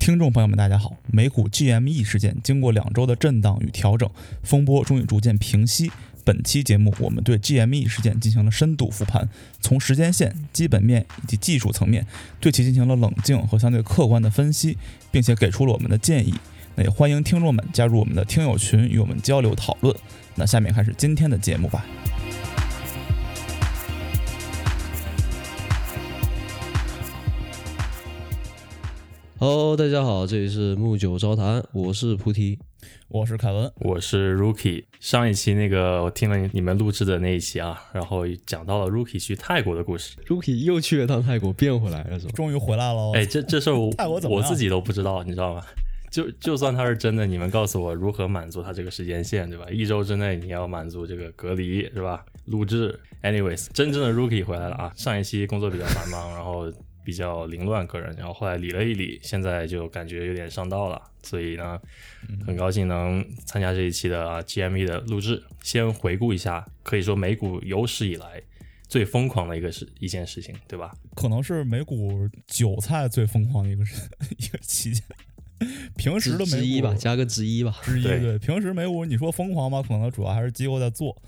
[0.00, 0.96] 听众朋友们，大家好！
[1.12, 4.10] 美股 GME 事件经过两周的震荡与调整，
[4.42, 5.92] 风波终于逐渐平息。
[6.24, 9.28] 本期节目，我们对 GME 事件进行了深度复盘，
[9.60, 12.06] 从时间线、基本面以及技术层面
[12.40, 14.78] 对其进行了冷静和相对客观的分析，
[15.10, 16.34] 并且给出了我们的建议。
[16.76, 19.94] 那也欢迎听众们加入我们的听友群，与我们交流讨论。
[20.34, 21.84] 那下面开始今天的节目吧。
[29.42, 32.58] Hello，大家好，这里是木九招谈，我是菩提，
[33.08, 34.84] 我是凯文，我是 Rookie。
[35.00, 40.18] 上一期那个我听了你们录制的那一期啊，然后讲到了 Rookie 去泰国的故事。
[40.26, 42.32] Rookie 又去了趟泰国，变回来了是吧？
[42.34, 43.12] 终于回来了。
[43.14, 43.90] 哎，这这事儿我
[44.28, 45.64] 我自己都不知道，你知道吗？
[46.10, 49.64] 就就算他是真的，你们告诉我如何满足他这个时间线，对吧？
[49.70, 52.22] 一周之内你要满足这个隔离，是吧？
[52.44, 54.92] 录制，anyways，真正的 Rookie 回来了啊！
[54.94, 56.70] 上一期工作比较繁忙，然后。
[57.10, 61.76] 比较凌乱个人，然后后来理了一理，现在就感觉有点上道了，所以呢，
[62.46, 65.42] 很高兴能参加这一期的啊 GME 的录制。
[65.60, 68.40] 先回顾一下，可以说美股有史以来
[68.86, 70.94] 最疯狂的一个事一件事情，对吧？
[71.16, 73.82] 可能是美股韭菜最疯狂的一个
[74.38, 75.02] 一个期间。
[75.96, 78.38] 平时的美股之一吧，加个之一吧，之一对。
[78.38, 79.82] 平时美股你说疯狂吧？
[79.82, 81.20] 可能主要还是机构在做，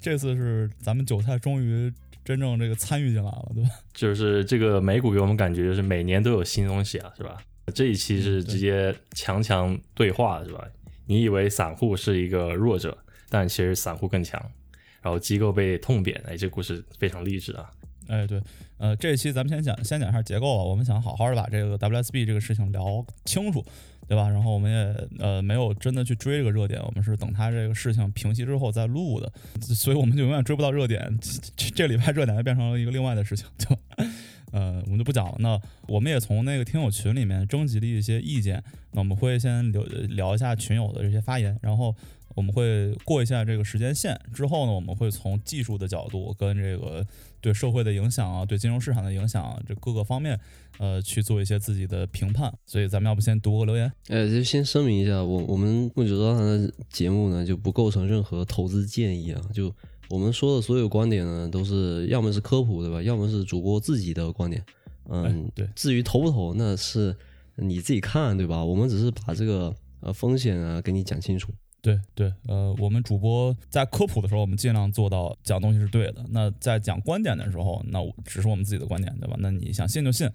[0.00, 1.92] 这次是咱们韭菜终于。
[2.26, 3.70] 真正这个参与进来了，对吧？
[3.94, 7.38] 就是这个美股给我们感觉就是每年都有新东西啊，是吧？
[7.72, 10.64] 这一期是直接强强对话，是吧？
[11.06, 14.40] 你以为散户是一个弱者，但其实散户更强，
[15.00, 17.70] 然后机构被痛扁，哎，这故事非常励志啊！
[18.08, 18.42] 哎，对，
[18.78, 23.64] 呃，这一期咱们先讲先讲一下结构啊，我们想好好的把这个 WSB 这个事情聊清楚。
[24.08, 24.28] 对吧？
[24.28, 31.18] 然后我们也呃没有真的去追这个热点，我们是等它这个事情平息之后再录的，所以我们就永远追不到热点。
[31.56, 33.76] 这这礼拜热点就变成了一个另外的事情，就
[34.52, 35.36] 呃我们就不讲了。
[35.40, 38.62] 那我们也从那个听友群里面征集了一些意见，
[38.92, 41.94] 那我们会先聊聊一下群友的这些发言，然后。
[42.34, 47.02] 我们会过一下这个时间线，之后呢，我们会从技术的角度跟这个
[47.40, 50.38] 对社会的影响啊，对金融市场的影响这各个方面，
[50.78, 52.52] 呃，去做一些自己的评判。
[52.64, 53.90] 所以咱们要不先读个留言？
[54.08, 59.74] 呃，就先声明一下，我我们木九道堂的节目呢就不构成任何投资建议啊，就
[60.08, 64.64] 我们说的所有观点呢都是要么是科普对吧，要么是主播自己的观点。
[65.08, 65.68] 嗯，对。
[65.76, 67.16] 至于投不投，那是
[67.54, 68.64] 你自己看对吧？
[68.64, 71.52] 我们只是把这个呃风险啊给你讲清楚。
[71.80, 76.24] 对对，呃，我们主播在科普的时候，我们尽量做到讲东西是对的。
[76.30, 79.36] 那在讲观点的时候，那只是我们自己的观点，对吧？
[79.38, 80.28] 那你想信就信，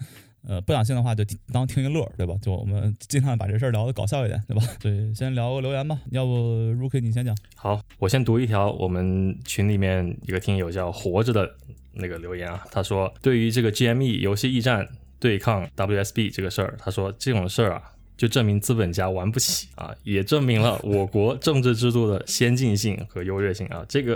[0.48, 2.36] 呃，不想信的话就当听一乐，对吧？
[2.42, 4.64] 就我们尽量把这事儿聊得搞笑一点，对吧？
[4.80, 6.00] 对，先聊个留言吧。
[6.12, 6.32] 要不
[6.74, 7.36] Rookie 你先讲。
[7.56, 11.50] 好，我先读一条我们群里面一个听友叫活着的
[11.94, 14.88] 那个留言啊，他说对于这个 GME 游戏驿站
[15.20, 17.84] 对抗 WSB 这个事儿，他说这种事儿啊。
[18.18, 23.84] 就证明资本家玩不起啊，也证明了我国政治制度的先进性和优越性啊。
[23.90, 24.16] 这个，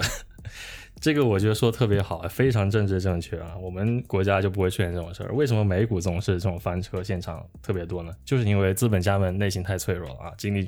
[1.02, 3.56] 这个我觉得说特别好，非常政治正确啊。
[3.62, 5.34] 我们国家就不会出现这种事儿。
[5.34, 8.12] 为什么美股总是这种翻车现场特别多呢？
[8.24, 10.68] 就是因为资本家们内心太脆弱啊，经历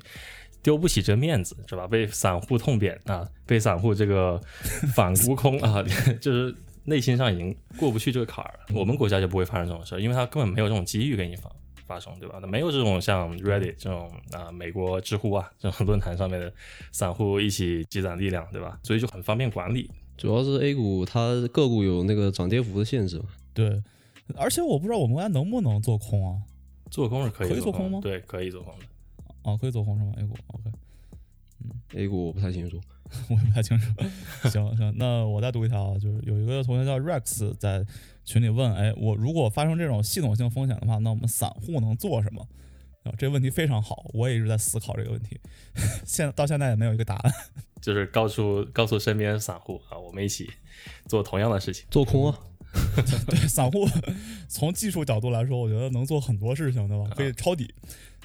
[0.62, 1.88] 丢不起这面子是吧？
[1.88, 4.40] 被散户痛扁啊，被散户这个
[4.94, 5.84] 反 沽空啊，
[6.22, 8.60] 就是内心上已经过不去这个坎儿。
[8.74, 11.50] 我们国家就不会发生这种事儿，因为他根本没有这种机遇给你发。
[11.88, 12.38] 发生对吧？
[12.42, 16.54] 那没有这种像 Reddit 这种啊，美国知乎啊这种论坛上面的
[16.92, 18.78] 散户一起积攒力量，对吧？
[18.84, 19.90] 所以就很方便管理。
[20.18, 23.26] 主要是 A 股它个股有那个涨跌幅的限制嘛。
[23.54, 23.82] 对，
[24.36, 26.42] 而且我不知道我们国家能不能做空啊？
[26.90, 28.00] 做空是可以，可以做空吗？
[28.02, 28.86] 对，可以做空的。
[29.44, 30.72] 哦，可以做空是吗？A 股 OK。
[31.64, 32.80] 嗯，A 股我不太清楚。
[33.30, 33.94] 我也不太清楚。
[34.50, 37.86] 行行，那我再读一条啊，就是有一个同学叫 Rex 在
[38.26, 42.46] 群里问：哎，我如果发生这种系统性风险的话，那我们散户能做什么？
[43.04, 45.40] 啊，这个问题非常好，我也一直在思考这个问题，
[46.06, 47.34] 现到现在也没有一个答案。
[47.82, 50.50] 就是告诉告诉身边散户啊，我们一起
[51.08, 52.40] 做同样的事情，做空啊。
[53.28, 53.88] 对，散户
[54.48, 57.10] 从技术角度来说，我觉得能做很多事情，对吧？
[57.16, 57.74] 可以抄底，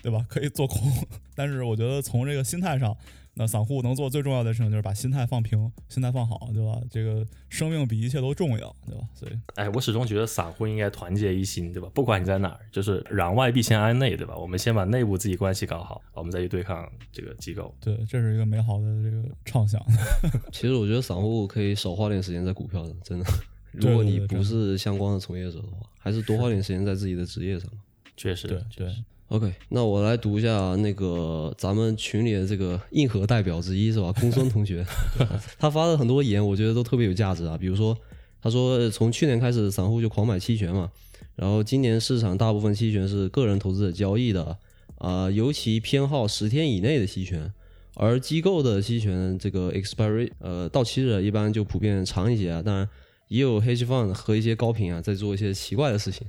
[0.02, 0.25] 对吧？
[0.28, 0.90] 可以做空，
[1.34, 2.96] 但是我觉得从这个心态上。
[3.34, 6.79] 那散户能做最重要的事情就是把心态放平，心态放好，对吧？
[6.90, 9.08] 这个生命比一切都重要，对吧？
[9.14, 11.88] 所以，哎，我始终觉得散户应该团结一心，对吧？
[11.94, 14.37] 不管你在哪儿，就是攘外必先安内，对吧？
[14.37, 17.75] 我们先把内部自己关系搞好，我们再去对抗这个机构。
[17.81, 19.82] 对，这是一个美好的这个畅想。
[20.52, 23.25] 其实我觉得散户可以少花点时间在股票上，真的。
[23.73, 27.70] 如果你不是相关的从业者的话，还是多花点时间在自己的职业上。
[28.14, 28.94] 确实，对对。
[29.32, 34.12] OK，那我来读一下那个咱们群里的这个硬核代表之一是吧？
[34.20, 34.84] 公孙同学，
[35.58, 37.56] 他发的很多言，我觉得都特别有价值啊。
[37.56, 37.96] 比如说，
[38.43, 40.90] 他说从去年开始，散户就狂买期权嘛，
[41.34, 44.58] 然后今年市场大部分期权是个人投资者交易的，
[44.99, 47.50] 啊、尤其偏好十天以内的期权，
[47.94, 52.61] 而机构的期权这个 expiry 呃到期日一般就普遍长一些啊。
[52.61, 52.87] 当然，
[53.29, 56.26] 也有 hedge fund 和一些高频啊在做一些奇怪的事情。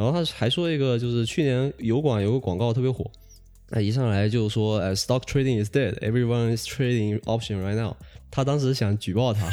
[0.00, 3.04] 然后他还说一个，就是去年油管有个广告特别火，
[3.68, 7.94] 那一上来就说，哎，stock trading is dead, everyone is trading option right now。
[8.30, 9.50] 他当时想举报他，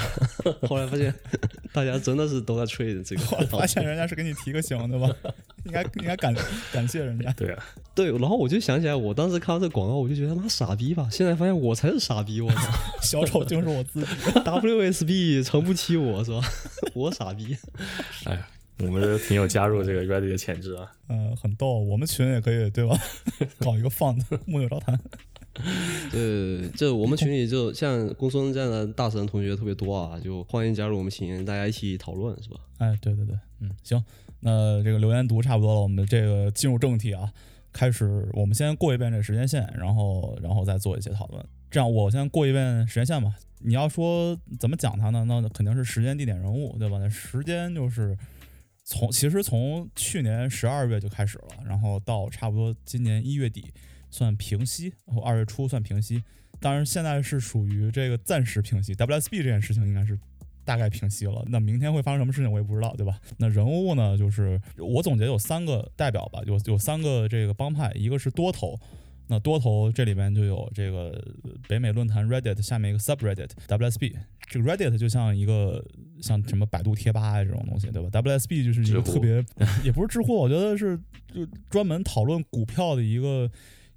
[0.69, 1.13] 后来发现
[1.73, 3.25] 大家真的是都在 trade 这个。
[3.25, 5.09] 后来发现人家是给你提个醒， 对吧？
[5.65, 6.33] 应该应该感
[6.71, 7.29] 感谢人家。
[7.33, 11.09] 对啊，对，然后我就想起来，我当时看到这个广告，我就觉得他妈傻逼吧。
[11.11, 12.61] 现在发现我才是傻逼，我操
[13.01, 14.05] 小丑就是我自己。
[14.45, 16.39] ！WSB 撑不起我是吧？
[16.93, 17.57] 我傻逼。
[18.25, 18.47] 哎呀，
[18.85, 20.91] 我们挺有加入这个 Ready 的潜质啊。
[21.09, 22.97] 嗯、很逗，我们群也可以对吧？
[23.59, 24.99] 搞一个放的木有招谈。
[26.11, 32.57] 对，这我们群里就像公孙这样的大神同学特别多啊，就欢迎加入我们群，大家一起讨论是吧？
[32.77, 34.03] 哎，对对对，嗯，行，
[34.41, 37.33] 那这个留言读差不多了，我们这个进入正题啊，
[37.73, 41.43] 开始，我们先过一遍这时间线，然后然后再做一些讨论。
[41.71, 43.33] 这样，我先过一遍时间线吧。
[43.59, 45.25] 你要说怎么讲它呢？
[45.27, 46.99] 那肯定是时间、地点、人物，对吧？
[46.99, 48.15] 那时间就是
[48.89, 53.65] 从其实从去年十二月就开始了，然后到差不多今年一月底
[54.09, 56.23] 算平息，然后二月初算平息。
[56.61, 58.95] 当然，现在是属于这个暂时平息。
[58.95, 60.17] WSB 这件事情应该是
[60.63, 61.43] 大概平息了。
[61.49, 63.19] 那明天会发生什么事情，我也不知道，对吧？
[63.37, 68.79] 那人物呢，就是我总结有三个代表吧，有有三个这个帮派，一个是多头。
[69.27, 71.21] 那多头这里面就有这个
[71.67, 74.15] 北美论坛 Reddit 下面一个 subreddit WSB，
[74.47, 75.85] 这个 Reddit 就像一个
[76.21, 79.43] 像什么百度贴吧啊这种东西，对吧？WSB 就是一个特别
[79.83, 80.97] 也不是知乎，我觉得是
[81.33, 83.49] 就专门讨论股票的一个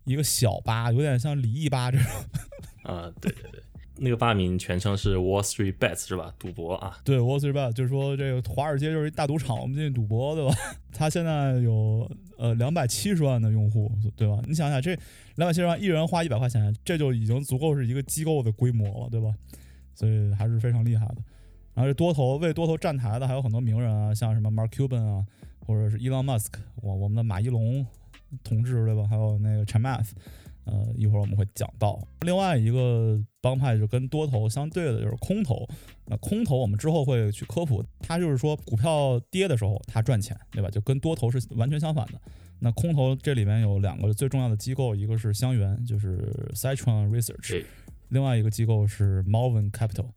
[0.05, 2.07] 一个小吧，有点像李毅吧这种。
[2.83, 3.63] 啊，对对对，
[3.99, 6.35] 那个吧名全称是 Wall Street Bets 是吧？
[6.39, 10.55] 赌博啊，对，Wall Street Bets 就是说这个华尔街就是一大赌场，我们进去赌博，对吧？
[10.93, 14.41] 它现在有呃两百七十万的用户，对吧？
[14.47, 14.91] 你想想这
[15.37, 19.33] 两百七十万，一人花一百块钱，这就已经足够是一个机构的规模了，对吧？
[19.95, 21.17] 所以还是非常厉害的。
[21.81, 25.25] 然后这多头为多头站台的还有很多名人啊，像什么 Mark Cuban 啊，
[25.67, 27.87] 或者是 Elon Musk，我我们的马一龙
[28.45, 29.07] 同志，对吧？
[29.09, 30.11] 还有那个 Chamath，
[30.65, 31.99] 呃，一会儿我们会讲到。
[32.21, 35.67] 另外一个帮派就跟多头相对的就是空头。
[36.05, 40.69] 那空头我们之后会去科普，它就是说股票跌的时候它赚钱，对吧？
[40.69, 42.21] 就跟多头是完全相反的。
[42.59, 47.65] 那空头这里面有两个最重要的机构，一个是香园，就是 Citron Research，
[48.11, 50.11] 另外一个机构是 Malvern Capital，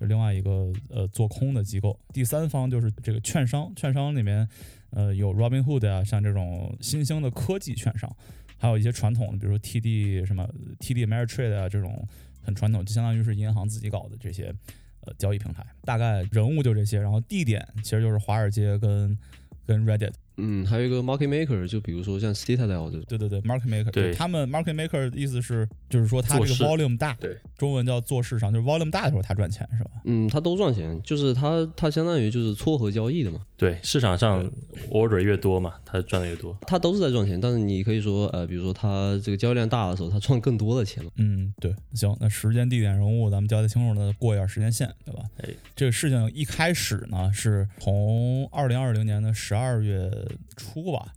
[0.00, 1.98] 就另外一个呃做空的机构。
[2.12, 4.48] 第三方就是这个券商，券商里面
[4.90, 8.14] 呃有 Robinhood 啊，像这种新兴的科技券商，
[8.56, 10.48] 还有一些传统的，比如说 TD 什么
[10.80, 12.06] TD Ameritrade 啊这种
[12.42, 14.54] 很传统，就相当于是银行自己搞的这些
[15.00, 15.66] 呃交易平台。
[15.82, 19.18] 大概人物就这些，然后地点其实就是华尔街跟
[19.66, 20.12] 跟 Reddit。
[20.38, 23.04] 嗯，还有一个 market maker，就比如说像 Citadel 这种。
[23.08, 29.90] 对对对，market maker，对他们 market maker 的意思是，就是说它这个 volume 大，对，中文叫做市场，就是 volume 大的时候它赚钱是吧？
[30.04, 34.48] 嗯，它都赚钱，就是它它相当于就是撮合交易的嘛，对，市场上
[34.90, 36.56] order 越多嘛，它赚的越多。
[36.66, 37.40] 它都是在赚钱。
[37.40, 41.10] 但是你可以说，呃，比如说它这个交易量大的时候，它赚更多的钱嘛。
[41.16, 45.22] 嗯，对，行，那时间、地点、人物咱们交代清楚了，过一下时间线，对吧？
[45.38, 50.10] 哎，这个事情一开始呢，是从二零二零年的十二月
[50.56, 51.12] 初吧。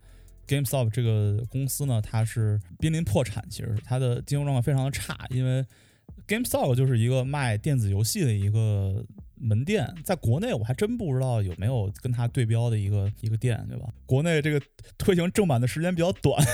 [0.48, 5.66] GameStop 这个公司呢，它是濒临破产，其实它的经营状况非常的差，因为
[6.28, 13.88] GameStop 就是一个卖电子游戏的一个门店，在国内我还真不知道有没有跟它对标的一个一个店，对吧？
[14.06, 14.62] 国内这个
[14.98, 16.46] 推行正版的时间比较短，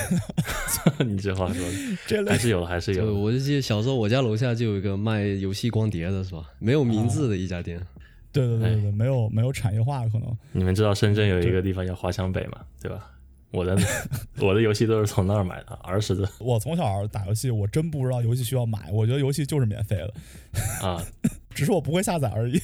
[1.04, 1.72] 你这话说的
[2.06, 3.12] 这类还是有的，还是有的。
[3.12, 6.48] 我就记得小时候我家楼下就有一个卖游戏光碟的，是吧？
[6.60, 7.78] 没有名字的一家店。
[7.78, 7.97] 对
[8.46, 10.36] 对对对对，没有没有产业化可能。
[10.52, 13.10] 你们知道深圳有一个地方叫华强北嘛，对吧？
[13.50, 13.76] 我的
[14.40, 20.14] 我的游戏都是从那儿买的，儿时的我从小打游戏，我真不知道游戏需要买，我觉得游戏就是免费的，
[20.86, 21.02] 啊，
[21.50, 22.60] 只是我不会下载而已，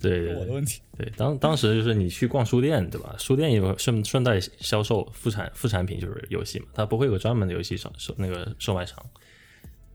[0.00, 0.80] 对对对我的问题。
[0.96, 3.14] 对，当当时就是你去逛书店，对吧？
[3.18, 9.04] 书店有顺顺带销售副产副产品，就是游戏嘛，它不会有专门的游戏商售那个售卖场。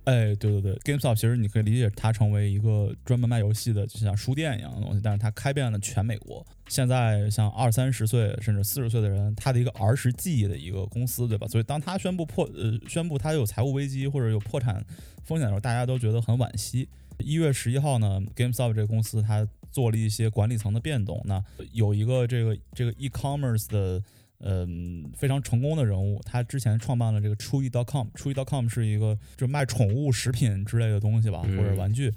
[0.06, 6.46] 哎，对对对，GameStop 其实你可以理解它成为一个专门卖游戏的，就像书店一样的东西，但是它开遍了全美国。
[6.68, 11.48] 现在像二三十岁甚至四十岁的人，他的一个儿时记忆的一个公司，对吧？
[11.48, 14.86] 所以当他宣布破呃宣布他有财务危机或者有破产
[15.24, 16.88] 风险的时候，大家都觉得很惋惜。
[17.18, 24.04] 一月十一号呢，GameStop 这个公司它做了一些管理层的变动，那有一个这个这个 e-commerce 的。
[24.40, 28.08] 嗯，非常成功的人物，他之前创办了这个 Chewy.com。
[28.16, 32.14] Chewy.com 是一个就卖宠物食品之类的东西吧，嗯或者玩具。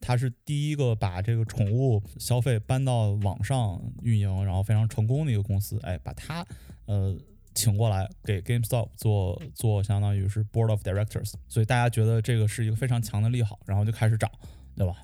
[0.00, 5.76] 他是第一个把这个宠物消费搬到网上运营，然后非常成功的一个公司。
[5.82, 6.46] 哎，把他
[6.86, 7.16] 呃
[7.54, 14.30] 请过来给 GameStop 做做相当于是 Board of Directors，所以大家觉得这个是一个非常强的利好，然后就开始涨，
[14.76, 14.94] 对吧？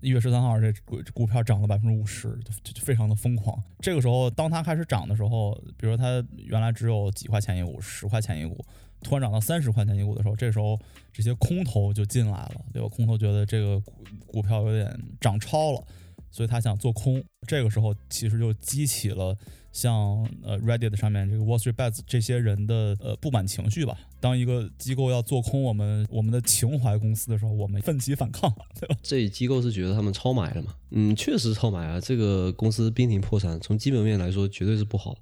[0.00, 3.62] 一月十三号，这股股票涨了百分之五十，就就非常的疯狂。
[3.80, 8.64] 这个时候，当它开始涨的时候，比如说它原来只有几块钱一股，十块钱一股，
[9.02, 10.78] 突然涨到三十块钱一股的时候，这时候
[11.12, 12.88] 这些空头就进来了，对吧？
[12.88, 13.92] 空头觉得这个股
[14.26, 15.82] 股票有点涨超了，
[16.30, 17.22] 所以他想做空。
[17.46, 19.36] 这个时候其实就激起了
[19.72, 23.96] 像呃 Reddit 上面这个 Wall Street Bets 这些人的呃不满情绪吧。
[24.18, 28.96] 当一个机构要做空我们我们的情怀公司的时候，我们奋起反抗，对吧？
[29.02, 30.74] 这机构是觉得他们超买了嘛？
[30.90, 32.00] 嗯，确实超买啊。
[32.00, 35.16] 这个公司濒临破产，从基本面来说绝对是不好。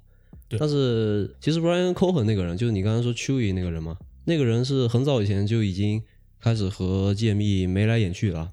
[0.47, 6.01] 对但是其实 Brian Cohen 那个人，就是你刚才说 Chewy 那个人嘛，那个人是很早以前就已经
[6.39, 8.51] 开始和 GME 眉来眼去了。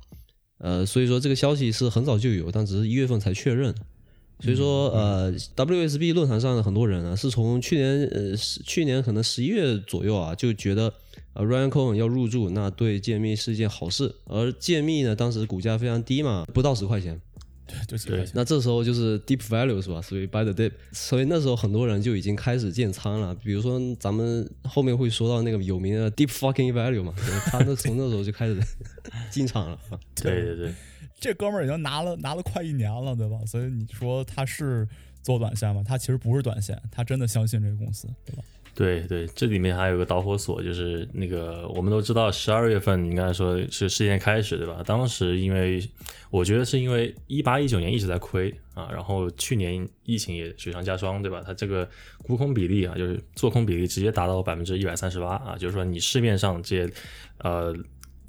[0.59, 3.75] 呃，所以说这个消息是很早就有，但只是一月份才确认。
[4.41, 10.93] 所以说，呃，WSB 论坛上的很多人呢，是从去年呃十去年可能十一月左右啊，就觉得
[11.33, 14.15] 呃 Ryan Cohen 要入驻，那对建密是一件好事。
[14.27, 17.19] 而建密呢，当时股价非常低嘛，不到十块钱，
[17.67, 18.31] 对，就几块钱。
[18.35, 20.03] 那这时候就是 deep value 是吧？
[20.03, 23.35] 所以 buy the dip，所以那时候很多人就已经开始建仓了。
[23.37, 27.15] 比如说咱们后面会说到那个有名的 deep fucking value 嘛，
[27.47, 28.61] 他那从那时候就开始
[29.31, 29.79] 进场了。
[30.15, 30.75] 对 对对，
[31.19, 33.39] 这哥们儿已经拿了拿了快一年了，对吧？
[33.47, 34.87] 所以你说他是
[35.23, 35.83] 做短线吗？
[35.87, 38.43] 他其实不是短线，他真的相信这个公司，对吧？
[38.75, 44.83] 对对，这里面还有个导火索，就是那个我们都知道，十二月份你刚才说是事件开始，对吧？
[44.85, 45.83] 当时因为
[46.29, 51.43] 我觉得是因为一八一九年一直在亏啊，然后去年疫情也雪上加霜，对吧？
[51.43, 51.89] 它这个
[52.25, 56.93] 沽空比例啊，就是做空比例直接达到百分之一百三十八啊，就是说你市面上这些
[57.39, 57.75] 呃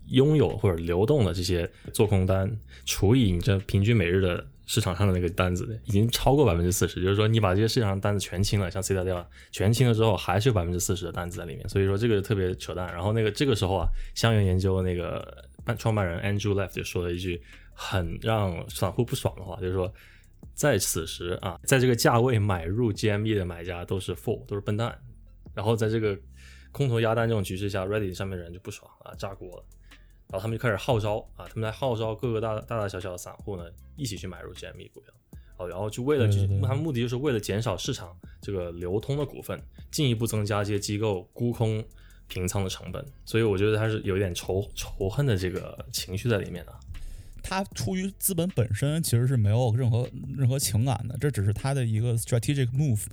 [0.07, 2.49] 拥有或者流动的这些做空单，
[2.85, 7.01] 除以你这平均每日的市场上的那个单子，已经超过百分之四十。
[7.01, 11.67] 就是说，你把这些市场上单子全清了，像 C 大调全清了之后，还是有百分之四十的单子在里面。
[11.69, 12.91] 所以说这个特别扯淡。
[12.93, 17.41] 然后那个这个时候啊，香源研究那个办创办人 Andrew Left 就说了一句
[17.73, 19.91] 很让散户不爽的话，就是说。
[20.53, 24.97] 在此时啊，在这个价位买入 GME 的买家都是 fool，都是笨蛋。
[25.53, 26.17] 然后在这个
[26.71, 29.63] 空头压单这种局势下，Reddit 上面的人就不爽啊，炸锅了。
[30.29, 33.63] 然后他们就开始号召啊，他们在号召各个大大大小小的散户呢，
[33.95, 35.13] 一起去买入 GME 股票。
[35.57, 41.83] 哦，然后就为了，对对对他们目的就是为了减少市场这个流通的股份，进一步增加这些机构沽空
[42.27, 43.03] 平仓的成本。
[43.25, 46.75] 所以我觉得他是有一点仇仇恨的这个情绪在里面的。
[47.41, 50.07] 他出于资本本身其实是没有任何
[50.37, 53.05] 任何情感的，这只是他的一个 strategic move，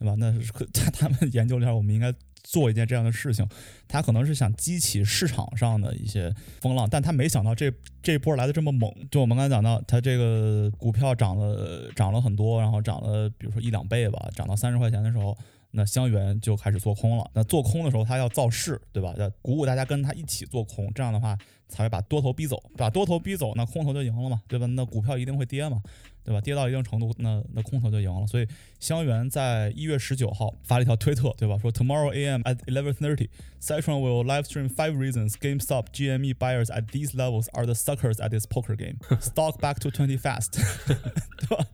[0.00, 0.16] 对吧？
[0.18, 2.12] 那是他 他们研究了一下，我们应该
[2.44, 3.44] 做一件这样的事情。
[3.88, 8.88] 他可能是想激起市场上的一些风浪，但他没想到这这波来的这么猛。
[9.10, 15.36] 就我们刚才讲到，他这个股票涨了涨了很多，然后涨了比如说一两倍吧，涨到三十块钱的时候。
[15.76, 17.28] 那香源就开始做空了。
[17.34, 19.12] 那做空的时候，他要造势，对吧？
[19.18, 21.36] 要鼓舞大家跟他一起做空，这样的话
[21.68, 24.66] 才会把多头逼走，把多头逼走，那空头就赢了嘛，对吧？
[24.66, 25.82] 那股票一定会跌嘛，
[26.22, 26.40] 对吧？
[26.40, 28.24] 跌到一定程度，那那空头就赢了。
[28.26, 28.46] 所以
[28.78, 31.58] 香源在一月十九号发了一条推特，对吧？
[31.58, 32.42] 说 Tomorrow a.m.
[32.42, 33.28] at eleven thirty,
[33.60, 38.20] Citron will live stream five reasons GameStop GME buyers at these levels are the suckers
[38.20, 38.98] at this poker game.
[39.20, 40.52] Stock back to twenty fast，
[40.86, 41.66] 对吧？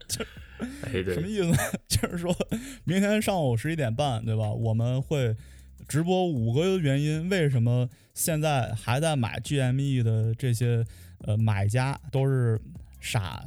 [0.88, 1.56] 什么，意思呢？
[1.88, 2.34] 就是说
[2.84, 4.50] 明天上午十一点半，对吧？
[4.50, 5.34] 我们会
[5.88, 10.84] 直播五个原因，为什么现在还在买 GME 的这些
[11.18, 12.60] 呃买家都是
[13.00, 13.44] 傻？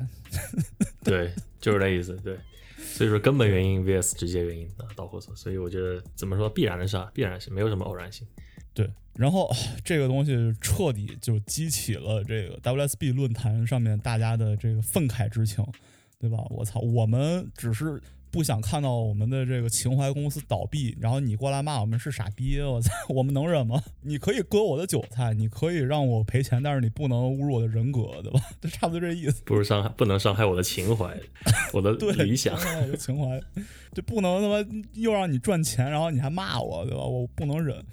[1.03, 2.15] 对，就是这意思。
[2.23, 2.37] 对，
[2.77, 5.35] 所以说根本原因 vs 直接原因啊，导火索。
[5.35, 8.27] 所以我觉得怎么说，必然的事啊，必然是没有什么偶然性。
[8.73, 9.49] 对，然后
[9.83, 15.63] 这个东西彻底就激起了这个 WSB 论坛上面大家的这个愤慨之情，
[16.23, 16.37] 对吧？
[16.49, 18.01] 我操，我们只是
[18.31, 23.83] 不想看到我们的这个情怀公司倒闭，然后你过来骂我们是傻逼，我操，我们能忍吗？
[24.01, 28.39] 你可以割我的韭菜，你可以让我赔钱，但是你不能侮辱我的人格，对吧？
[28.61, 29.41] 就差不多这意思。
[29.43, 31.13] 不是伤害，不能伤害我的情怀，
[31.73, 32.57] 我的 对，理想。
[32.57, 33.39] 伤害我的情怀，
[33.93, 37.03] 就不能他妈又让你赚钱，然后你还骂我，对吧？
[37.03, 37.85] 我不能忍，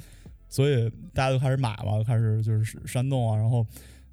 [0.49, 3.67] 所以大家就开始买嘛，开始就是煽动啊，然后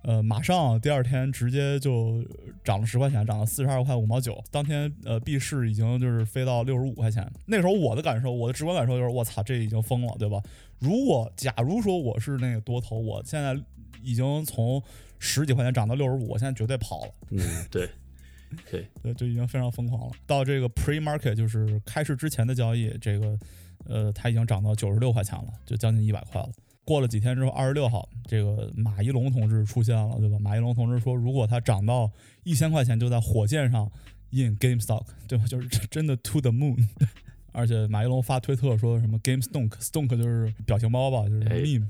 [0.07, 2.23] 呃，马上第二天直接就
[2.63, 7.29] 涨了十块钱，涨到四十二块五毛九，当天呃币市已经就是飞到六十五块钱。
[7.45, 10.41] 那时候我的感受，我的直观感受就是，我操，这已经疯了，对吧？
[10.79, 13.53] 如果假如说我是那个多头，我现在
[14.01, 14.81] 已经从
[15.19, 17.11] 十几块钱涨到六十五，我现在绝对跑了。
[17.31, 17.89] 嗯，对，
[18.71, 20.15] 对，对，就已经非常疯狂了。
[20.25, 23.37] 到这个 pre market 就是开市之前的交易，这个
[23.83, 26.49] 呃，它已经涨到九十六块钱了，就将近一百块了。
[26.87, 30.37] 过了几天之后，二十六号，这个马一龙同志出现了，对吧？
[30.39, 32.09] 马一龙同志说，如果它涨到
[32.43, 33.91] 一千块钱，就在火箭上
[34.29, 35.45] 印 GameStop，对吧？
[35.45, 36.87] 就是 真的 to the moon。
[37.51, 41.87] 而且马一龙发推特说什么 Game Stonk，Stonk 就是表情包吧，就是哎 meme。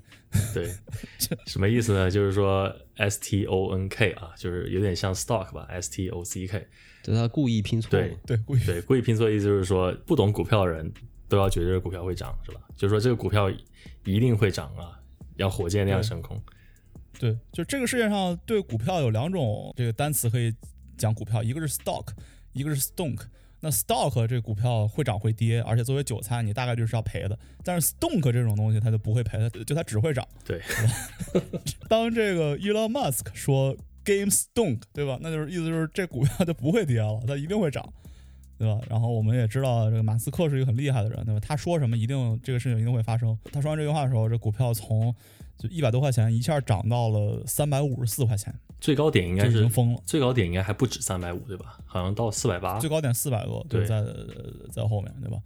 [0.53, 0.71] 对，
[1.45, 2.09] 什么意思呢？
[2.09, 6.65] 就是说 S T O N K 啊，就是有点像 stock 吧，S T O C K。
[7.03, 10.89] 对他故意拼错对，对，故意对，故意拼错意思就是说，不懂股票的人
[11.27, 12.61] 都要觉得这个股票会涨，是吧？
[12.75, 13.49] 就是说这个股票
[14.05, 14.99] 一定会涨啊，
[15.35, 16.41] 要火箭那样升空。
[17.19, 20.53] 对，就这个世界上对股票有两种这个单词可以
[20.97, 22.07] 讲股票，一个是 stock，
[22.53, 23.21] 一个是 stonk。
[23.59, 27.37] 那 stock 这个股票会涨会跌，而且作为韭菜，你大概率是要赔的。
[27.63, 30.23] 但是 stonk 这种东西它就不会赔，它就它只会涨。
[30.45, 30.61] 对，
[31.89, 35.17] 当这个 Elon Musk 说 Game Stonk，对吧？
[35.19, 37.91] 那就是意思就是这股票就不会跌了，它一定会涨，
[38.57, 38.79] 对吧？
[38.89, 41.39] 然后我们也知道这个马斯克是一个很厉害的人，对吧？
[41.39, 43.37] 他说什么一定这个事情一定会发生。
[43.51, 45.13] 他说完这句话的时候，这股票从
[45.57, 49.99] 就一百多块钱一下涨到了三百五十四块钱，最高点应该这已是经疯了。
[50.05, 51.77] 最高点应该还不止三百五，对吧？
[51.85, 52.89] 好像到四百八最。
[52.89, 54.03] 高点四百多，对，对在
[54.71, 55.37] 在后面，对吧？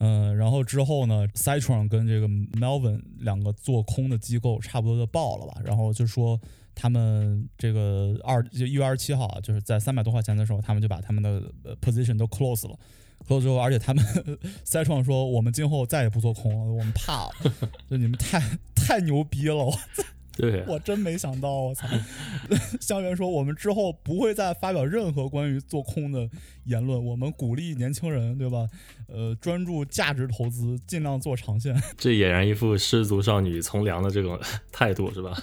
[0.00, 6.40] 嗯，然后之后呢，Citron 跟这个 Melvin 两个做空的机构差不多就爆了吧，然后就说
[6.80, 12.78] 他们这个二就一月二十七号啊，就是在三百多块钱的时候，他们就把他们的呃 position 都 close 了。
[13.26, 14.04] close 之后，而且他们
[14.62, 17.32] 赛创说，我们今后再也不做空了，我们怕了，
[17.90, 18.40] 就你们太
[18.76, 20.04] 太牛逼了，我操
[20.38, 21.88] 对，我真没想到，我操！
[22.80, 26.30] 香园说，我们之后不会再发表任何关于做空的
[26.64, 28.68] 言论，我们鼓励年轻人，对吧？
[29.08, 31.74] 呃，专注价值投资，尽量做长线。
[31.98, 34.38] 这俨然一副失足少女从良的这种
[34.70, 35.36] 态度，是吧？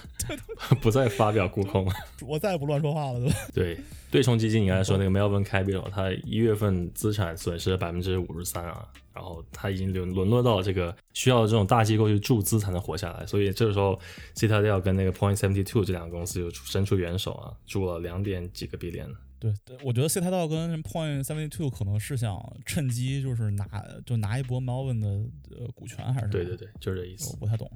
[0.80, 1.86] 不再发表沽空。
[2.26, 3.36] 我再也不乱说话了，对吧？
[3.52, 3.78] 对，
[4.16, 14.00] 对冲基金，你刚才说那个 Melvin Capital，它一月份资产损失百分之五十三啊，然后它已经沦沦落到这个需要这种大机构去注资才能活下来，所以这个时候
[14.34, 19.14] Citadel 跟那个 Point Seventy Two 这两个公司就伸出援手啊，注了两点几个 billion。
[19.38, 23.68] 对，对我觉得 C 泰道跟 Point Seventy Two 可能是想趁机就是拿
[24.06, 25.08] 就拿一波 Melvin 的
[25.50, 27.36] 呃股权，还是对对对，就是这意思我。
[27.36, 27.70] 不太懂。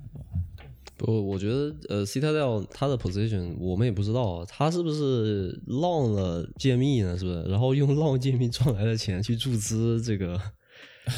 [1.03, 7.17] 不，我觉得呃，Citadel 它的 position 我们也不知道啊，它是不是浪了揭秘呢？
[7.17, 7.43] 是不是？
[7.45, 10.39] 然后用浪揭秘赚来的钱去注资这个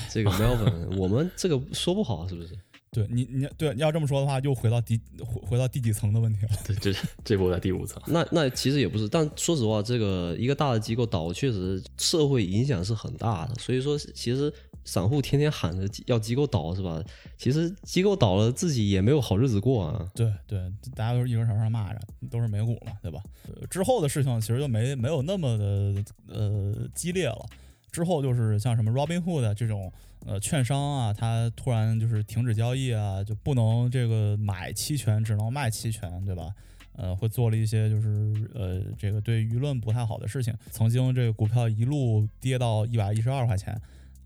[0.09, 2.51] 这个 Melvin， 我们这个说不好是不是？
[2.95, 6.51] 对你你对你要这么说的话，又回到第回回到第几层的问题了。
[6.63, 8.01] 对，这这波在第五层。
[8.07, 13.55] 那那其实也不是，但说实话，这个一个大的机构倒，确实社会影响是很大的。
[13.55, 14.53] 所以说，其实
[14.85, 17.03] 散户天天喊着要机构倒是吧？
[17.37, 20.11] 其实机构倒了，自己也没有好日子过啊。
[20.15, 20.59] 对对，
[20.95, 21.99] 大家都是一根绳上蚂蚱，
[22.31, 23.23] 都是美股嘛，对吧？
[23.71, 27.47] 之后的事情其实就没没有那么的呃激烈了。
[27.91, 29.93] 之后就是像什么 Robinhood 这种
[30.27, 36.49] 呃券商啊，它突然就是停止交易啊，就不能这个买期权，只能卖期权，对吧？
[36.95, 40.53] 呃，会做了一些就是呃这个对舆论不太好的事情。
[40.71, 43.81] 曾经这个股票一路跌到一百一十二块钱。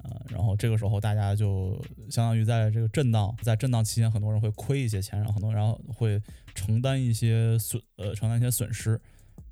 [0.06, 1.76] 呃，然后这个时候大家就
[2.08, 6.22] 相当于在这个震荡，在震荡期间，很多人会亏一些钱，然后很多人会
[6.54, 9.00] 承担一些损，呃，承担一些损失。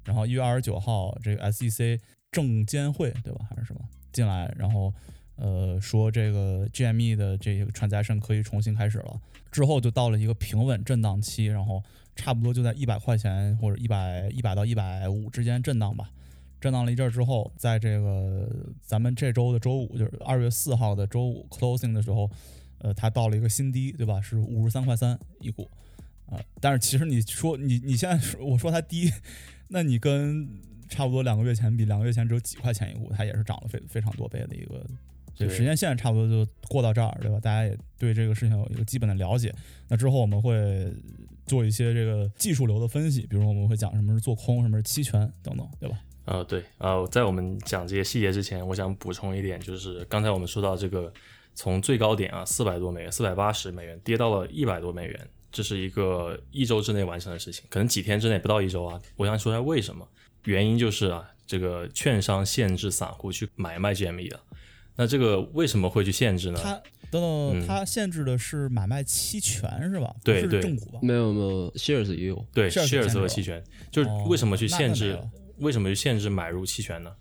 [0.04, 1.98] 然后一月二十九号，这个 SEC
[2.30, 3.80] 证监会对吧，还是什么
[4.12, 4.92] 进来，然后
[5.36, 9.20] 呃说这个 GME 的这个 transaction 可以重新开始了。
[9.50, 11.82] 之后就到了一个平稳震荡期，然后
[12.14, 16.10] 差不多就在一百块钱或者一百一百到一百五之间震荡吧。
[16.64, 18.48] 震荡了一阵儿之后，在这个
[18.80, 22.30] 咱们这周的周五，就是二月四号的周五 closing 的时候，
[22.78, 24.18] 呃，它到了一个新低，对吧？
[24.18, 25.68] 是五十三块三一股，
[26.24, 29.12] 啊、但是其实你说你你现在说我说它低，
[29.68, 30.48] 那你跟
[30.88, 34.82] 差不多两个月前比，两个月前只有几块钱一股，它也是涨了非非常多倍的一个，
[35.34, 37.38] 这个对时间线差不多就过到这儿，对吧？
[37.40, 39.54] 大家也对这个事情有一个基本的了解。
[39.88, 40.90] 那之后我们会
[41.44, 46.00] 做一些这个技术流的分析，比如我们会讲什么是做空，什么是期权等等，对吧？
[46.26, 51.12] 呃，对，呃，在我们讲这些细节之前，我想补充一点，就是刚才我们说到这个
[51.54, 59.00] 从最高点啊四百多美元、四百八十美元跌到了一百多美元，这是一个一周之内完成的事情，可能几天之内不到一周啊。
[59.16, 60.08] 我想说一下为什么，
[60.44, 64.40] 原因就是啊，这个券商限制散户去买卖 GME 了。
[64.96, 66.60] 那这个为什么会去限制呢？
[66.62, 66.72] 它
[67.10, 70.14] 等等，嗯它限制的是买卖期权是吧？
[70.24, 71.00] 对对正股吧？
[71.02, 72.46] 没有没有，shares 也有。
[72.54, 75.18] 对了和期权，就是哦为什么去限制？
[75.58, 77.12] 为什么去限制买入期权呢？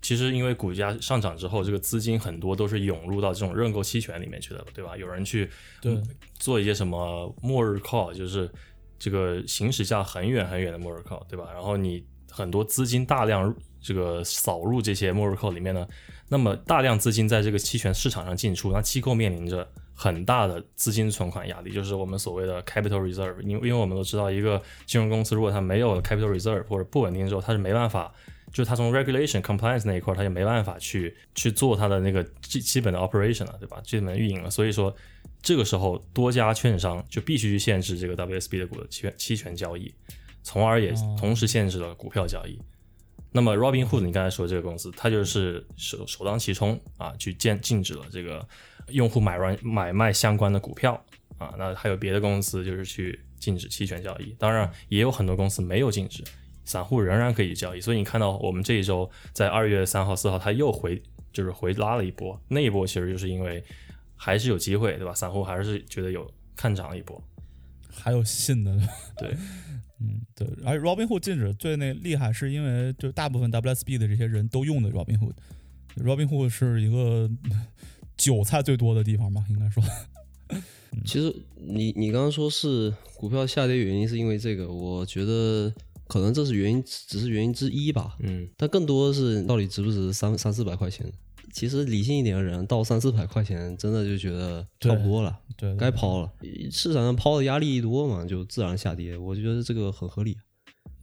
[0.00, 4.96] 其实因为股价上涨之后，这个资金很多都是涌入到这种认购期权里面去的，对吧？
[4.96, 6.00] 有人去对
[6.38, 8.48] 做一些什么末日 call，就是
[8.96, 11.50] 这个行驶价很远很远的末日 call，对吧？
[11.52, 15.86] 然后你很多资金大量这个扫入这些末日 call 里面呢，
[16.28, 19.68] 那么大量资金在这个期权市场上进出，那机构面临着
[20.00, 23.40] 很大的资金存款压力，就是我们所谓的 capital reserve。
[23.40, 28.14] 因因为我们都知道，一个金融公司如果它没有 capital reserve 或者不稳定之后，它是没办法，
[28.52, 33.80] 就是它从 regulation compliance 那一块，它就没办法去去做它的那个基基本的 operation 了，对吧？
[33.82, 34.48] 基本的运营了。
[34.48, 34.94] 所以说，
[35.42, 39.92] 这个时候多家券商就必须去限制这个 WSB 的股的期权期权交易，
[40.44, 42.56] 从而也同时限制了股票交易。
[43.32, 48.46] 那么 Robinhood，你刚才说这个公司，它就是首首当其冲啊，去禁禁止了这个
[48.90, 50.94] 用户买软买卖相关的股票
[51.38, 51.54] 啊。
[51.58, 56.22] 那还有别的公司就是去禁止期权交易，当然也有很多公司没有禁止，
[56.64, 57.80] 散户仍然可以交易。
[57.80, 63.64] 所以你看到我们这一周在二月三号、四号，它又回就是回拉了一波，那一波其实就是因为
[64.16, 65.14] 还是有机会，对吧？
[65.14, 67.22] 散户还是觉得有看涨一波，
[67.90, 68.76] 还有新的
[69.16, 69.36] 对。
[70.00, 77.28] 嗯，对，而且 Robinhood 禁止最那厉害，是因为就大部分 WSB 的这些人都用的 Robinhood，Robinhood 是一个
[78.18, 79.82] 韭菜最多的地方吧，应该说。
[81.06, 85.72] 其实你你刚刚说是股票下跌原因是因为这个，我觉得
[86.06, 88.16] 可能这是原因，只是原因之一吧。
[88.20, 91.10] 嗯，但更多的是到底值不值三三四百块钱。
[91.50, 96.30] 其实理性一点的人，到三四百块钱，真的就觉得差不多了，对，该抛了。
[96.70, 99.16] 市场上抛的压力一多嘛，就自然下跌。
[99.16, 100.36] 我觉得这个很合理。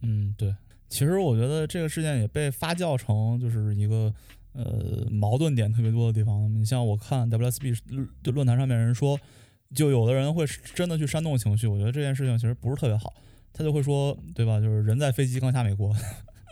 [0.02, 0.54] 嗯，对。
[0.88, 4.12] 其实我觉得这个事件也被发酵成就是一个
[4.56, 6.52] 呃矛盾点特别多的地方。
[6.54, 9.18] 你像我看 WSB 论论坛上面人说，
[9.74, 11.66] 就有的人会真的去煽动情绪。
[11.66, 13.12] 我觉得这件事情其实不是特别好。
[13.52, 14.58] 他就会说，对吧？
[14.60, 15.94] 就是人在飞机刚下美国。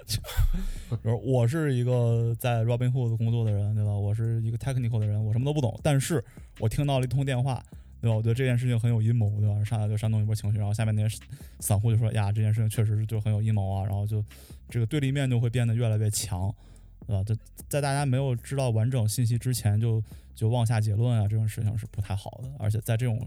[1.02, 3.90] 就是我是一个在 Robinhood 工作的人，对吧？
[3.90, 5.80] 我是一个 technical 的人，我什么都不懂。
[5.82, 6.22] 但是
[6.60, 7.62] 我听到了一通电话，
[8.02, 8.14] 对吧？
[8.14, 9.64] 我觉得这件事情很有阴谋，对吧？
[9.64, 11.18] 上来就煽动一波情绪，然后下面那些
[11.60, 14.22] 散户就说：“呀，这件事情确实是就很有阴谋啊。”然后就
[14.68, 16.54] 这个对立面就会变得越来越强，
[17.06, 17.22] 对吧？
[17.24, 17.36] 在
[17.68, 20.02] 在大家没有知道完整信息之前，就
[20.34, 22.50] 就妄下结论啊，这种事情是不太好的。
[22.58, 23.18] 而且在这种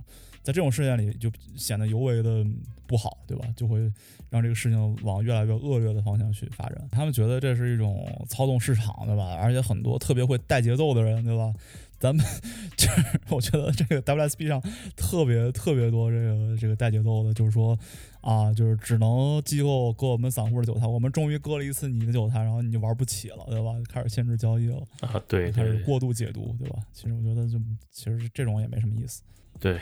[0.43, 2.45] 在这种事件里，就显得尤为的
[2.85, 3.47] 不好，对吧？
[3.55, 3.91] 就会。
[4.29, 9.35] 让这个事情往越来越恶劣的方向去发展，他们觉得这是一种操纵市场，对吧？
[9.35, 11.53] 而且很多特别会带节奏的人，对吧？
[11.97, 12.25] 咱们
[12.75, 14.61] 就是我觉得这个 WSB 上
[14.97, 17.79] 特别特别多这个这个带节奏的，就是说
[18.27, 23.71] 啊，就是只能机构割我们散户的韭菜，我们终于割了一次你的韭菜，然后你就玩不起了，对吧？
[23.89, 26.77] 开始限制交易了啊，对，开始过度解读，对吧？
[26.91, 27.57] 其实我觉得就
[27.89, 29.21] 其实这种也没什么意思，
[29.61, 29.79] 对。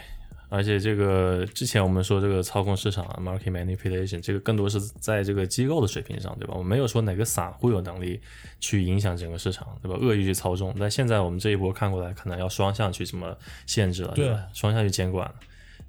[0.48, 6.54] 而且这个之前我们说这个操控市场 （market manipulation） 这个更多是在这个机构的水平上，对吧？
[6.54, 8.22] 我们没有说哪个散户有能力
[8.60, 9.98] 去影响整个市场，对吧？
[10.00, 10.74] 恶意去操纵。
[10.80, 14.48] 但现在我们这一波看过来，可能要双向去这么限制了，对吧？
[14.54, 15.30] 双向去监管，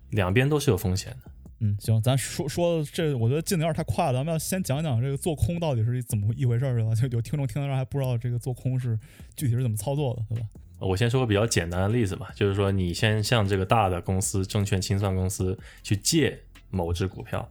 [0.09, 1.31] 两边都是有风险的。
[1.61, 6.95] 嗯，行，咱说说这，我觉得进的有点太快了，咱们要先讲讲这个做空到底是怎么一回事儿，对吧？
[7.09, 8.99] 就有听众听到这还不知道这个做空是
[9.35, 10.47] 具体是怎么操作的，对吧？
[10.79, 16.39] 我先说个比较简单的例子吧，就是说你先向这个大的公司证券清算公司去借
[16.69, 17.49] 某只股票，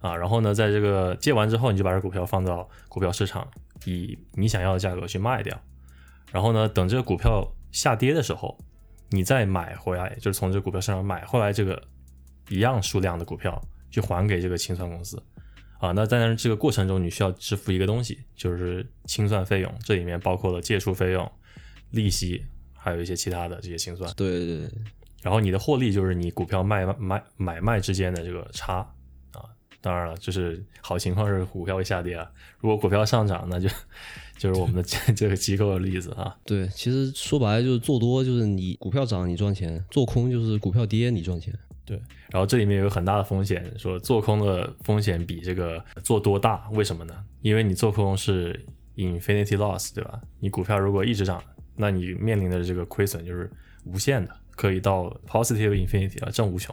[0.00, 3.48] 啊，然后呢，在这个借完之后，你就把这股票放到股票市场，
[3.84, 5.56] 以你想要的价格去卖掉，
[6.32, 8.58] 然后呢，等这个股票下跌的时候，
[9.10, 11.80] 你再买回来，就是从这个股票市场买回来这个
[12.48, 15.22] 一样数量的股票，去还给这个清算公司，
[15.78, 21.30] 啊，那在这个过程中你需要支付一个东西，就是清算费用，这里面包括了借出费用、
[21.90, 22.44] 利息。
[22.76, 24.70] 还有一些其他的这些清算，对对对，
[25.22, 28.80] 然后你的获利就是你股票卖卖买卖之间的这个差
[29.32, 29.48] 啊，
[29.80, 33.70] 当然了，就是好情况是股票会下跌啊，如果股票上涨，那就
[34.36, 34.82] 就是我们的
[35.16, 36.36] 这个机构的例子啊。
[36.44, 41.58] 对，其实说白了就是做多就是你股票涨你赚钱，做空就是股票跌你赚钱。
[41.84, 41.96] 对，
[42.30, 47.24] 然后这里面有个很大的风险，说做空的风险比这个做多大，为什么呢？
[47.42, 48.64] 因为你做空是
[48.96, 50.20] infinity loss，对吧？
[50.40, 51.42] 你股票如果一直涨。
[51.76, 53.50] 那你面临的这个亏损就是
[53.84, 56.72] 无限的，可以到 positive infinity 啊，正无穷。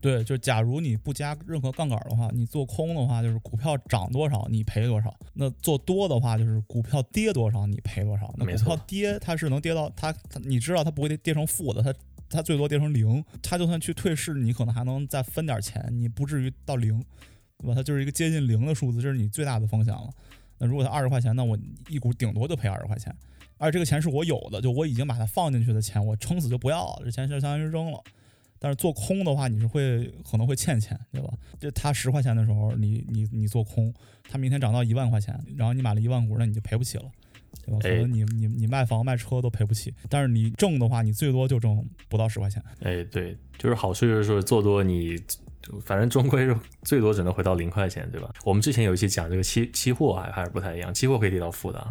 [0.00, 8.34] 对，就假如你不加任何杠杆的话，你做空的话，就是股票涨多少你赔多少；那做多的话，就是股票跌多少你赔多少。
[8.36, 11.94] 那股票跌，它是能跌到它，你知道它不会跌跌成负的，它
[12.34, 13.24] 它最多跌成零。
[13.42, 17.02] 它就算去退市，你可能还能再分点钱，你不至于到零，
[17.58, 17.74] 对吧？
[17.74, 20.10] 它就是一个接近零的数字，这是你最大的风险了。
[20.58, 23.14] 那如果它二十块钱，那我一股顶多就赔二十块钱。
[23.56, 28.02] 而这个钱是我有的，就我已经把它放进去的钱，我撑死就不要了，这钱就相当于扔了。
[28.58, 31.32] 但是做空的话，你是会可能会欠钱，对吧？
[31.60, 33.92] 就它十块钱的时候，你你你做空，
[34.28, 37.04] 它明天涨到一万块钱，然后你买了一万股，那你就赔不起了，
[37.64, 37.78] 对吧？
[37.80, 42.62] 可能你你你卖房卖车都赔不起，但是你挣的话，你最多就挣不到十块钱。
[42.80, 45.16] 哎，对，就是好处就是说做多你，
[45.84, 48.32] 反正终归是最多只能回到零块钱，对吧？
[48.44, 51.84] 我们之前有一期讲这个期期货还还是不太一样，期货可以跌到负的。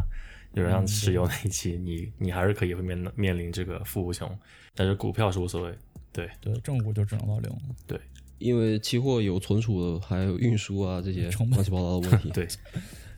[0.54, 4.30] 就是像石油那一期，你你还是可以会面面临这个负无穷，
[4.72, 5.74] 但是股票是无所谓，
[6.12, 7.50] 对对，正股就只能到零。
[7.88, 7.98] 对
[8.38, 12.46] 因为期货有存储，还有运输啊这些乱七八糟的问题， 对，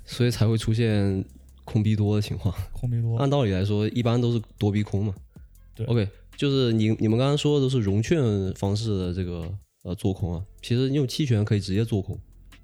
[0.07, 1.23] 所以才会出现
[1.67, 2.55] 空逼多的情况。
[2.73, 5.15] 空逼多， 按道理来说，一般都是多逼空嘛。
[5.75, 8.23] 对 OK，就是你你们刚刚说的都是融券
[8.55, 9.53] 方式的这个
[9.83, 12.19] 呃做空啊，其实用期权可以直接做空。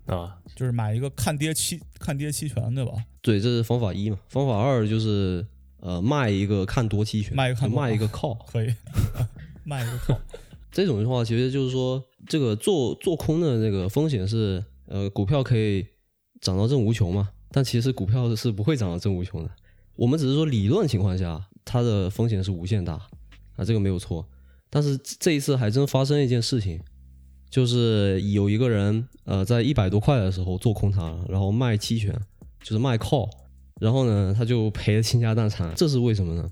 [0.07, 2.93] 啊，就是买一个看跌期看跌期权，对吧？
[3.21, 4.19] 对，这是方法一嘛。
[4.29, 5.47] 方法二就是
[5.79, 8.37] 呃卖一个看多期权，卖一个看多卖一个 call。
[8.51, 8.75] 可以
[9.65, 10.19] 卖一个 call，
[10.73, 15.87] 这种的话，其实就是说，这个做做空的那个风险是，呃，股票可以
[16.41, 19.51] 涨到正无穷嘛，但其实股票是不会涨到正无穷的。
[19.95, 22.95] 我们只是说理论情况下，它的风险是无限大
[23.57, 24.27] 啊，这个没有错。
[24.71, 26.81] 但是这一次还真发生一件事情，
[27.51, 32.19] 就是有一个人呃在一百多块的时候做空它，然后卖期权，
[32.63, 33.29] 就是卖 call，
[33.79, 36.51] 然后呢他就赔得倾家荡产，这是为什么呢？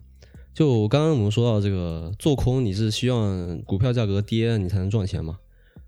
[0.53, 5.39] 就刚刚我们说到这个做空，你是希望股票价格跌你才能赚钱嘛？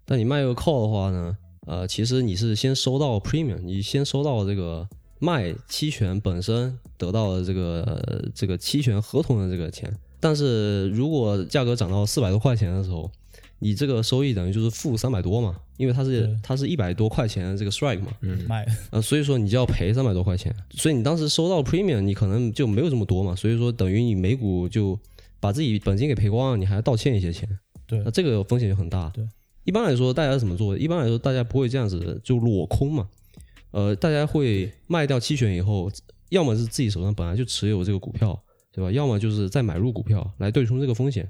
[0.06, 4.88] 但你卖个 call 的话呢，呃，其实你是先收到 premium，你先收到这个
[5.22, 9.96] 卖期权本身得到了这个、呃这个期权合同的这个钱。
[10.18, 13.08] 但是如果价格涨到四百多块钱的时候，
[13.60, 18.66] 你这个收益等于就是负三百多嘛，因为它是它是一百多块钱的这个 strike 嘛，嗯，卖。
[18.90, 24.98] 呃，所以说你就要赔三百多块钱，所以你当时收到 premium，你可能就没有这么多嘛，所以说等于你每股就
[25.38, 27.48] 把自己本金给赔光了，你还要倒欠一些钱，
[27.86, 28.00] 对。
[28.04, 29.08] 那这个风险就很大。
[29.10, 29.24] 对，
[29.62, 30.76] 一般来说大家是怎么做？
[30.76, 33.08] 一般来说大家不会这样子就裸空嘛，
[33.72, 35.90] 呃，大家会卖掉期权以后，
[36.28, 38.40] 要么是自己手上本来就持有这个股票，
[38.72, 38.92] 对吧？
[38.92, 41.28] 要么就是再买入股票来对冲这个风险。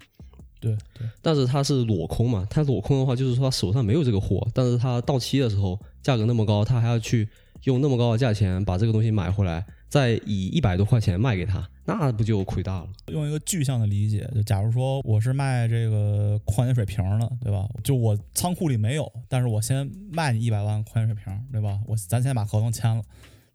[0.61, 7.29] 对对但是它是裸空嘛，它裸空的话，就是说他手上没有这个货，但是他到期的时候价格那么高，他还要去
[7.65, 12.89] 用那么高的价钱把这个东西买回来，再以一百多块钱卖给他，那不就亏大了？
[13.09, 17.69] 用一个具象的理解，就假如说我是卖这个矿泉水瓶的，对吧？
[17.85, 21.79] 就我仓库里没有，但是我先卖你一百万矿泉水瓶，对吧？
[21.87, 23.03] 我咱先把合同签了，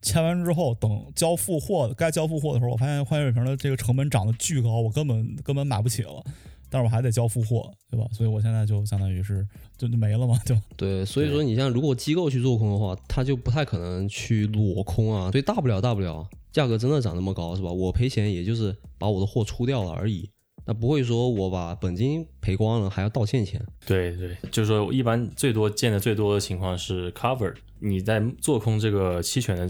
[0.04, 6.24] 签完之后等交付货该交付货的时候，我发现矿泉水瓶的这个成本涨得巨高，我根本根本买不起了，
[6.70, 8.06] 但是我还得交付货，对吧？
[8.12, 17.72] 所以我现在就相当于是就就没了嘛，就对，所以说你像如果机构去做空的话，他就不太可能去裸空啊，所以大不了大不了价格真的涨那么高是吧？
[17.72, 20.30] 我赔钱也就是把我的货出掉了而已，
[20.66, 23.64] 那不会说我把本金赔光了还要道歉钱。
[23.86, 29.70] 对对，就是说一般最多见的最多的情况是 cover，你在做空这个期权的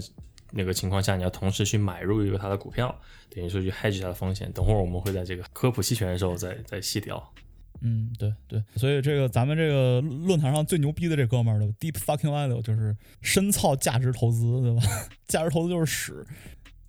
[0.52, 2.94] 那个情况下，你要同时去买入一个它的股票，
[3.30, 4.50] 等于说去 hedge 它的风险。
[4.52, 7.32] 等会儿我们会在这个科普期权的时候再再细聊。
[7.80, 14.82] 嗯，对对，所以这个咱们这个论坛上最牛逼的这哥们儿的 Deep Fucking Value 就是深操价值投资，对吧？
[15.28, 16.26] 价值投资就是屎。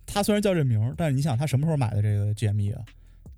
[0.04, 2.82] 他虽然叫这名儿，但是你想他什么时候买的这个 GME 啊？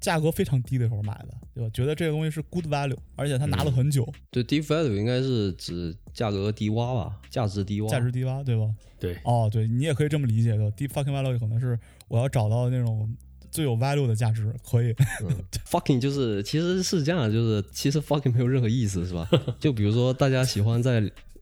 [0.03, 1.71] 价格非常低的时候买的，对吧？
[1.73, 7.89] 觉得这个东西是 good value，而且他拿了很久，对，deep value 应该是指价格低洼吧，价值低洼。
[7.89, 8.69] 价值低洼，对吧？
[8.99, 13.17] 对，哦，对你也可以这么理解，对吧？Deep Fucking Value 可能是我要找到那种
[13.51, 14.95] 最有 value 的价值，可以。
[15.23, 15.31] 嗯
[15.67, 19.29] fucking 就是其实是这样，就是其实 fucking 没有任何意思，是吧？
[19.59, 21.01] 就比如说大家喜欢在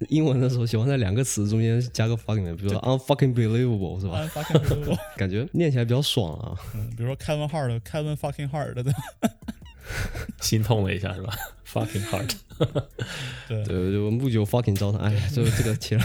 [0.09, 6.57] 英文的时候喜欢在两个词中间加个 fucking，比如说 unfucking believable，是吧？Fucking Value， 感觉念起来比较爽啊。
[6.75, 8.93] 嗯，比如说 Kevin Hart、Kevin Fucking Hart 的，对
[10.41, 11.35] 心痛了一下是吧？
[11.71, 12.35] Fucking Hart，。
[13.49, 16.05] 对对，就木九 fucking 糟蹋，哎呀，这个这个切了。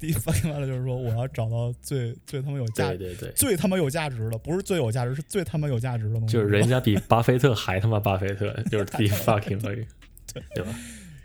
[0.00, 6.32] Deep Fucking Value 就是说我要找到最最他妈有价对对对，最他妈有价值的，不是最有价值，是最他妈有价值的东西。
[6.32, 9.86] 就是人家比巴菲特还他妈巴菲特，就是 deep fucking value，
[10.54, 10.74] 对吧？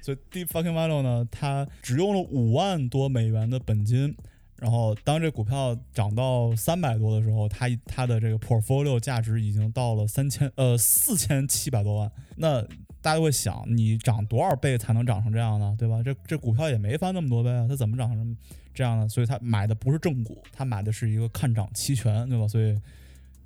[0.06, 4.16] 所以 Deep Fucking Value 呢，它只用了五万多美元的本金，
[4.58, 12.12] 然后当这股票涨到三百多的时候，它它的这个 portfolio 价值已经到了三千呃四千七百多万。
[12.36, 12.62] 那
[13.02, 15.76] 大家会想，你涨多少倍才能涨成这样呢？
[15.76, 16.04] 对吧？
[16.04, 18.38] 这这股票也没翻那么多倍啊，它怎么涨成
[18.76, 19.10] 这样呢？
[19.10, 22.48] 所以他买的不是正股，他买的是一个看涨期权，对吧？
[22.48, 22.80] 所以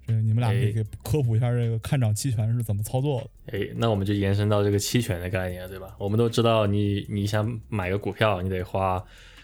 [0.09, 3.57] 这个你们俩可以哎给科普一下这个看涨期权是怎么操作的。
[3.57, 5.95] 哎，那我们就延伸到这个期权的概念，对吧？
[5.99, 9.03] 我们都知道你，你想买个股票，你得花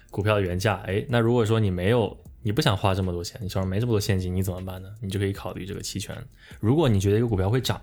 [0.10, 0.82] 股票的原价。
[0.88, 4.90] 哎，那如果说你没有，你不想花这么多钱，你手上没这么多现金，你怎么办呢？
[5.02, 6.16] 你就可以考虑这个期权。
[6.60, 7.80] 如果你觉得一个股票会涨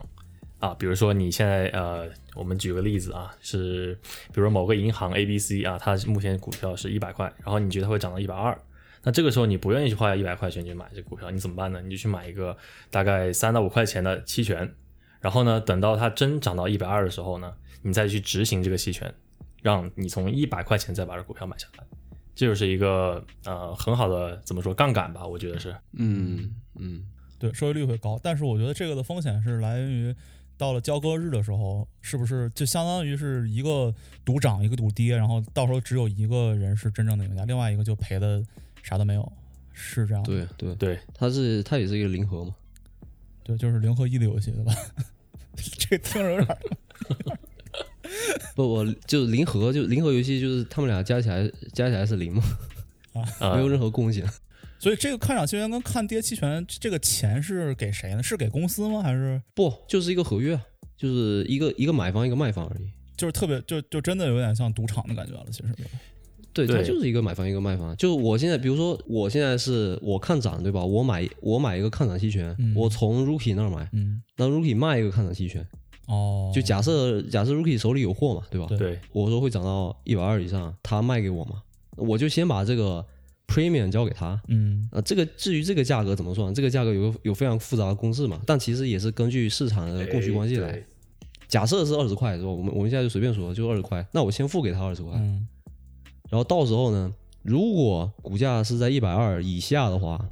[0.59, 8.57] 啊，比如说你现在呃，我们举个例子啊，是比如说某个银行 A、B、C 啊，它目前股票是一百块，然后你觉得它会涨到一百二。
[9.05, 11.81] 那这个时候你不愿意去花一百块钱去买这个股票，你怎么办呢？
[11.83, 12.57] 你就去买一个
[12.91, 14.75] 大概三到五块钱的期权，
[15.21, 19.13] 然后呢，等到它真涨到一百二的时候呢，你再去执行这个期权，
[19.61, 21.85] 让你从一百块钱再把这股票买下来，
[22.35, 25.75] 这就是一个呃很好的怎么说杠杆吧，我觉得是。
[25.95, 27.05] 嗯嗯，
[27.39, 30.15] 对，收益率会高，但是我觉得这个的风险是来源于
[30.57, 33.93] 到了交割日的时候，是不是就相当于是一个
[34.25, 38.41] 赌涨一个赌跌，然后到时候只有一个人是真正的赢家，另外一个就赔的
[38.83, 39.33] 啥都没有，
[39.73, 40.23] 是这样？
[40.25, 42.55] 对对，对，它是它也是一个零和嘛。
[43.45, 44.75] 对，就是零和一的游戏，对吧？
[45.79, 46.59] 这听着有点儿
[48.55, 52.43] 不，我就是零和，就零和游戏就是他们俩加起来加起来是零嘛，
[53.41, 54.27] 啊没有任何贡献。
[54.79, 58.23] 所以这个看涨期权跟看跌期权，这个钱是给谁呢？
[58.23, 59.01] 是给公司吗？
[59.03, 60.63] 还是不，就是一个合约，啊，
[60.97, 62.91] 就是一个一个买方一个卖方而已。
[63.17, 65.47] 就是特别就就真的有点像赌场的感觉了？
[65.51, 65.73] 其实
[66.53, 67.97] 对，它就是一个买方一个卖方。
[67.97, 70.85] 就我现在，比如说我现在是我看涨，对吧？
[70.85, 75.67] 我买我买一个看涨期权，嗯我从 Rookie 那儿买，嗯那 Rookie 卖一个看涨期权，
[76.07, 78.67] 哦，就假设假设 Rookie 手里有货嘛，对吧？
[78.69, 81.63] 对对我说会涨到一百二以上，他卖给我嘛，
[81.97, 83.05] 我就先把这个
[83.47, 84.41] Premium 交给他。
[84.49, 90.73] 嗯啊，这个至于这个价格怎么算，这个价格有个有非常复杂的公式嘛，但其实也是根据市场的供需关系来。
[90.73, 90.85] 对
[91.49, 92.49] 假设是二十块，是吧？
[92.49, 95.47] 我们我们现在就随便说，就二十块，那我先付给他二十块，嗯
[96.33, 100.31] 然后到时候呢，如果股价是在一百二以下的话，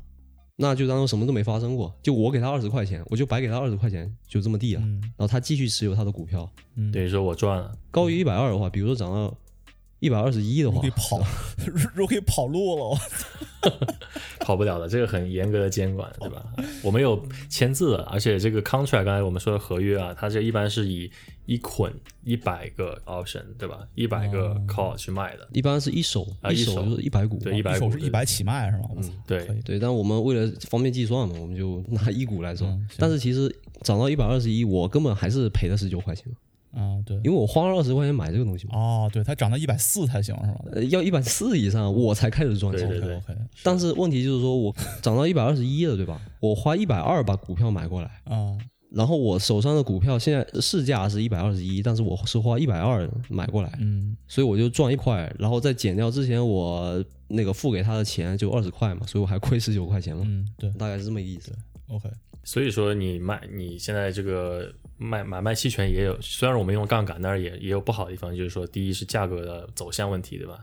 [0.56, 4.80] 那就当做什么都没发生过，就我给他二十块钱，我就白给他二十块钱，就这么地了。
[4.82, 9.36] 嗯然后他继续持有他的股票，嗯，等于说我赚了，高于一百二的话，比如说涨到
[9.98, 11.20] 一百二十一的话跑，
[11.94, 12.98] 如可以跑路了，我
[14.40, 16.42] 跑不了了，这个很严格的监管，对吧？
[16.82, 21.10] 我们有签字的，而且这个 contract 刚才我们说的合约啊，它这一般是以
[21.50, 23.84] 一捆一百个 option，对吧？
[23.96, 24.62] 一百个哦。
[24.68, 26.74] call 去卖的，一般是一手，啊一手。
[26.74, 28.88] 手就是一百股嘛，对100股对一手是一百起卖是吧？
[28.96, 29.44] 嗯对。
[29.64, 32.70] 对，但我们为了方便计算嘛，我们就拿一股来算。
[32.70, 36.24] 嗯但是其实涨到一百二十一，我根本还是赔了十九块钱。
[36.28, 38.78] 嘛，啊，对，因为我花了二十块钱买这个东西嘛。
[38.78, 42.88] 哦，对，它涨到一百四才行是吧呃，要一百四以上我才开始赚钱。
[42.88, 43.36] 对对对。
[43.64, 46.20] 但是问题就是说我涨到一百二十一了，对吧？
[46.38, 48.56] 我花一百二把股票买过来，啊，
[48.90, 61.56] 然后我手上的股票现在市价是一百二十一，但是我是花一百二买过来，嗯所以我就赚一块，然后再减掉之前我那个付给他的钱就二十块嘛，所以我还亏十九块钱嘛，嗯，对大概是这么一个意思。
[61.88, 62.10] ，OK，
[62.42, 70.58] 所以说你卖你现在这个卖买卖期权也有，虽然我们用杠杆，但是也也有不好的地方，就是说第一是价格的走向问题，对吧？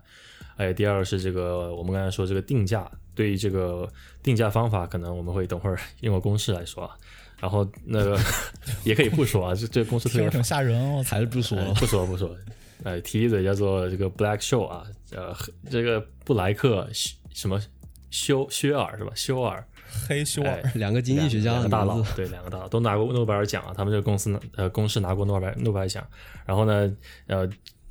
[0.58, 3.90] 哎，第二是这个我们刚才说这个定价，对于这个
[4.22, 6.98] 定价方法，可能我们会等会儿 用个公式来说啊。
[7.40, 8.20] 然后那个
[8.84, 11.58] 也可以不说啊，这这个公司特别吓人，我操，还是不说。
[11.58, 12.36] 了，呃不说不说，
[12.84, 15.36] 呃，提一嘴叫做这个 Black Show 啊，呃，
[15.70, 17.62] 这个布莱克休什么
[18.10, 19.12] 休薛尔是吧？
[19.16, 19.64] 休尔，
[20.08, 20.50] 黑修尔。
[20.50, 26.06] 哎，两个经济学家的两个大佬，，对，两个大佬都拿过诺贝尔奖啊，他们这个公司呢，呃，公司拿过诺贝尔诺贝尔奖。
[26.46, 26.92] 然后呢，
[27.28, 27.48] 呃，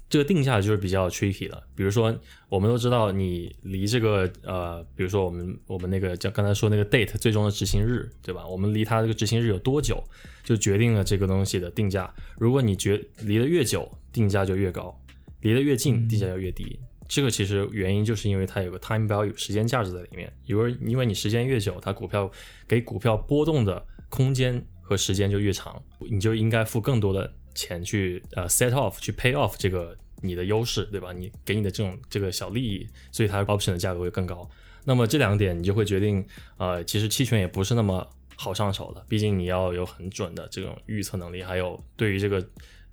[0.08, 1.62] 这个定价就是比较 tricky 了。
[1.74, 2.16] 比如说，
[2.48, 8.46] 我们都知道你离这个呃，比如说我们我们那个叫刚才说那个 date 最终的执行日，对吧？
[8.46, 10.02] 我们离它这个执行日有多久，
[10.44, 12.12] 就决定了这个东西的定价。
[12.38, 14.94] 如果你觉离得越久，定价就越高；
[15.40, 16.78] 离得越近，定价就越低。
[17.08, 22.30] 这个其实原因就是因为它有个 time value 时间价值在里面，因为因为你时间越久，它股票
[22.66, 31.12] 给股票波动的空间和时间就越长，你就应该付更多的钱去呃 set off 去 pay off 这个你的优势，对吧？
[31.12, 34.48] 你给你的这种这个小利益，所以它 option 的价格会更高。
[34.84, 36.24] 那么这两点你就会决定，
[36.58, 42.46] 呃，其实期权也不是那么好上手的，毕竟你要有很准的这种预测能力，还有对于这个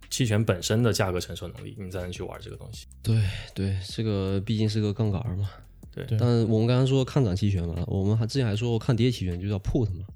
[0.10, 2.88] 期权本身的价格承受能力，你才能去玩这个东西。
[3.04, 3.22] 对
[3.54, 5.50] 对，这个毕竟是个杠杆嘛。
[5.94, 10.08] 对对但我们刚刚说看涨期权嘛，我们还之前还说过看跌期权就叫 put 嘛，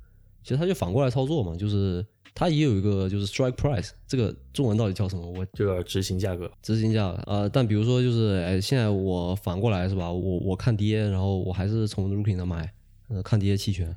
[0.42, 2.04] 其实它就反过来操作嘛，就是
[2.40, 5.26] 它也有一个就是 strike price，这个中文到底叫什么？
[5.32, 10.12] 我这个执行价格，执行价格呃，但比如说就是哎，现在我反过来是吧？
[10.12, 12.72] 我我看跌，然后我还是从 Rookie 那买，
[13.08, 13.96] 呃，看跌期权，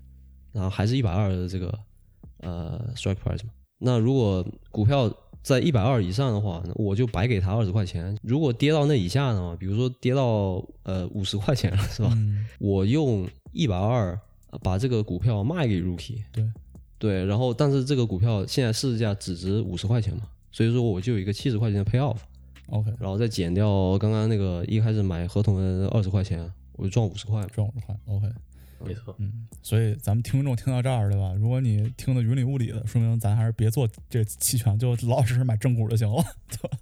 [0.53, 1.79] 然后还是一百二的这个
[2.38, 3.50] 呃 strike price 嘛。
[3.79, 8.16] 那如果股票在一百二以上的话，那我就白给他二十块钱。
[8.22, 12.11] 如果跌到那以下呢，比如说跌到呃五十块钱了，是吧？
[12.14, 14.18] 嗯我用一百二
[14.62, 16.42] 把这个股票卖给 Rookie，对
[17.00, 22.18] 对，然后但是这个股票现在市价只值五十块钱嘛，所以说我就有一个七十块钱的 pay off。
[22.66, 27.48] ，OK，然后再减掉刚刚那个一开始买合同的二十块钱，我就赚五十块嘛。
[27.55, 28.28] 赚五十块，OK，
[28.84, 29.16] 没错。
[29.18, 31.32] 嗯，所以咱们听众听到这儿，对吧？
[31.32, 36.78] 如果你听得云里雾里的，说明咱还是别做这期权，就老老实实买正股就行了，对吧？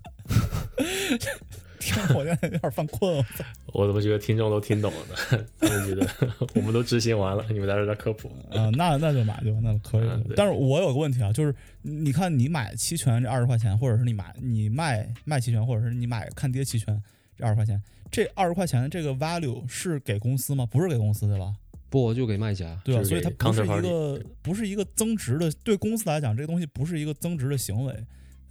[1.78, 3.24] 听我现在有点犯困，
[3.72, 5.46] 我怎么觉得听众都听懂了呢？
[5.60, 6.08] 他们觉得
[6.54, 8.28] 我们都执行完了，你们在这儿在科普。
[8.50, 17.00] 啊、那那就买就那可以嗯但是我有个问题啊，就是你看你买期权这二十块钱，或者是你买你卖卖期权，或者是你买看跌期权
[17.36, 20.66] 这二十块钱，这二十块钱的这个 value 是给公司吗？
[20.66, 21.54] 不是给公司对吧？
[21.90, 22.78] 不就给卖家？
[22.84, 27.94] 对啊，所以它不是一个不是一个增值的，对公司来讲，这个东西不是一个增值的行为，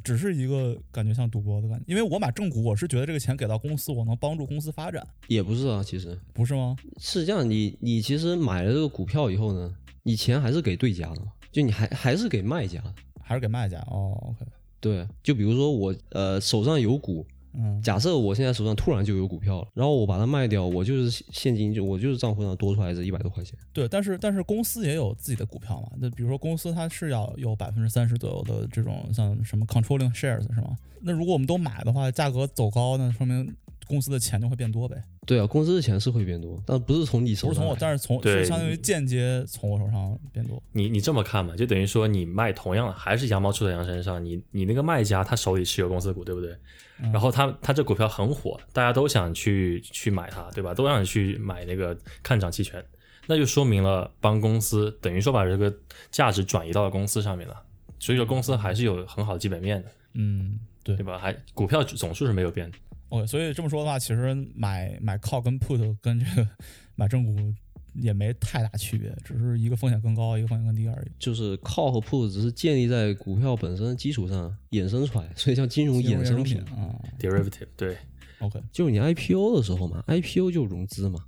[0.08, 1.84] 只是一个感觉像赌博的感觉。
[1.86, 6.78] 因为我买正股，我是觉得这个钱给到公司，我能帮助公司发展，也不是啊，其实不是吗？
[6.98, 12.94] 是这样，你你其实买了这个股票以后呢，你钱还是给对家的嘛，就你还还是给卖家的。
[13.22, 13.78] 还是给卖家？
[13.92, 14.46] 哦，OK，
[14.80, 17.26] 对，就比如说我呃手上有股，
[17.60, 23.58] 嗯，假设我现在手上突然就有股票了，然后我把它卖掉，我就是现金就我就是账户上多出来这一百多块钱。
[23.74, 30.78] 对，但是但是公司也有自己的股票嘛，那比如说公司它是要有百分之三十左右的这种像什么 controlling shares 是吗？
[31.02, 33.56] 那如果我们都买的话，价格走高，那说明
[33.88, 35.04] 公司的钱就会变多呗。
[35.28, 40.64] 对啊，公司的钱是会变多，但不是从你手上，不是从我，但是从对是相当于间接从我手上变多。
[40.72, 46.52] 你你这么看嘛，就等于说你卖同样的还是羊毛出在羊身上，你你那个卖家他手里持有公司股，对不对？
[47.00, 50.74] 嗯然后他他这股票很火，大家都想去去买它，对吧？
[50.74, 52.84] 都想去买那个看涨期权，
[53.28, 55.72] 那就说明了帮公司等于说把这个
[56.10, 57.56] 价值转移到了公司上面了，
[58.00, 61.20] 所以说公司还是有很好的基本面的，嗯，对对吧？
[61.20, 62.78] 还股票总数是没有变的。
[63.10, 66.48] OK，所以这么说的话，其实买买 call 跟 put 跟这个
[66.96, 67.54] 买正股
[67.94, 71.12] 也没太大区别，只是一个风险更高，一个风险更低而已。
[71.18, 76.60] 就是 call 和 put 只是建立在股票本身的基础上衍生出来，所以叫金融衍生品。
[76.64, 77.98] 啊、derivative 对
[78.40, 81.20] ，OK，就是你 IPO 的时候嘛，IPO 就融资嘛。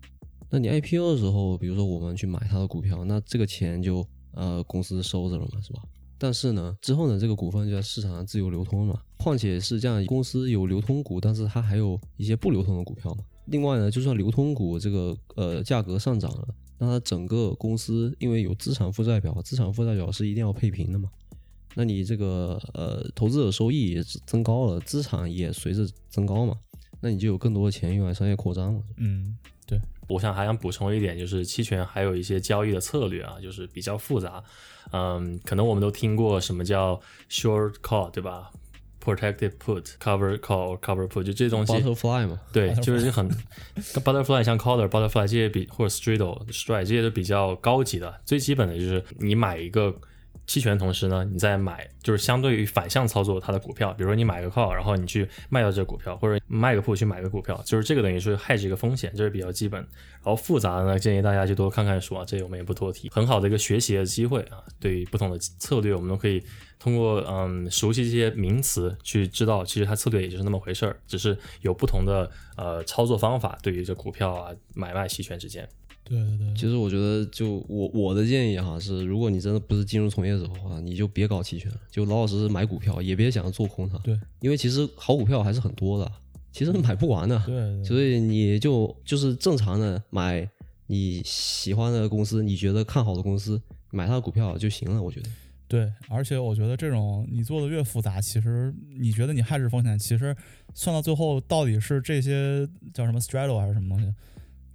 [0.50, 5.82] 那你 IPO 的时候，比如说我们去买它的股票，那这个钱就呃公司收着了嘛，是吧？
[6.20, 9.02] 但是呢，之后呢，这个股份就在市场上自由流通嘛。
[9.18, 13.24] 况且是这样，公司有流通股，但是它还有一些不流通的股票嘛。
[13.46, 16.48] 另外呢，就算流通股这个呃价格上涨了，
[16.78, 21.10] 那它整个公司因为有资产负债表，资产负债表是一定要配平的嘛。
[21.76, 26.56] 那你这个呃投资者收益也增高了，资产也随着增高嘛，
[27.02, 28.82] 那你就有更多的钱用来商业扩张嘛。
[28.98, 29.38] 嗯，
[30.10, 34.44] 我想还想补充一点，就是期权还有一些交易的策略啊，就是比较复杂。
[34.92, 37.00] 嗯，可能我们都听过什么叫
[37.30, 38.52] short call，对吧
[39.02, 41.72] ？Protective put、cover call、cover put，就这些东西。
[41.74, 43.30] Butterfly 嘛，对就是很
[43.78, 48.20] butterfly 像 collar、butterfly 这些比或者 straddle、strike 这些都比较高级的。
[48.26, 49.96] 最基本的就是你买一个
[50.50, 59.80] 期权，同时呢，你在买就是相对于反向操作它的股票，比如说你买个 call，然后你去卖掉这个股票，或者卖个 put 去买个股票，就是这个等于是还是一个风险，这是比较基本。
[59.80, 64.58] 然后复杂的呢，建议大家去多看看书啊，这我们也不多提，很好的一个学习的机会啊。
[64.80, 66.44] 对于不同的策略，我们都可以
[66.80, 73.60] 通过嗯熟悉这些名词去知道，其实它策略也就是那么回事儿，只是有不同的呃操作方法。
[73.62, 75.68] 对于这股票啊买卖期权之间，
[76.06, 83.98] 对对对，其实我觉得就我我的建议哈是，如果你真的不是金融从业者的话，你就别搞期权，就老老实实买股票，也别想着做空它。
[84.00, 86.10] 对，因为其实好股票还是很多的，
[86.54, 87.38] 其实买不完的。
[87.46, 90.50] 对对所以你就就是正常的买
[90.88, 93.62] 你喜欢的公司，你觉得看好的公司，
[93.92, 95.02] 买它的股票就行了。
[95.02, 95.30] 我觉得，
[95.70, 100.36] 对，而且我觉得这种你做的越复杂，其实你觉得你害是风险，其实
[100.74, 104.12] 算到最后到底是这些叫什么 straddle 还是什么东西，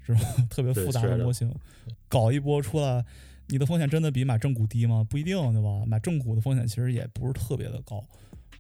[0.06, 1.52] 这种 特别复杂的模型，
[2.08, 3.04] 搞一波出来，
[3.48, 5.04] 你的风险真的比买正股低吗？
[5.10, 5.84] 不一定，对吧？
[5.84, 8.00] 买正股的风险其实也不是特别的高，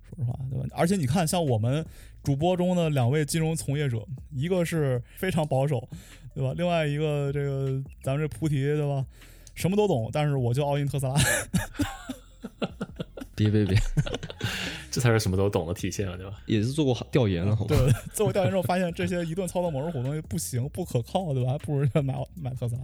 [0.02, 0.66] 说实话，对吧？
[0.72, 1.86] 而且你看，像我们
[2.24, 5.88] 主播中的两位金融从业者，一个是非常保守，
[6.34, 6.52] 对吧？
[6.56, 9.06] 另外一个这个咱们这菩提，对吧？
[9.54, 11.14] 什么都懂，但是我就 all in 特斯拉。
[13.34, 13.76] 别 别别，
[14.90, 16.32] 这才是什么都懂的体现啊，对吧？
[16.46, 17.76] 也是做过调研了，好吧？
[17.76, 21.52] 对，做过调研之后发现这些一顿操作猛如虎的东西不行，不可靠，对吧？
[21.52, 22.82] 还 不如买买特斯拉。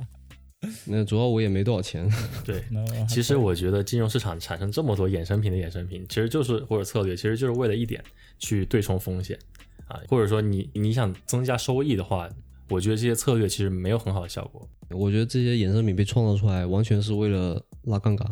[0.85, 2.07] 那主要我也没多少钱，
[2.45, 2.63] 对。
[3.09, 8.03] 其实我觉得金融市场产生这么多衍生品的衍生品，其实就是或者策略，其实就是为了一点
[8.39, 9.39] 去对冲风险
[9.87, 12.29] 啊，或者说你你想增加收益的话，
[12.69, 14.69] 我觉得这些策略其实没有很好的效果。
[14.91, 18.31] 我觉得这些衍生品被创造出来，完全是为了拉杠杆，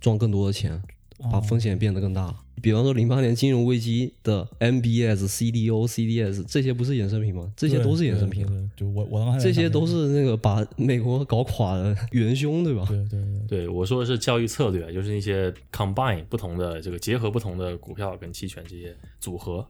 [0.00, 0.82] 赚更多的钱，
[1.18, 2.34] 把啊风险变得更大。
[2.60, 7.52] 比方说零八年金融危机的 MBS、CDO、CDS 这些不是衍生品吗？
[7.56, 12.84] 这些都是衍生品啊，对，对对就我我刚才这些都是那个把美国搞垮的元凶，对吧？
[12.88, 19.64] 对对对对我说的是教育策略，就是那些 combine 不同的这个结合不同的股票跟期权这些组合。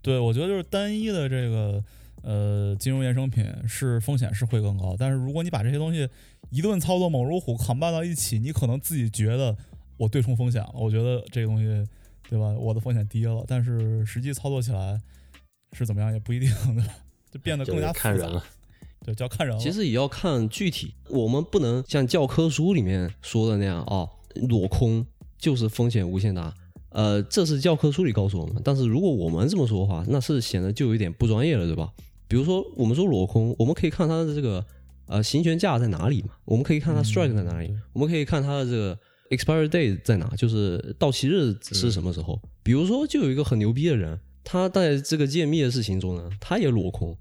[0.00, 1.84] 对，我觉得就是单一的这个
[2.24, 6.08] 呃金融衍生品是风险是会更高，但是如果你把这些东西
[6.50, 9.56] 一顿操作猛如虎扛拌到一起，你可能自己觉得
[9.96, 11.86] 我对冲风险了，我觉得这个东西
[12.28, 14.98] 对吧，我的风险低了，但是实际操作起来
[15.72, 16.94] 是怎么样也不一定，对吧？
[17.30, 18.42] 就变得更加复杂了，
[19.04, 19.62] 对，就要看人了。
[19.62, 24.08] 其实也要看具体，我们不能像教科书里面说的那样啊，
[24.48, 25.04] 裸空
[25.36, 26.54] 就是风险无限大。
[26.90, 31.92] 呃，这是教科书里告诉我们，但是如果我们这么说的话，那是显得就有点不专业了，对吧？
[32.34, 34.66] 比如说，我们说裸空，我们可以看它的这个
[35.06, 37.76] 呃行权价在哪里嘛，我们可以看它 strike 在哪里，对。
[37.92, 38.98] 我们可以看它的这个
[39.30, 42.36] expiry date 在哪，就是到期日是什么时候。
[42.64, 47.16] 比如说，就有一个很牛逼的人，他在这个揭秘的事情中呢，他也裸空，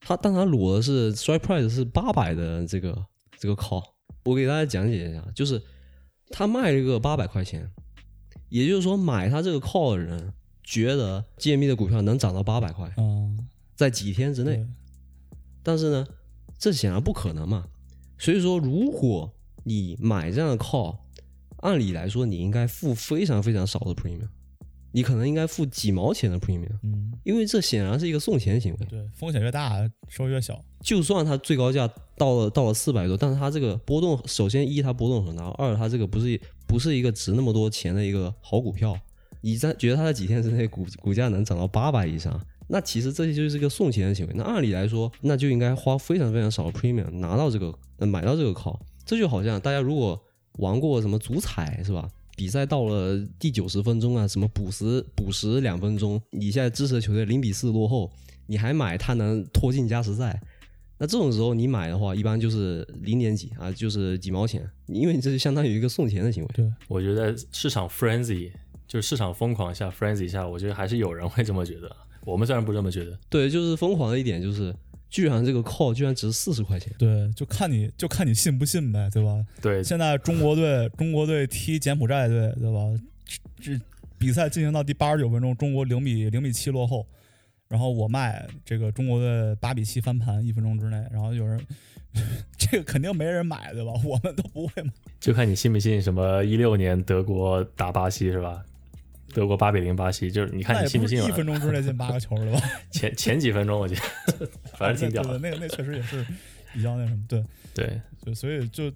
[0.00, 3.06] 他但他裸的是 strike price 是八百的这个
[3.38, 3.84] 这个 call，
[4.24, 5.62] 我给大家讲解一下，就是
[6.30, 7.70] 他卖了一个八百块钱，
[8.48, 10.32] 也就是说买他这个 call 的人
[10.64, 13.19] 觉得揭秘的股票能涨到八百块，嗯，
[13.80, 14.62] 在几天之内。
[15.62, 16.06] 但是呢，
[16.58, 17.66] 这显然不可能嘛。
[18.18, 19.32] 所以说，如果
[19.64, 20.98] 你买这样的 call，
[21.60, 24.28] 按理来说你应该付非常非常少的 premium，
[24.92, 28.86] 你可能应该付几毛钱的 premium，嗯，因为这显然是一个送钱行为。
[28.86, 30.62] 对，风险越大，收益越小。
[30.82, 38.94] 就算它最高价到了到了四百多，但是它这个波动，首先一它波动很大，二它这个不是不是一个值那么多钱的一个好股票。
[39.40, 42.38] 你在觉得它在几天之内股股价能涨到八百以上，
[42.72, 44.32] 那其实这些就是一个送钱的行为。
[44.36, 48.78] 那按理来说，那就应该花非常非常少的 premium 拿到这个、呃、买到这个 call。
[49.04, 50.18] 这就好像大家如果
[50.58, 52.08] 玩过什么足彩是吧？
[52.36, 58.10] 比赛到了第九十分钟啊，什么补时补时两分钟，你现在支持的球队零比四落后，
[58.46, 60.40] 你还买他能拖进加时赛，
[60.96, 66.50] 那这种时候你买的话，一般就是零点几啊，就是几毛钱，因为你这就相当于一个送钱的行为。
[66.54, 68.50] 对，我觉得市场 frenzy
[68.86, 71.94] 就是市场疯狂下 frenzy 下，我觉得还是有人会这么觉得。
[72.24, 74.74] 我们虽然不这么觉得，对，就是疯狂的一点就是，
[75.08, 79.44] 居然这个 call 居然值四十块钱，对，就看你就看你信不信呗，对吧？
[79.60, 82.80] 对，现在中国队中国队踢柬埔寨队，对吧？
[83.58, 83.84] 这这
[84.18, 87.06] 比赛进行到第八十九分钟，中国零比零比七落后，
[87.68, 91.58] 然后我卖这个中国队八比七翻盘，一分钟之内，然后有人
[92.58, 93.92] 这个肯定没人买，对吧？
[94.04, 94.92] 我们都不会买。
[95.18, 98.62] 就看你信不信什么一六年德国打巴西是吧？
[99.32, 101.30] 德国八比零巴西，就是你看你信不信一。
[101.32, 102.60] 分钟之内进八个球，对吧？
[102.92, 106.24] 前前几分钟我记得 反正挺屌的，对对，那个那确实也是
[106.72, 107.44] 比较那什么，对。
[107.72, 108.90] 对，对，所以就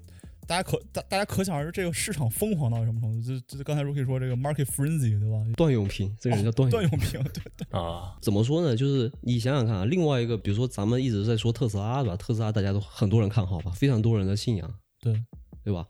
[0.47, 3.23] 大家可大大家可想而知，这个市场疯狂到什么程度？
[3.23, 5.39] 就就刚才 Rookie 说这个 market frenzy，对吧？
[5.57, 7.13] 段永平这个人叫段永段平。
[7.13, 8.77] 永平，对啊，怎么说呢？
[8.77, 12.17] 就是你想想看啊，另外一个，比如说咱们一直在说特斯拉，对吧？
[12.17, 15.15] 特斯拉大家都很多人看好吧，非常多人的信仰，对，
[15.63, 15.87] 对吧？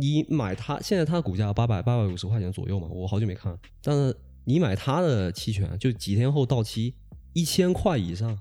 [0.00, 3.58] 你买它，现在它股价八百八百五十块钱左右嘛，我好久没看了。
[3.82, 6.94] 但是你买它的期权，就几天后到期，
[7.32, 8.38] 一千块以上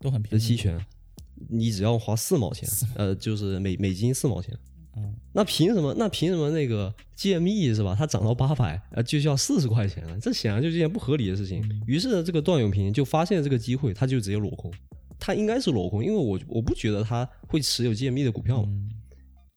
[0.00, 0.38] 都很便宜的。
[0.38, 0.78] 期权，
[1.48, 4.56] 你只要花四毛钱，呃，就是美美金四毛钱。
[4.96, 5.92] 嗯，那凭什么？
[5.98, 7.96] 那凭什么那个 GME 是吧？
[7.98, 10.18] 它涨到八百，呃，就要四十块钱了？
[10.20, 11.62] 这显然就是一件不合理的事情。
[11.86, 14.72] 于是呢，这个段永平就发现了这个机会，他就直接裸空。
[15.18, 18.68] 他应该是裸空，因为我我不觉得他会持有 GME 的股票嘛。
[18.68, 18.90] 嗯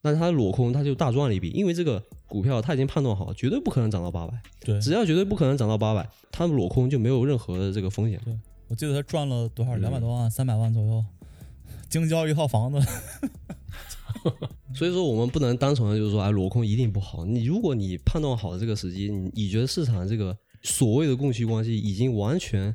[0.07, 4.41] 但是他裸空，他就大赚了一笔，因为这个股票他已经判断好，绝对不可能涨到八百。
[4.61, 8.17] 对，只要绝对不可能涨到八百，他裸空就没有任何的这个风险。
[8.23, 8.33] 对
[8.69, 9.75] 我记得他赚了多少？
[9.75, 11.03] 嗯两百多万，三百万左右，
[11.89, 12.79] 京郊一套房子。
[14.73, 17.25] 所以说，我们不能单纯的就是说，哎，裸空一定不好。
[17.25, 22.73] 你如果你判断好这个时机，你你觉得市场这个所谓的供需关系已经完全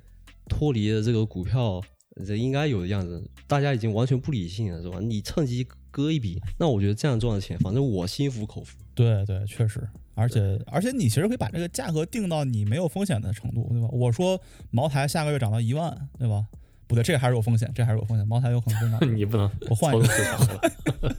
[0.50, 1.80] 脱离了这个股票
[2.26, 4.98] 这应该有的样子，大家已经完全不理性了，是吧？
[5.00, 8.76] 你趁机割一笔，那我觉得这样赚的钱，反正我心服口服。
[8.94, 13.88] 对对，确实，而且而且你其实可以把这个价格定到你没有风险的程度，对吧？
[13.92, 14.40] 我说
[14.70, 16.44] 茅台下个月涨到一万，对吧？
[16.88, 18.26] 不对，这个还是有风险，这还是有风险。
[18.26, 21.16] 茅台有可能真的，你不能我换一个操纵市场。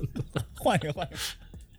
[0.55, 1.17] 换一个，换一个。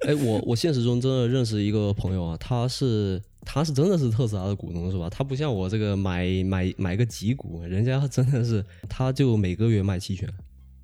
[0.09, 5.09] 哎，我我现实中真的认识一个朋友啊，他是他是真的是特斯拉的股东是吧？
[5.09, 10.28] 他不像我这个买买买个几股，人家真的是他就每个月卖期权，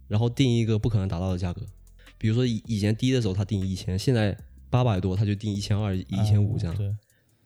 [0.06, 1.60] 然后定一个不可能达到的价格，
[2.20, 4.36] 比如说以以前低的时候他定一千，现在
[4.68, 6.94] 八百多他就定一千二、一千五这样，对，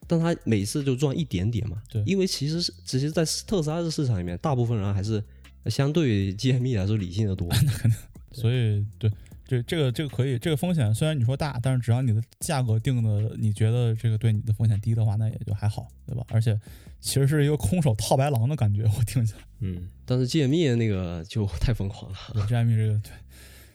[0.08, 5.22] 但他每次就赚一点点嘛，对因为其实是其实，在特斯拉的市场里面，大部分人还是
[5.66, 7.48] 相对于 GME 来说理性的多，
[8.32, 9.08] 所以对。
[9.46, 16.24] 这这个这个可以，这个风险虽然你说大，但是只要你的价格定的你觉得这个对你的风险低的话，那也就还好，对吧？
[16.30, 16.58] 而且
[16.98, 19.40] 其实是一个空手套白狼的感觉，我听起来。
[19.60, 23.12] 嗯，但是 GME 的那个就太疯狂了，对 GME 这个对，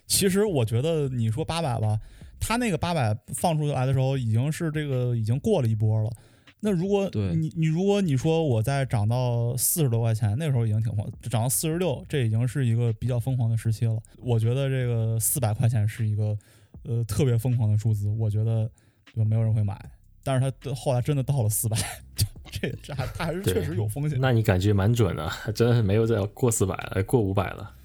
[0.10, 1.97] 其实我觉得你说八百吧，
[2.39, 6.10] 它那个八百放出来的时候，已经是这个已经过了一波了。
[6.62, 13.97] 那如果你你如果你说我再涨到四十多块钱，那时候已经挺疯，涨到四十六，这已经是一个比较疯狂的时期了。
[14.18, 16.38] 我觉得这个四百块钱是一个
[16.84, 18.70] 呃特别疯狂的数字，我觉得
[19.14, 19.80] 对吧没有人会买。
[20.22, 21.78] 但是它后来真的到了四百，
[22.51, 27.76] 这这还它还是确实有风险，那你感觉蛮准的，真的是没有再过四百了，过五百了。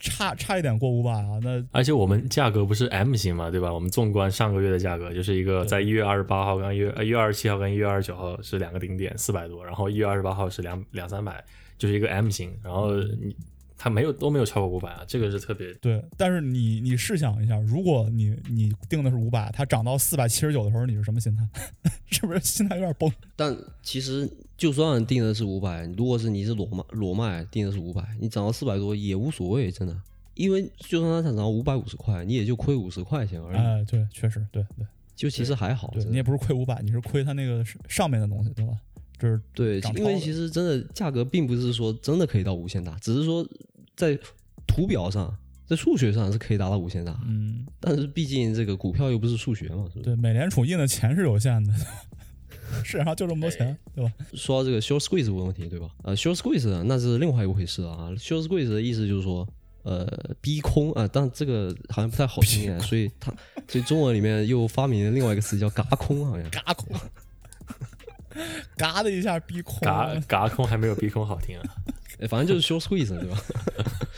[0.00, 3.72] 差差一点过五百啊，那而且我们价格不是 M 型嘛，对吧？
[3.72, 11.44] 我们纵观上个月的价格，就是一个在一月二十八号跟一月呃一月二十七号跟一月二十九号是两个顶点四百多，然后一月二十八号是两两三百，
[11.76, 12.50] 就是一个 M 型。
[12.64, 13.36] 然后你
[13.76, 21.46] 它没有都没有超过五百啊，这个是特别对，但是你你试想一下，如果你你定的是五百，它涨到四百七十九的时候，你是什么心态？
[22.10, 23.10] 是不是心态有点崩？
[23.36, 24.28] 但其实
[24.60, 29.96] 就算定的是五百，如果是你是裸卖裸卖定的是五百，你涨到四百多也无所谓，真的，
[30.34, 34.86] 因为就算它涨到五百五十块，你也就亏五十块钱而已，哎，对，确实，对对
[35.16, 35.88] 就其实还好。
[35.94, 38.74] 对你也不是亏五百，你是亏它那个上面的东西，对吧？
[39.18, 43.48] 就是对因为其实真的价格并不是说真的可以到无限大，只是说
[43.96, 44.18] 在
[44.66, 45.34] 图表上，
[45.66, 50.04] 在数学上是可以达到无限大，嗯，但是毕竟这个股票又不是数学嘛，是不是？
[50.04, 51.72] 对，美联储印的钱是有限的，
[52.84, 54.12] 市场上就这么多钱，对吧？
[54.34, 55.88] 说到这个 short squeeze 问题，对吧？
[56.02, 58.10] 呃，short squeeze 那是另外一回事啊。
[58.16, 59.46] short squeeze 的意思就是说，
[59.82, 60.06] 呃，
[60.40, 63.32] 逼空啊，但这个好像不太好听啊，所以它
[63.68, 66.48] 所以中文里面又发明了另外一个词叫嘎空，好像。
[66.50, 66.96] 嘎空，
[68.76, 71.62] 嘎的一下逼空，嘎嘎空还没有逼空好听啊。
[72.20, 73.42] 哎反正就是 short squeeze，对吧？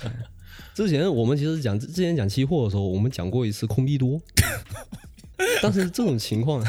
[0.75, 4.21] 之前我们其实讲之前讲期货的时候，我们讲过一次空逼多，
[5.63, 6.65] 但是这种情况，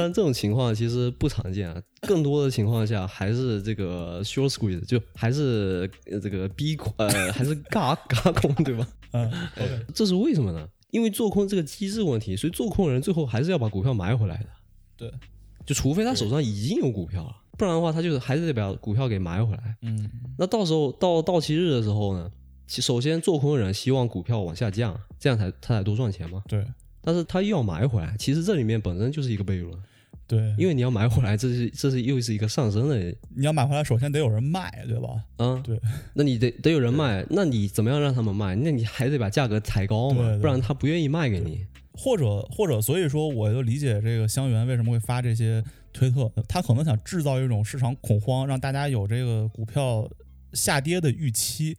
[0.00, 1.82] 但这种情况其实不常见啊。
[2.00, 8.88] 更多的情况下还是这个 short squeeze，就还是呃这个逼空，呃，还是嘎嘎空，对吧？
[9.12, 10.66] 嗯，OK，这是为什么呢？
[10.90, 14.46] 因为做空这个机制问题，所以做空的人最后还是要把股票买回来的。
[14.96, 15.12] 对，
[15.66, 19.76] 就除非他手上已经有股票了，不然的话，他就是还是得把股票给买回来。
[19.82, 22.30] 嗯，那到时候到到期日的时候呢，
[22.66, 26.42] 其首先做空的人希望股票往下降，这样才他才多赚钱嘛。
[26.48, 26.64] 对
[27.02, 29.72] 但是他又要买回来，其实这里面本身就是一个悖论，
[30.30, 32.96] 对，因为你要买回来，这是这是又是一个上升的，
[33.34, 35.08] 你要买回来，首先得有人卖，对吧？
[35.38, 35.76] 啊，对，
[36.14, 38.54] 那你得得有人卖，那你怎么样让他们卖？
[38.54, 41.66] 那你还得把价格抬高嘛，对对不然他不愿意卖给你。
[41.92, 45.62] 或者或者，所以说我就理解这个香园为什么会发这些
[45.92, 50.08] 推特，他可能想制造一种市场恐慌，让大家有这个股票
[50.52, 51.76] 下跌的预期，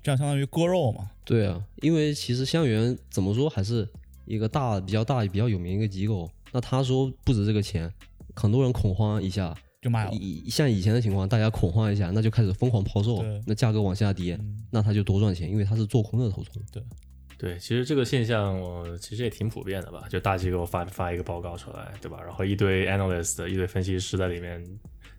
[0.00, 1.10] 这样相当于割肉嘛。
[1.24, 3.86] 对啊，因为其实香园怎么说还是
[4.24, 6.30] 一个大、比较大、比较有名的一个机构。
[6.52, 7.92] 那他说不值这个钱，
[8.34, 16.64] 很多人恐慌一下，就卖了，以像以前的情况，大家恐慌一下，那就开始疯狂抛售，那价格往下跌，嗯，那他就多赚钱，因为他是做空的头寸。
[16.72, 16.82] 对，
[17.36, 20.06] 对其实这个现象，呃，其实也挺普遍的吧？
[20.08, 22.18] 就大机构发发一个报告出来，对吧？
[22.22, 24.64] 然后一堆 analyst、一堆分析师在里面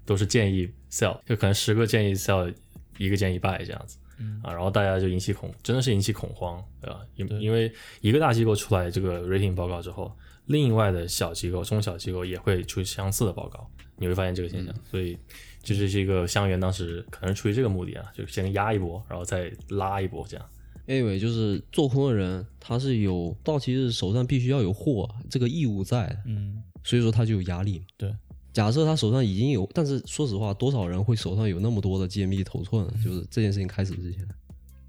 [0.06, 2.54] 都是建议 sell，就可能十个建议 sell，
[2.98, 3.98] 一个建议 buy 这样子。
[4.22, 7.00] 嗯啊，然后大家就引起恐，真的是引起恐慌，对吧？
[7.16, 7.72] 因因为
[8.02, 10.12] 一个大机构出来这个 rating 报告之后，
[10.50, 14.76] 另外的小机构、中小机构也会出相似的报告，你会发现这个现象。
[14.84, 15.16] 所以
[15.62, 20.46] 这就是一个香园当时可能出于这个目的啊，就先压一波，然后再拉一波这样。
[20.88, 27.86] anyway，就是做空的人，他是有到期日手上必须要有货这个义务在的，嗯，所以说他就有压力嘛。
[27.96, 28.12] 对，
[28.52, 32.88] 假设他手上已经有，但是说实话，多少人会手上有那么多的 GME 头寸？
[33.04, 34.28] 就是这件事情开始之前，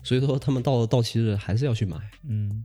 [0.02, 1.98] 所以说他们到了到期日还是要去买。
[2.26, 2.64] 嗯，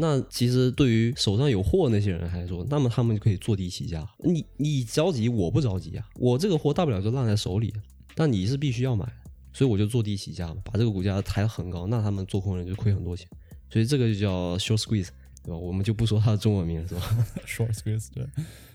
[0.00, 4.08] 那其实对于手上有货那些人来说，那么他们就可以坐地起价。
[4.22, 7.74] 你你着急，我不着急啊，我这个货大不了就烂在手里，
[8.14, 9.04] 但你是必须要买，
[9.52, 13.26] 所以我就坐地起价嘛，把这个股价抬得很高，那他们做空人就亏很多钱，
[13.68, 15.08] 所以这个就叫 short squeeze，
[15.42, 15.56] 对吧？
[15.56, 17.26] 我们就不说它的中文名了，是吧？
[17.44, 18.24] short squeeze，对，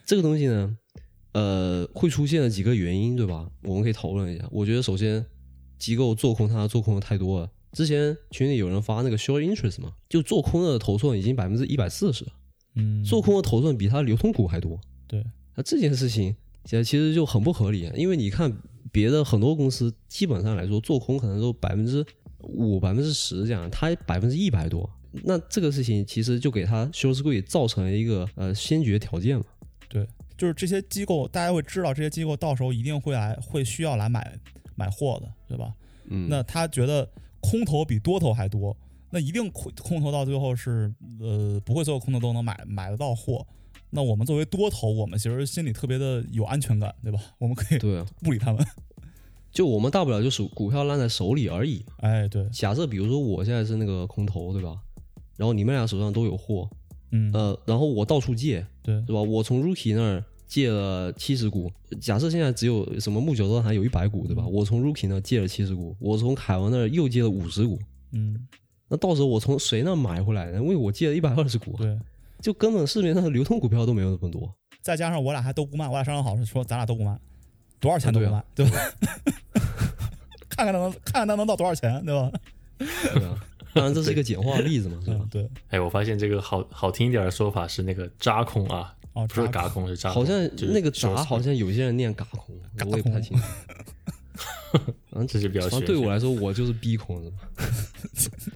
[0.05, 0.77] 这个东西呢，
[1.31, 3.49] 呃，会出现的几个原因，对吧？
[3.61, 4.45] 我们可以讨论一下。
[4.51, 5.25] 我觉得首先，
[5.79, 7.49] 机构做空它做空的太多了。
[7.73, 12.31] 之前群里有人发那个 short interest 嘛，就做空的头寸已经百分之一百四十了，
[12.75, 14.79] 嗯，做空的头寸比它流通股还多。
[15.07, 15.23] 对，
[15.55, 18.55] 那这件事情其实其实就很不合理，因为你看
[18.91, 22.05] 别的很多公司，基本上来说做空可能都百分之
[22.39, 24.89] 五、百分之十这样，它百分之一百多。
[25.23, 29.45] 那这个事情其实就给它 short squeeze 造成了一个呃先决条件嘛。
[29.87, 30.07] 对，
[30.37, 34.35] 就是这些机构，大家会知道这些机构到时候一定会来，会需要来买
[34.75, 35.73] 买货的，对吧？
[36.05, 37.07] 嗯，那他觉得
[37.43, 38.75] 空头比多头还多，
[39.11, 43.45] 那一定空空头到最后是呃不会所有空头都能买买得到货。
[43.91, 47.19] 那我们作为多头，我们其实心里特别的有安全感，对吧？
[47.37, 48.65] 我们可以对啊，不理他们。
[49.51, 51.85] 就我们大不了就是股票烂在手里而已。
[51.97, 54.79] 哎，对，假设比如说我现在是那个空头，对吧？
[55.37, 56.67] 然后你们俩手上都有货，
[57.11, 59.21] 嗯，呃，然后我到处借，对，是吧？
[59.21, 60.23] 我从 Rookie 那儿
[60.53, 64.45] 借了七十股，假设现在只有什么木九端还有一百股，对吧？
[64.45, 67.79] 我从 Rookie 那儿借了七十股，我从凯文那儿又借了五十股，
[68.11, 68.47] 嗯，
[68.87, 70.59] 那到时候我从谁那买回来呢？
[70.59, 71.97] 因为我借了一百二十股，对。
[72.39, 74.53] 就根本市面上的流通股票都没有那么多。
[74.83, 77.17] 再加上我俩还都不卖，我俩商量好是说咱俩都不卖，
[77.79, 78.77] 多少钱都不卖，啊对吧？
[80.49, 82.31] 看看他能看看他能到多少钱，对吧？
[82.77, 83.43] 对啊，
[83.73, 85.27] 当然这是一个简化的例子嘛，是吧嗯，？
[85.31, 90.23] 对，哎，我发现这个好好听一点的说法是那个扎空啊，哦，不是扎嘎空，是扎空。
[90.23, 92.55] 好像那个闸，好像有些人念嘎空，
[92.89, 93.43] 我也不太清楚。
[95.11, 97.37] 嗯，这是比较对我来说，我就是逼空是吧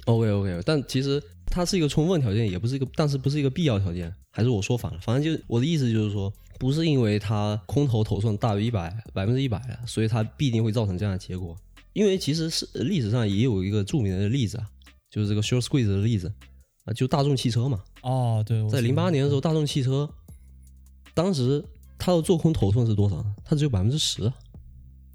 [0.06, 5.00] ？OK OK，但其实它是一个充分条件，也不是一个，但是不是一个必要条件，还是我说反了。
[5.04, 11.56] 反正就我的意思就是说，不是因为它空头头寸大于一百百分之一百，所以它必定会造成这样的结果。
[11.94, 14.66] 因为其实是历史上也有一个著名的例子啊，
[15.12, 16.34] 就是这个 short squeeze 的例子
[16.86, 20.10] 啊，就大众汽车嘛，哦，对，我在零八年的时候，大众汽车
[21.18, 21.66] 当时
[21.98, 23.36] 它的做空头寸是多少呢？
[23.44, 24.32] 它只有百分之十。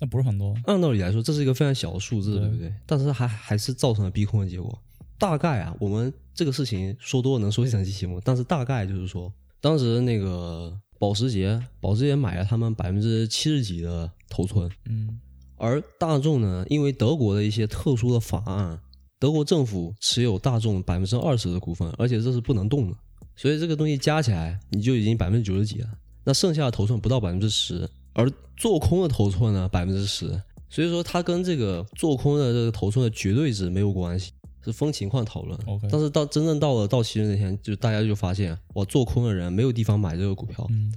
[0.00, 2.74] 那不是很多，按道理来说，这是一个非常小的数字，对对不对？
[2.84, 4.76] 但是还还是造成了逼空的结果。
[5.16, 15.20] 大概啊，我们这个事情说多了能说一整期节目，但是大概就是说，当时那个保时捷，保时捷买了他们百分之七十几的头寸，嗯
[15.56, 18.80] 而大众呢，因为德国的一些特殊的法案，
[19.20, 22.96] 德国政府持有大众百分之二十的股份，而且这是不能动的，
[23.36, 25.88] 所以这个东西加起来你就已经百分之九十几了，
[26.24, 34.32] 那剩下的头寸不到百分之十，而做空的头寸呢百分之十，所以说它跟这个做空的这个头寸的绝对值没有关系。
[34.64, 35.58] 是分情况讨论
[35.90, 40.94] 但是到真正到了到期的那天，就大家就发现，哇做空的人没有地方买这个股票，嗯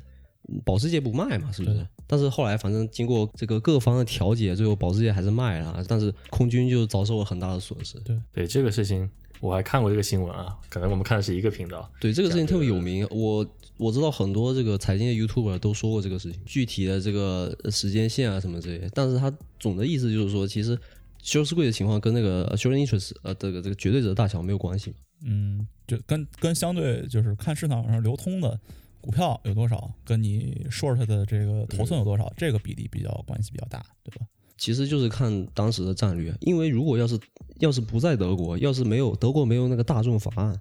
[0.63, 1.87] 保时捷不卖嘛，是不是？
[2.07, 7.99] 但是后来反正经过这个各方的调解，最后保时捷还是卖了，但是空军就遭受了很大的损失。
[8.01, 11.89] 对对这个事情，我还看过这个新闻啊，可能我们看的是一个频道。
[11.99, 13.45] 对这个事情特别有名，我
[13.77, 18.89] 我知道很多这个财经的 YouTuber 都说过这个事情，具体的这个呃时间线啊什么之类的。
[18.93, 20.77] 但是他总的意思就是说，其实
[21.23, 24.97] short squeeze 的情况跟那个 short interest 呃这个这个绝对值的大小没有关系嘛。
[25.25, 28.59] 嗯，就跟跟相对就是看市场上流通的
[29.05, 34.25] 股票有多少，跟你 short 的这个头寸有多少，这个比例比较关系比较大，对吧？
[34.57, 37.19] 其实就是看当时的战略，因为如果要是
[37.59, 40.59] 要是不在德国，要是没有德国没有那个大众法案，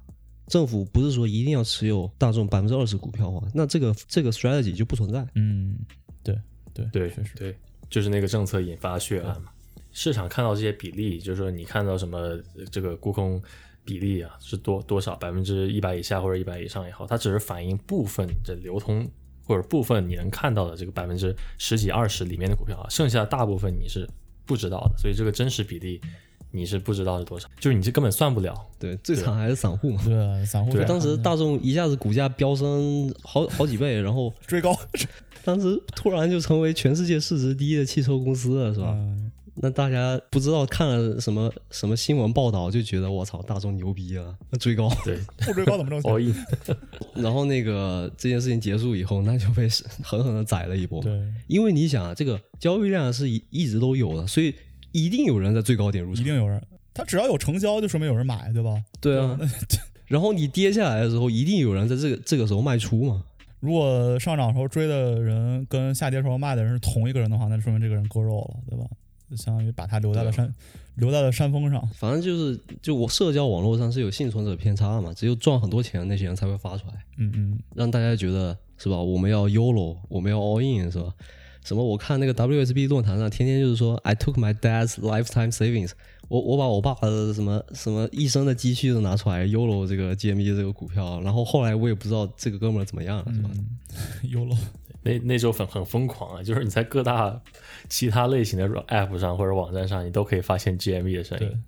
[0.49, 5.26] 政府不是说一定要持有大众百分之二十股票的话，那这个这个 strategy 就不存在。
[5.36, 5.78] 嗯，
[6.22, 6.38] 对
[6.74, 7.57] 对对确实，对，
[7.88, 9.51] 就是那个政策引发血案嘛。
[9.92, 13.40] 市场看到这些比例，就是说你看到什么呃这个沽空
[13.85, 19.07] 比例啊是多多少，百分之一百以下或者一百以上也好，它只是反映部分的流通
[19.47, 24.09] 或者部分你能看到的这个百分之十几二十里面的股票啊，剩下的大部分你是
[24.47, 26.01] 不知道的，所以这个真实比例
[26.51, 28.55] 你是不知道是多少，就是你这根本算不了。
[28.78, 30.01] 对，最惨还是散户嘛。
[30.05, 34.72] 对啊，散户对当时大众一下子股价飙升好好几倍，然后追高，
[35.45, 38.93] 当时突然就成为全世界市值第一的汽车公司了，是吧？
[38.95, 44.90] 嗯，那大家不知道看了什么什么新闻报道，就觉得我操，大众牛逼啊，那追高。
[45.05, 46.44] 对， 不追高怎么挣钱。
[47.14, 49.68] 然后那个这件事情结束以后，那就被
[50.02, 51.00] 狠狠的宰了一波。
[51.02, 51.12] 对，
[51.46, 54.55] 因为你想啊，这个交易量是一一直都有的，所以
[54.92, 56.22] 一定有人在最高点入场。
[56.22, 56.61] 一定有人，
[56.92, 58.82] 他只要有成交，就说明有人买，对吧？
[59.00, 59.38] 对啊，
[60.07, 63.24] 然后你跌下来的时候，一定有人在这个这个时候卖出嘛。
[63.61, 68.84] 如果上涨时候追的人跟下跌时候卖的人是同一个人的话，那就说明这个人割肉了，对吧？
[69.30, 70.54] 就相当于把他留在了山，
[70.96, 71.86] 留在了山峰上。
[71.94, 78.96] 反正就是，就我社交网络上是有幸存者偏差嘛，只有赚很多钱的那些人才会发出来，嗯嗯，让大家觉得是吧？
[78.96, 81.12] 我们要 YOLO，我们要 all in 是吧？
[81.64, 81.82] 什么？
[81.82, 85.92] 我看那个 WSB 论坛上天天就是说，I took my dad's lifetime savings，
[86.28, 93.48] 我我把我爸的什么什么一生的积蓄都拿出来 YOLO 这个 GME 这个股票，然后后来我也不知道这个哥们儿怎么样了，是吧？
[93.54, 93.66] 嗯，
[94.30, 94.54] YOLO，
[95.05, 97.40] 那那时候很很疯狂啊，就是你在各大
[97.88, 101.64] 其他类型的 App 上或者网站上，你都可以发现 GME 的声音，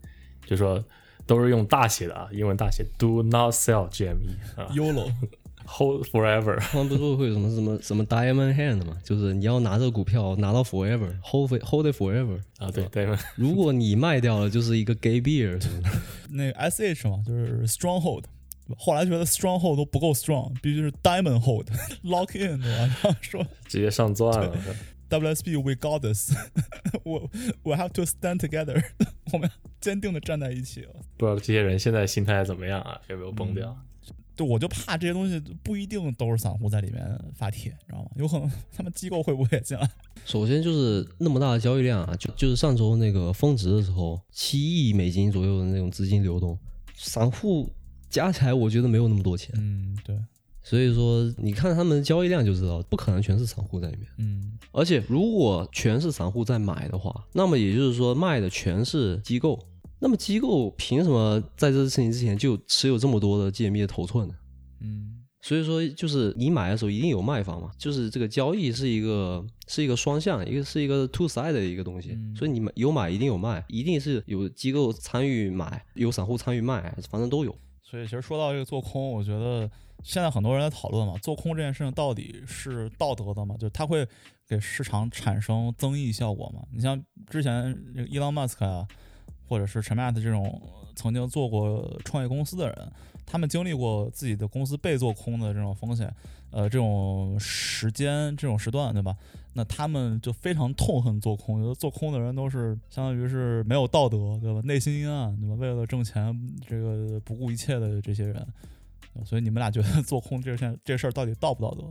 [0.46, 0.82] 就说
[1.26, 6.58] 都是用大写的啊，英文大写，Do not sell GME 啊，YOLO，，Hold forever。
[6.58, 8.96] 他们不是会有什么什么 什么 diamond hand 嘛？
[9.04, 12.38] 就是你要拿这个股票拿到 forever，hold hold it forever。
[12.58, 15.90] 啊，对对，如果你卖掉了，就是一个 gay beer 什么的。
[16.30, 18.24] 那 SH 嘛，就是 Stronghold。
[18.76, 22.78] 后来觉得 Stronghold 都不够 strong，必须是 Diamond Hold，Lock in，对吧？
[22.78, 24.56] 然后说 直接上钻了。
[25.08, 26.32] WSB we got this，
[27.04, 27.30] 我
[27.62, 28.82] we have to stand together，
[29.32, 29.48] 我们
[29.80, 30.90] 坚定的站在一起哦。
[31.16, 33.00] 不知道这些人现在心态怎么样啊？
[33.08, 33.76] 有没有崩掉？
[34.34, 37.02] 就我就怕这些东西不一定都是散户在里面
[37.36, 38.10] 发帖，你知道吗？
[38.16, 39.88] 有可能他们机构会不会也进来？
[40.24, 44.58] 首先就是那么大的交易量啊，就就是上周那个峰值的时候，七
[44.88, 46.58] 亿美金左右的那种资金流动，
[46.96, 47.70] 散户
[48.16, 50.16] 加起来我觉得没有那么多钱，嗯，对，
[50.62, 54.06] 所以说你看他们的交易量就知道，不可能全是散户在里面。
[54.16, 59.58] 嗯而且如果全是散户在买的话，那么也就是说卖的全是机构，
[59.98, 64.34] 那么机构凭什么在这事情之前就持有这么多的 GME 的头寸呢？
[64.80, 65.12] 嗯
[65.42, 77.54] 所以说，就是你买的时候一定有卖方嘛，就是这个交易是一个是一个双向，一个是一个 two side 的一个东西，嗯所以你买有买一定有卖，一定是有机构参与买，有散户参与卖，反正都有。
[77.96, 79.70] 对其实说到这个做空，我觉得
[80.02, 83.56] 现在很多人在讨论嘛，做空这件事情到底是道德的嘛？
[83.58, 84.06] 就它会
[84.46, 86.62] 给市场产生增益效果嘛？
[86.72, 88.86] 你像之前这个伊朗马斯克啊，
[89.48, 90.60] 或者是陈麦特这种
[90.94, 92.92] 曾经做过创业公司的人，
[93.24, 96.14] 他们经历过自己的公司被做空的这种风险，
[96.50, 99.16] 呃，这种时间、这种时段，对吧？
[99.54, 104.60] 那他们就非常痛恨做空，觉得做空的人都是相当于是没有道德，对吧？
[104.64, 105.54] 内心阴暗，对吧？
[105.54, 108.46] 为了挣钱，这个不顾一切的这些人。
[109.24, 111.84] 所以你们俩觉得 做空这件这事儿到底道不道德？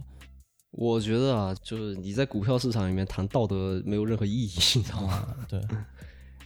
[0.71, 5.35] 我觉得啊，就是你在股票市场里面谈道德没有任何意义，你知道吗？
[5.49, 5.59] 对，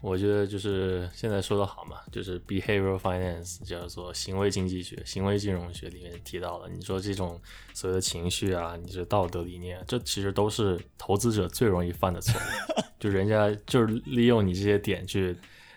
[0.02, 6.70] 我觉得就是现在说的好嘛，就是 behavioral finance 叫做行为经济学、行为金融学里面提到了。
[6.70, 7.40] 你说这种
[7.74, 12.82] 所谓的情绪啊，你这道德理念，这其实都是投资者最容易犯的错误。
[13.00, 15.36] 就人家就是利用你这些点去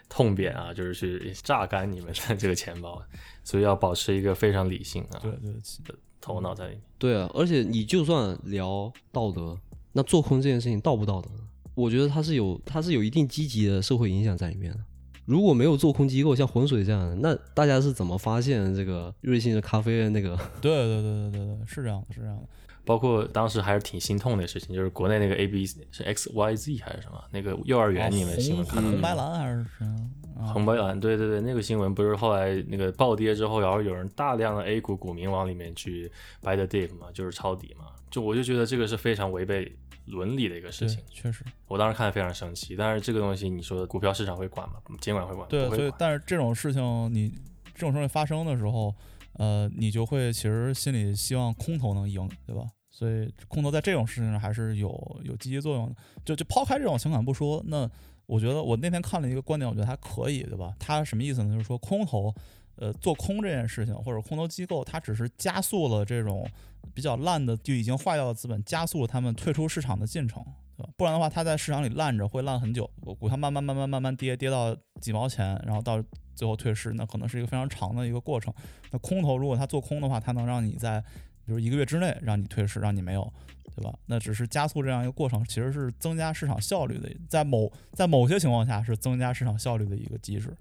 [0.09, 3.03] 痛扁啊，就是去榨干你们的这个钱包。
[3.45, 6.83] 所以要保持一个非常理性啊，对对头脑在里面。
[6.97, 9.59] 对啊，而且你就算聊道德，
[9.93, 11.29] 那做空这件事情道不道德？
[11.75, 14.79] 我觉得它是有，它是有一定积极的社会影响在里面的。
[15.25, 20.37] 如果没有做空机构，像浑水这样的，那大家是怎么发现这个瑞幸的咖啡的那个？
[20.61, 22.43] 对对对对对对，是这样的，是这样的。
[22.85, 30.53] 包括当时还是挺心痛的事情，就是国内那个 A B 是 X Y Z 还是什么那个幼儿园，你们新闻看到红白蓝还是什么？
[30.53, 36.11] 红白蓝，对对对，那个新闻不是后来那个暴跌之后，然后有人大量的 A 股股民往里面去
[36.43, 39.73] buy the dip 嘛，就是抄底嘛，就我就觉得这个是非常违背
[40.07, 41.01] 伦理的一个事情。
[41.11, 42.75] 确实，我当时看的非常生气。
[42.77, 44.77] 但是这个东西，你说股票市场会管吗？
[45.01, 45.49] 监管会管？
[45.49, 47.31] 对，所以但是这种事情，你
[47.75, 48.95] 这种事情发生的时候，
[49.35, 52.65] 呃，你就会其实心里希望空头能赢，对吧？
[52.91, 55.97] 所以空头在这种事情上还是有有积极作用的。
[56.25, 57.89] 就就抛开这种情感不说，那
[58.27, 60.75] 我觉得我那天看了一个观点，我觉得还可以，对吧？
[60.79, 61.53] 他什么意思呢？
[61.53, 62.35] 就是说空头，
[62.83, 66.45] 呃，做空这件事情，或者空头机构，它只是加速了这种
[66.93, 70.45] 比较烂的就已经坏掉的资本，加速了他们退出市场的进程，
[70.76, 70.91] 对吧？
[70.97, 76.03] 不然的话，它在市场里烂着会烂很久，股票慢慢慢慢慢慢跌，跌到几毛钱，然后到
[76.35, 78.53] 最后退市，那可能是一个非常长的一个过程。
[78.91, 81.01] 那空头如果它做空的话，它能让你在
[81.47, 83.33] 比如一个月之内让你退市，让你没有，
[83.76, 83.97] 对吧？
[84.07, 90.53] 那只是加速这样一个过程，其实是增加市场效率的，在某在某些情况下是增加市场效率的一个机制，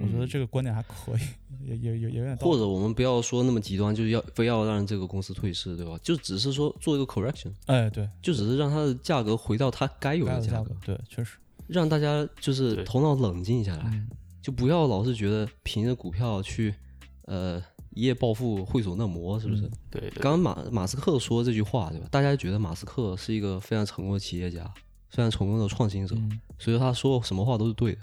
[0.00, 2.36] 我觉得这个观点还可以，也也也也有点。
[2.38, 5.98] 或者我们不要说那么极端，就是要非要让这个公司退市，对吧？
[6.02, 14.06] 就只是说做一个 correction，哎，对，就只是让它的价格回到它该有的价格，对，确实，让大家就是头脑冷静下来，
[14.42, 16.74] 就不要老是觉得凭着股票去，
[17.22, 17.62] 呃。
[17.94, 19.68] 一夜暴富，会所那魔是不是？
[19.90, 20.08] 对。
[20.20, 22.06] 刚刚马马斯克说这句话，对吧？
[22.12, 24.62] 大家觉得马斯克是一个非常成功的企业家，
[25.08, 26.14] 非常成功的创新者，
[26.60, 28.00] 所以他说什么话都是对的。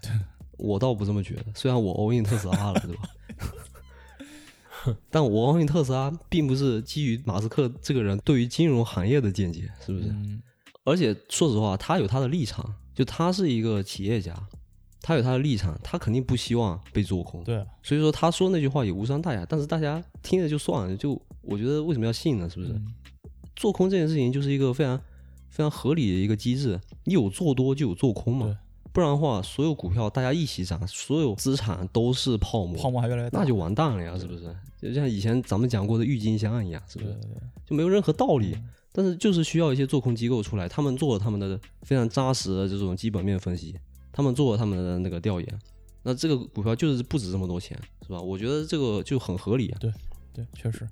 [0.58, 3.10] 我倒不这么觉得，虽然我 all in 特斯拉了，对吧？
[5.10, 10.14] 但我 all in 特斯拉并不是基于马斯克这个人对于金融行业的见解，是不是？
[10.84, 14.36] 而且说实话，他有他的立场，就他是一个企业家。
[15.02, 17.44] 他有他的立场，他肯定不希望被做空。
[17.44, 19.46] 对，所以说他说那句话也无伤大雅。
[19.48, 22.50] 但是大家听着就算了，就我觉得为什么要信呢？
[22.50, 22.74] 是不是？
[23.56, 25.00] 做空这件事情就是一个非常
[25.50, 28.58] 非常合理的一个机制，你有做多就有做空嘛。
[28.96, 34.56] 不然的话，所有股票大家一起涨，所有资产都是泡沫，泡沫还越来越大，那就完蛋了呀，是不是？
[34.82, 37.14] 就像以前咱们讲过的郁金香一样，是不是？
[37.66, 38.58] 就没有任何道理。
[38.94, 43.76] 但是就是需要一些做空机构出来，他们做了他们的非常扎实的这种基本面分析。
[44.14, 45.60] 他们做了他们的那个调研，
[46.04, 47.78] 那这个股票就是不值这么多钱，
[48.08, 48.22] 是吧？
[48.22, 49.76] 我觉得这个就很合理。
[49.82, 49.92] 对，
[50.34, 50.88] 对，确实，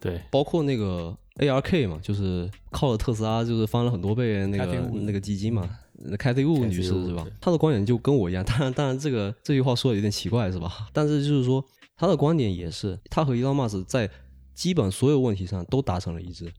[0.00, 5.70] 对，包括那个 ARK 嘛，就是靠了特斯拉就是翻了很多倍那个那个基金嘛，
[6.18, 7.26] 凯蒂乌女士是吧？
[7.40, 10.88] 她的观点就跟我一样， 当然，当然这个这句话说的有点奇怪，是吧？
[10.92, 11.64] 但是就是说，
[11.96, 14.10] 她的观点也是，她和伊隆马斯在
[14.54, 16.52] 基本所有问题上都达成了一致。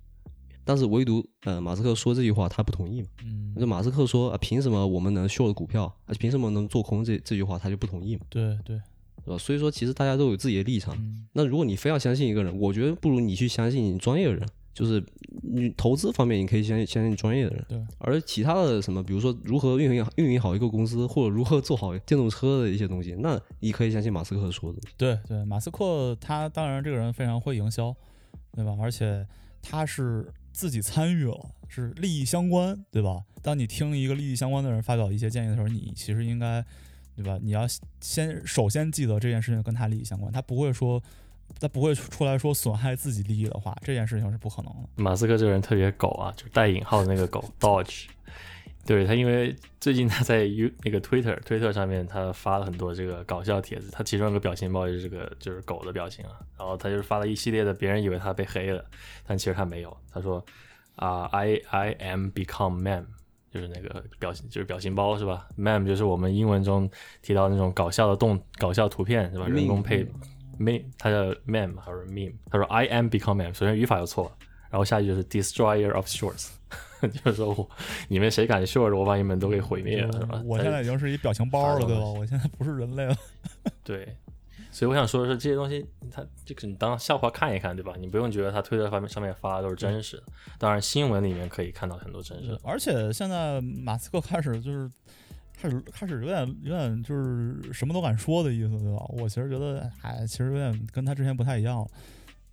[0.63, 3.07] 但是唯独呃，马斯克说这句话他不同意嘛？
[3.23, 7.05] 嗯，那马斯克说啊，凭什么我们能 short 股票，啊，凭什么能做空？
[7.05, 8.23] 这这句话他就不同意嘛？
[8.29, 8.75] 对对，
[9.23, 9.37] 是吧？
[9.37, 10.93] 所以说其实大家都有自己的立场。
[11.31, 14.45] 那如果你非要相信一个人，我觉得不如你去相信你专业的人，
[14.77, 15.03] 就是
[15.41, 17.65] 你投资方面你可以相信相信专业的人。
[17.67, 17.87] 对。
[17.97, 24.79] 而其他的什么，比如说如何运营运营好一个公司，或者如何做好电动车的一些东西，那你可以相信马斯克说的。
[24.95, 27.95] 对对，马斯克他当然这个人非常会营销，
[28.53, 28.77] 对吧？
[28.79, 29.25] 而且
[29.61, 30.31] 他是。
[30.53, 33.21] 自己参与了是利益相关，对吧？
[33.43, 36.65] 当你听一个利益相关的人发表一些建议的时候，你其实应该，
[37.15, 37.37] 对吧？
[37.39, 37.67] 你要
[38.01, 40.99] 先首先记得这件事情跟他利益相关，他不会说，
[41.59, 44.89] 他不会出来说损害自己利益的话，这件事情是不可能的。
[44.95, 48.05] 马斯克这个人特别狗啊，就带引号的那个狗， Dodge，
[48.85, 58.85] 对他，因为最近他在 U 那个 Twitter 推特上面，他发了很多这个搞笑帖子，他其中有个表情包就是这个就是狗的表情啊，然后他就是发了一系列的，别人以为他被黑了，
[59.25, 59.95] 但其实他没有。
[60.11, 60.43] 他说
[60.95, 63.05] 啊、i I am become meme，
[63.51, 66.89] 就是那个表情就是表情包是吧？meme 就是我们英文中
[67.21, 69.47] 提到那种搞笑的动搞笑图片是吧？
[69.47, 70.07] 人工配
[70.59, 72.33] meme，他叫 meme 还是 meme？
[72.49, 74.31] 他说 I am becoming，首先语法就错了，
[74.69, 76.49] 然后下一句就是 destroyer of shorts。
[76.99, 77.69] 就是说我
[78.07, 80.41] 你们谁敢 short，我把你们都给毁灭了，是吧？
[80.43, 82.03] 我现在已经是一表情包了，对吧？
[82.03, 83.15] 我现在不是人类了。
[83.85, 84.17] 对，
[84.71, 87.93] 所以我想说的是，这些东西它这个你当笑话看一看，对吧？
[87.99, 90.23] 你不用觉得他推特方面上面发的都是真实的，
[90.57, 92.59] 当然新闻里面可以看到很多真实的。
[92.63, 94.89] 而且现在马斯克开始就是
[95.59, 99.03] 开始开始有点有点就是什么都敢说的意思，对吧？
[99.09, 101.87] 我其实觉得，哎，其实有点跟他之前不太一样了。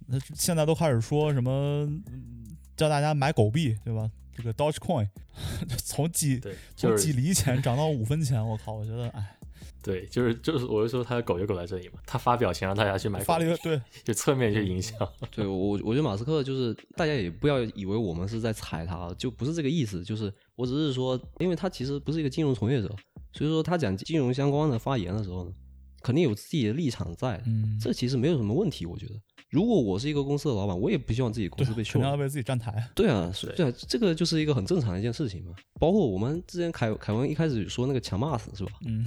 [0.07, 2.45] 那现在都开始说什么嗯
[2.77, 4.11] 叫大家买狗币，对吧？
[4.37, 5.09] 这个 Dogecoin
[5.85, 8.73] 从几对，从几厘钱涨到五分钱，我靠！
[8.73, 9.37] 我觉得，哎，
[9.85, 14.99] 对，就是就是，我就说他的狗就狗在这里嘛，他发表情让大家去买狗，发了一个对 就侧面去影响。
[15.31, 20.03] 对我，我觉得马斯克就是大家也不要以为我们是在踩他，就不是这个意思。
[20.03, 22.89] 就是我只是说，因为他其实不是一个金融从业者，
[23.33, 25.53] 所以说他讲金融相关的发言的时候呢，
[26.01, 28.87] 肯定有自己的立场在，嗯，这其实没有什么问题。
[28.87, 29.15] 我觉得，
[29.51, 32.11] 如果我是一个公司的老板，我也不希望自己公司被秀肯定。
[32.11, 32.89] 要为自己站台。
[32.95, 35.53] 对啊，对对啊，这个就是一个很正常的一件事情嘛。
[35.79, 38.73] 包括我们之前凯凯文一开始说那个强骂死是吧？
[38.87, 39.05] 嗯，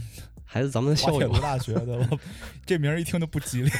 [0.47, 2.19] 还是咱们的校友大学的，我
[2.65, 3.69] 这名儿一听就不吉利。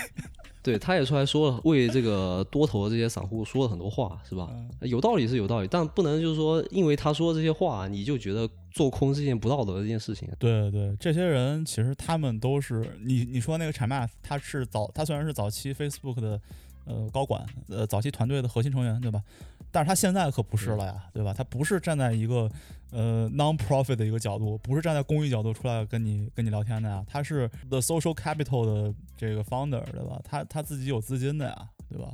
[0.62, 4.50] 对，他也出来说了，为这个多头的这些散户说了很多话，是吧？
[4.52, 10.28] 嗯有道理是有道理，但不能就是说，因为他说这些话，你就觉得做空是件不道德的一件事情。
[10.38, 16.42] 对对，这些人其实他们都是你你说那个 Chamath，他是早他虽然是早期 Facebook 的
[16.84, 19.24] 呃高管，呃早期团队的核心成员，对吧？
[19.72, 21.34] 但是他现在可不是了呀，对吧？
[21.34, 22.52] 他不是站在一个
[22.92, 30.20] 呃 non-profit 的一个角度，不是站在公益角度出来跟你跟你聊天的呀，他是 the social capital 的这个 founder，对吧？
[30.24, 32.10] 他他自己有资金的呀，对吧？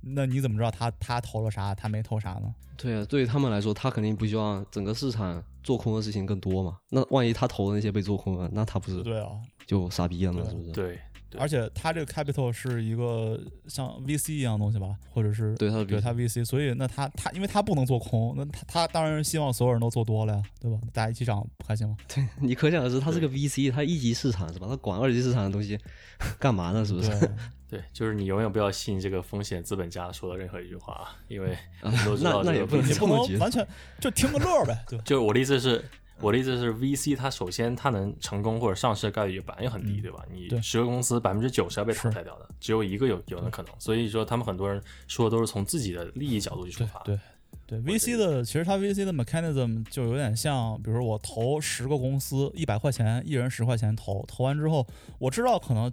[0.00, 2.54] 那你怎么知道他他投了啥，他没投啥呢？
[2.76, 6.78] 对啊，对于他们来说，他肯定不希望整个市场做空的事情更多嘛。
[6.90, 9.30] 那万一他投的那些被做空了，那他不是对啊，
[9.66, 10.42] 就傻逼了嘛？
[10.48, 10.72] 是不是？
[10.72, 10.98] 对
[11.38, 20.78] 而且它这个 capital 是一个像 VC 一样的东西吧，或者是对他的对 VC 它 VC，所以那他他因为他不能做空，那他他当然希望所有人都做多了呀，对吧？
[20.92, 21.96] 大家一起涨不开心吗？
[22.14, 24.66] 对你可想而知，他是个 VC，他一级市场是吧？
[24.68, 25.78] 他管二级市场的东西
[26.38, 26.84] 干嘛呢？
[26.84, 27.10] 是不是？
[27.68, 33.66] 对，就是你永远不要信这个风险资本家说的任何一句话啊，因为我们都知那道这个那也不能你不能完全
[33.98, 35.04] 就听个乐儿呗，对吧？
[35.06, 35.82] 就我的意思是，
[36.22, 40.24] 我的意思是，VC 它首先它能成功或者上市的概率本来就很低，嗯对吧？
[40.32, 43.72] 你十个公司百分之九十要被淘汰掉的，只有一个有有那可能。
[43.78, 47.00] 所以说，他们很多人说的都是从自己的利益角度去出发。
[47.00, 47.18] 对
[47.66, 54.86] 对，VC 的其实它 VC 的 mechanism 就有点像，比如说我投十个公司一百块钱，一人十块钱投，投完之后
[55.18, 55.92] 我知道可能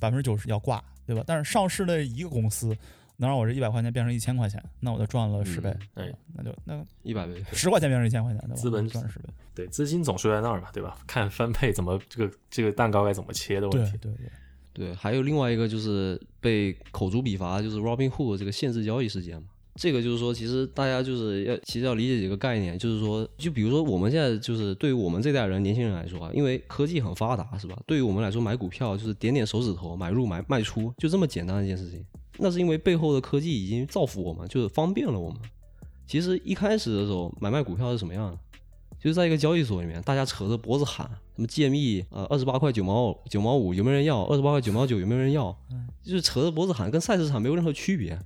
[0.00, 1.22] 百分之九十要挂，对吧？
[1.24, 2.76] 但是上市的一个公司
[3.18, 7.44] 能让我这一百块钱变成一千块钱，那我就赚了十倍，哎那就那一百倍。
[7.52, 8.54] 十块钱变成一千块钱，对吧？
[8.54, 10.96] 资本赚了十倍，对，资金总是在那儿嘛，对吧？
[11.06, 13.90] 看分配怎么这个这个蛋糕该怎么切的问题。
[13.98, 14.16] 对对
[14.72, 19.48] 对，对，还有另外一个就是被口诛笔伐，就是 Robinhood 这个限制交易事件嘛。
[19.74, 27.78] 这个就是说，其实大家就是要其实要理解几个概念，就是说，就比如说我们现在就是对于我们这代人年轻人来说啊，因为科技很发达，是吧？
[27.86, 32.04] 对于我们来说，买股票就是点点手指头，买入买卖出，就这么简单的一件事情。
[32.38, 35.38] 那是因为背后的科技已经造福我们，就是方便了我们。
[36.06, 38.38] 其实一开始的时候买卖股票是什么样的？
[38.98, 44.24] 就是在一个交易所里面，大家扯着脖子喊什么借密呃二十八块九毛九毛五有没有人要？
[44.24, 45.56] 二十八块九毛九有没有人要？
[46.02, 48.18] 就是扯着脖子喊，跟菜市场没有任何区别。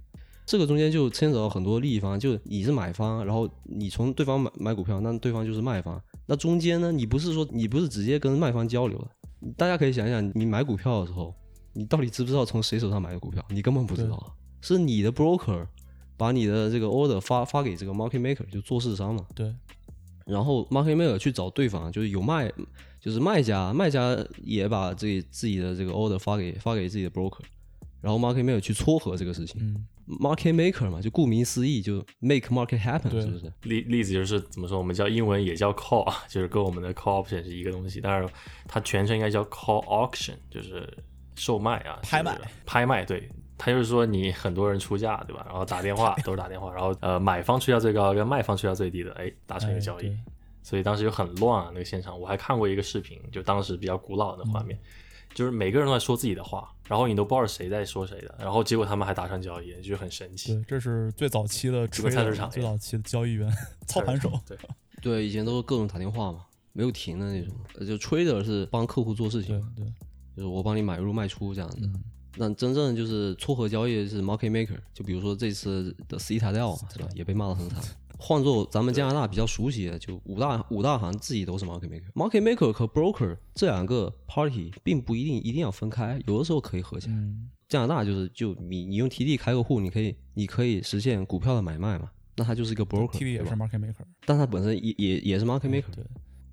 [0.47, 6.03] 这个中间就牵扯到很多利益方，就你是买方，然后你从对方买买股票，那对方就是卖方。
[6.27, 11.35] 那中间呢，你不是说你不是直接跟卖方交流的，大家可以想一想，你买股票的时候，
[11.75, 13.45] 你到底知不知道从谁手上买的股票？
[13.51, 15.67] 你根本不知道啊，是你的 broker
[16.17, 19.27] 把你的这个 order 发发给这个 market maker，就做市商嘛。
[19.35, 19.55] 对
[20.27, 22.51] 然后 market maker 去找对方，就是有卖，
[23.01, 27.41] 就是卖家，卖家也把自己自己的这个 order 发给发给自己的 broker，
[28.01, 29.61] 然后 market maker 去撮合这个事情。
[29.61, 29.87] 嗯
[30.21, 33.53] market maker 嘛，就顾名思义，就 make market happen，是不是？
[33.63, 38.29] 例例子就是怎么说，我们叫英文也叫 call，啊就是跟我们的 call option 是一个东西，但是
[38.67, 40.87] 它全称应该叫 call auction，就是
[41.35, 43.29] 售卖啊，拍卖拍卖，对。
[43.59, 45.45] 他就是说你很多人出价，对吧？
[45.49, 50.09] 然后打电话 都是打电话，然后呃买方出价最高跟卖方出价最低的，哎，达成一个交易。
[50.09, 50.19] 哎
[50.65, 54.79] 所以当时就很乱啊，那个现场我还看过一个视频，就当时比较古老的画面，
[55.35, 60.55] 就是每个人都在说自己的话，然后你都不知道是谁在说谁的，然后结果他们还达成交易，就很神奇。
[60.55, 63.53] 对，这是最早期的这个菜市场最早期的交易员
[63.89, 64.31] 操盘手。
[64.47, 64.57] 对，
[65.03, 67.53] 对，以前都是各种打电话嘛，没有停的那种。
[67.81, 69.93] 呃就 trader 是帮客户做事情对，对，
[70.37, 71.79] 就是我帮你买入卖出这样子。
[71.83, 72.03] 嗯
[72.39, 77.79] 那真正就是撮合交易是 market maker，就比如说这次的 Citadel 是吧，也被骂得很惨。
[78.19, 82.11] 换做咱们加拿大比较熟悉的，就五大五大行自己都是 market maker。
[82.15, 87.15] market maker 和 broker 这两个 party 并不一定一定要分开，有的时候可以合起来。
[87.15, 95.95] 嗯加拿大就是就你你用 TD 开个户，你可以你可以实现股票的买卖嘛，那它就是一个 broker，，TD 也是 market maker，但它本身也也也是 market maker。
[95.95, 96.03] 对，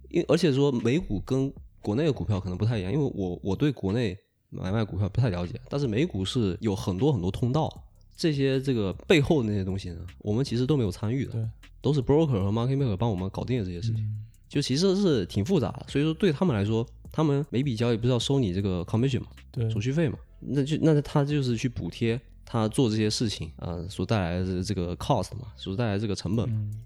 [0.09, 4.17] 因而且说美股跟国内的股票可能不太一样，因为我我对国内
[4.49, 7.71] 买卖股票不太了解，但是美股是有很多很多通道，
[8.15, 11.49] 这些这个背后的那些东西呢，我们其实都没有参与的，
[11.81, 14.25] 都是 broker 和 market maker 帮我们搞定的这些事情，嗯。
[14.49, 26.55] 就其实是挺复杂的，所以说对他们来说，他们每笔交易不是要收你这个 commission 嘛，对，手续费嘛，那就那他就是去补贴他做这些事情啊、呃所带来的这个 cost 嘛，所带来这个成本嘛。
[26.57, 26.81] 嗯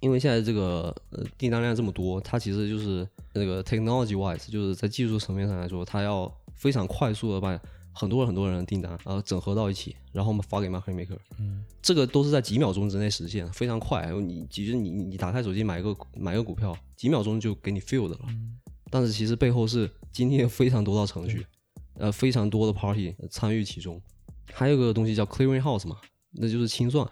[0.00, 7.60] 因为现在这个呃订单量这么多，它其实就是那个 technology wise，就是在技术层面上来说，它要非常快速的把
[7.92, 14.10] 很多很多人的订单然后整合到一起，然后发给 market maker，嗯这个都是在几秒钟之内实现，非常快。
[14.12, 18.20] 你其实你你打开手机买个买个股票，几秒钟就给你 fill 的了。
[18.28, 18.58] 嗯
[18.90, 21.44] 但是其实背后是经历了非常多道程序，
[21.98, 24.00] 呃，非常多的 party 参与其中。
[24.50, 25.98] 还有个东西叫 clearing house 嘛，
[26.32, 27.06] 那就是清算。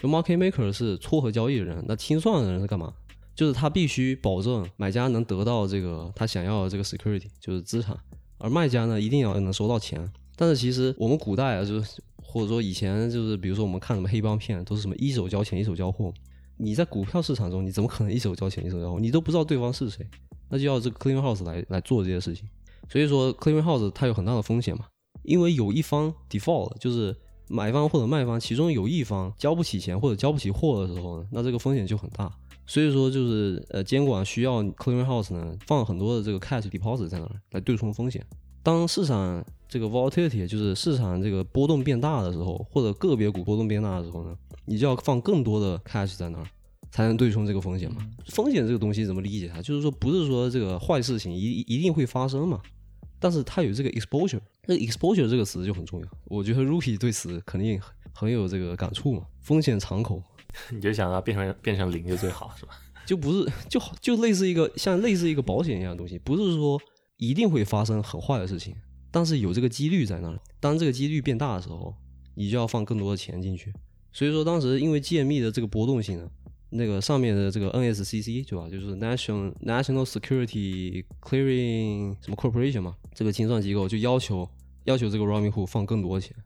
[0.00, 2.92] 就 market maker 是撮合交易的人，那清算的人是干嘛？
[3.34, 7.96] 就是他必须保证买家能得到这个他想要的这个 security，就是资产，
[8.38, 10.10] 而卖家呢一定要能收到钱。
[10.36, 16.12] 但是其实我们古代啊，就是或者说以前就是比如说我们看什么黑帮片，都是什么一手交钱一手交货。
[16.56, 19.00] 你在股票市场中，你怎么可能一手交钱一手交货？
[19.00, 20.06] 你都不知道对方是谁，
[20.48, 22.46] 那就要这个 clearing house 来来做这些事情。
[22.88, 24.86] 所以说 clearing house 它有很大的风险嘛，
[25.22, 27.16] 因为有一方 default 就是
[27.50, 32.32] 买方或者卖方其中有一方交不起钱或者交不起货的时候呢，那这个风险就很大。
[32.66, 38.24] 所以说就是呃监管需要 clearing house 呢放很多的这个 cash deposit 在那儿来对冲风险。
[38.62, 44.36] 当市场这个 volatility 就是市场这个波动变大的时候，或者个别股波动变大的时候呢，
[44.66, 46.44] 你就要放更多的 cash 在那儿，
[46.92, 48.06] 才能对冲这个风险嘛。
[48.26, 49.60] 风险这个东西怎么理解它？
[49.60, 52.60] 就是说不是说这个坏事情一一定会发生嘛，
[53.18, 54.40] 但是它有这个 exposure，
[54.70, 56.06] 这个 exposure 这个词就很重要。
[56.26, 60.22] 我觉得 Rookie 对此肯定很很有这个感触嘛，风险敞口。
[60.70, 62.72] 你就想它变成变成零就最好，是吧？
[63.06, 66.80] 就不是就好就类似一个像类似一个保险一样的东西，不是说
[67.16, 68.74] 一定会发生很坏的事情，
[69.10, 70.38] 但是有这个几率在那儿。
[70.60, 71.94] 当这个几率变大的时候，
[72.34, 73.72] 你就要放更多的钱进去。
[74.12, 76.28] 所以说当时因为 GME 的这个波动性呢，
[76.70, 84.48] 那个上面的这个 NSCC 对吧，就是 National National Security Clearing 什么 Corporation 嘛，这个清算机构就要求
[84.84, 86.36] 要求这个 Robinhood 放更多的钱。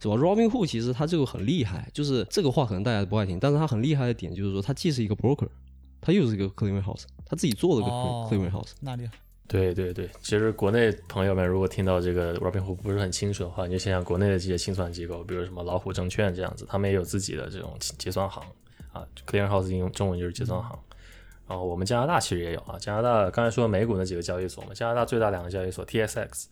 [0.00, 5.46] 是吧？Robinhood 其实它这个很厉害，就是这个话可能大家不爱听，但是它很厉害的点就是说，它既是一个 broker，
[6.00, 7.92] 它又是一个 clearing house，它自己做了个
[8.28, 8.72] clearing house。
[8.80, 9.12] 那厉害，
[9.46, 18.42] 对对对，其实国内朋友们如果听到这个 Robinhood 不是很清楚的话，你就想想国内的这些清算机构，比如什么老虎证券这样子，他们也有自己的这种结算行
[18.92, 20.76] 啊，clearing house 英中文就是结算行。
[21.46, 26.46] 然后我们加拿大其实也有啊，加拿大刚才说美股那几个交易所嘛，加拿大最大两个交易所 TSX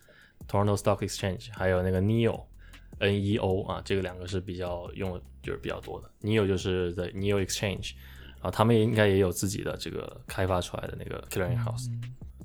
[0.49, 2.43] Toronto Stock Exchange，还有那个 NEO
[2.99, 6.11] N E O 啊，这个两个是比较用就是比较多的。
[6.23, 7.93] NEO 就是 The NEO Exchange，
[8.41, 11.89] 啊，他们也应该也有自己的这个开发出来的那个 clearing house。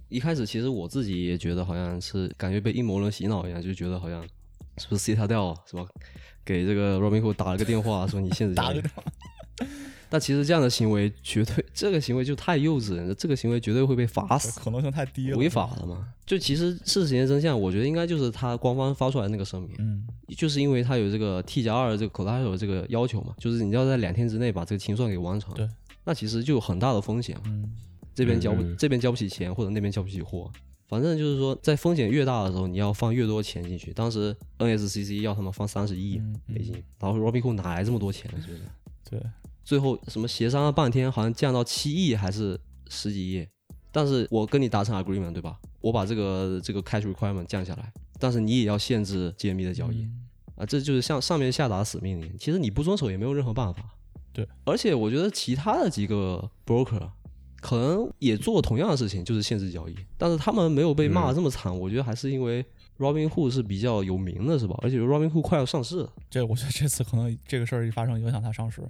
[0.08, 4.22] 一开始其实我自己也觉得好像是感觉被阴谋论洗脑一样，就觉得好像
[4.78, 5.86] 是不是 Citadel 是吧？
[6.46, 9.04] 给这个 Robinhood 打了个电话，说你现在打个电话，
[10.10, 14.60] 但其实这样的行为绝对，这个行为就太幼稚了，这个行为绝对会被罚死。
[14.60, 16.08] 可能性太低了，违法了嘛？
[16.26, 20.06] 就其实事情的真相，我觉得应该就是他官方发出来那个声明，嗯，
[20.38, 25.53] 就是因为他有这个 T 加二这个 collateral 这个要求嘛，就是你要在两天之内把这个清算给完成。
[25.53, 25.70] 对，
[26.03, 27.72] 那其实就有很大的风险嘛，嗯
[28.14, 30.49] 这边交不、这边交不起钱，或者那边交不起货。
[30.88, 33.91] 反正就是说，在风险越大的时候，你要放越多钱进去。
[33.91, 38.40] 当时 NSCC 要他们放三十亿嗯嗯美金，然后 Robinhood 哪来这么多钱呢？
[38.40, 38.61] 是不是？
[39.10, 39.19] 对，
[39.66, 43.46] 最后什么协商了半天，好像降到七亿还是十几亿。
[43.92, 45.58] 但是我跟你达成 agreement 对吧？
[45.82, 50.22] 我把这个这个 cash requirement 降下来，但是你也要限制 GME 的交易、嗯
[50.58, 52.34] 啊，这就是向上面下达死命令。
[52.38, 53.84] 其实你不遵守也没有任何办法。
[54.34, 57.10] 对，而且我觉得其他的几个 broker
[57.62, 61.76] 可能也做同样的事情，就是限制交易，但是他们没有被骂的这么惨。
[61.78, 62.66] 我觉得还是因为
[63.00, 64.78] Robinhood 是比较有名的，是吧？
[64.82, 66.14] 而且 Robinhood 快要上市了。
[66.30, 68.82] 这我觉得这次可能这个事儿一发生，影响它上市。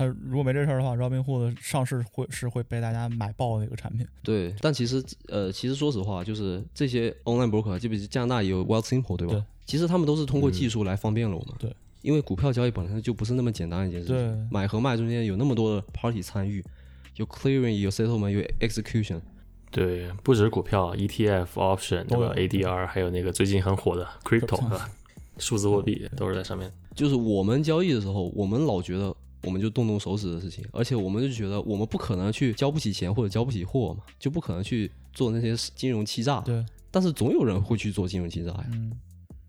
[0.00, 4.06] 它如果没这事儿的话，Robinhood 上市会是会被大家买爆的一个产品。
[4.22, 9.34] 对，但其实呃，其实说实话，就是这些 online broker，就比如加拿大也有 Wealth Simple，对吧？
[9.34, 11.54] 对其实他们都是通过技术来方便了我们。
[11.58, 11.70] 对，
[12.00, 16.64] 因为股票交易本身就不是那么简单的一件事情，对买和卖中间有那么多的 party 参与，
[17.16, 19.20] 有 clearing，有 settlement，有 execution。
[19.70, 24.90] 对，不只是股票，ETF、option 对吧？ADR 还有那个最近很火的 crypto 对吧？
[25.36, 26.72] 数字货币都是在上面。
[26.94, 36.40] 就是我们交易的时候，我们老觉得我们就动动手指的事情，而且我们就觉得我们不可能去交不起钱或者交不起货嘛，就不可能去做那些金融欺诈。
[36.40, 38.92] 对，但是总有人会去做金融欺诈呀，嗯，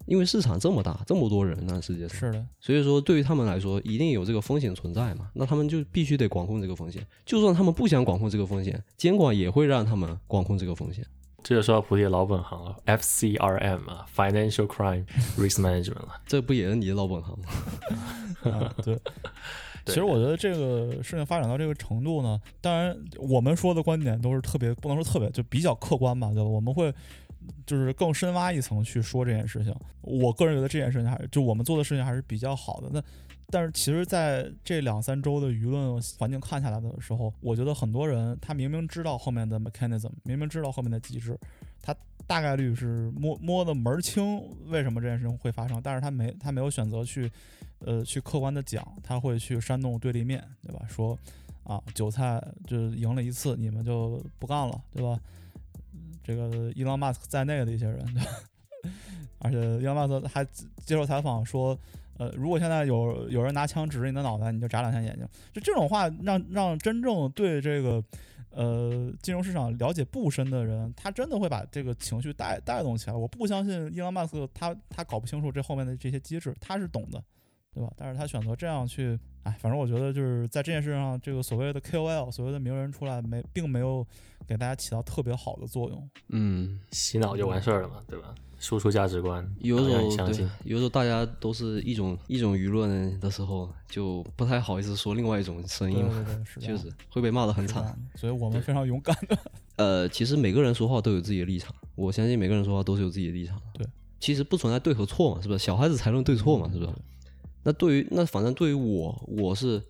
[0.06, 7.06] 因为市场这么大，这么多人那世界上，是的，所以说对于他们来说，一定有这个风险存在嘛，那他们就必须得管控这个风险。
[7.26, 11.06] 就算他们不想管控这个风险，监管也会让他们管控这个风险。
[11.44, 15.04] 这就说到菩提的老本行了，FCRM 啊，Financial Crime
[15.36, 16.22] Risk Management 了。
[16.28, 17.46] 这不也是你的老本行吗？
[18.52, 18.96] 啊，对。
[19.86, 26.44] 其实我觉得这个事情发展到这个程度呢，当然我们说的观点都是特别不能说特别，就比较客观吧，对吧？
[26.44, 26.94] 我们会
[27.66, 29.76] 就是更深挖一层去说这件事情。
[30.02, 32.90] 我个人觉得这件事情还是就我们做的事情还是比较好的。
[32.92, 33.04] 那
[33.54, 41.38] 但是其实在这两三周的舆论环境看下来的时候，我觉得很多人他明明知道后面的 mechanism，明明知道后面的机制，
[41.82, 41.94] 他
[42.26, 47.30] 大概率是摸摸的门儿清为什么这件事情会发生，但是他没他没有选择去
[47.86, 50.86] 呃去客观的讲，他会去煽动对立面，对吧？
[50.88, 51.18] 说
[51.64, 55.20] 啊韭菜就赢了一次，你们就不干了，对吧？
[56.24, 58.32] 这个伊朗马斯克在内的一些人， 对吧？
[59.40, 61.78] 而且伊朗马斯克还接受采访说。
[62.18, 65.28] 呃，如果现在有有人拿枪指着你的脑袋，你就眨两下眼睛。
[65.52, 68.04] 就这种话让，让真正对这个
[68.52, 73.16] 呃金融市场了解不深的人，他真的会把这个情绪带带动起来。
[73.16, 77.24] 我不相信伊朗马斯克他他搞不清楚这后面的这些机制，他是懂的，
[77.74, 77.92] 对吧？
[77.96, 84.06] 但是他选择这样去，哎，反正我觉得就是在这件事上，这个所谓的 KOL，所谓的名人出来没，并没有
[84.48, 86.10] 给大家起到特别好的作用。
[86.30, 88.36] 嗯，洗脑就完事儿了嘛，对吧？
[88.60, 97.98] 输出价值观，有时候对有时候大家都是一种一种舆论的时候，就不太好意思说另外一种声音嘛，对对，是 确实会被骂得很惨。
[98.14, 99.38] 所以我们非常勇敢的。
[99.78, 103.64] 呃，其实每个人说话都有自己的立场，我相信每个人说话都是有自己的立场的。
[103.74, 103.88] 对，
[104.20, 105.66] 其实不存在对和错嘛，是不是？
[105.66, 106.92] 小孩子才论对错嘛，是不是？
[107.64, 109.82] 那对于那反正对于我，我是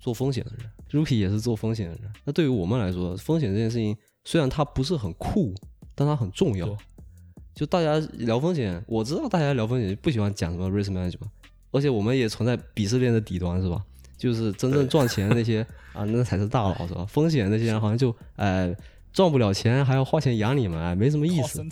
[0.00, 2.10] 做风险的人，Rookie 也是做风险的人。
[2.24, 5.54] 那对于我们来说，风险这件事情虽然它不是很酷，
[5.94, 6.76] 但它很重要。
[7.54, 11.28] 就大家聊风险，我知道大家聊风险不喜欢讲什么 risk management，
[11.72, 13.84] 而且我们也存在鄙视链的底端，是吧？
[14.16, 17.04] 就是真正赚钱那些啊，那才是大佬，是吧？
[17.06, 18.74] 风险那些人好像就哎
[19.12, 21.64] 赚不了钱，还要花钱养你们，哎，没什么意思。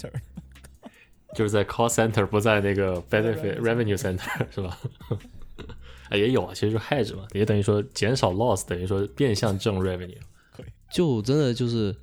[1.35, 4.79] 就是在 call center 不在那个 benefit revenue center 是吧？
[6.09, 10.19] 啊，也有啊，其实就 hedge 嘛，也等于说减少 loss，等于说变相挣 revenue。
[10.93, 11.95] 就真的就是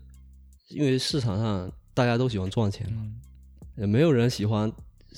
[0.70, 3.16] 因为市场上大家都喜欢赚钱嘛，嗯，
[3.78, 4.72] 也没有人喜欢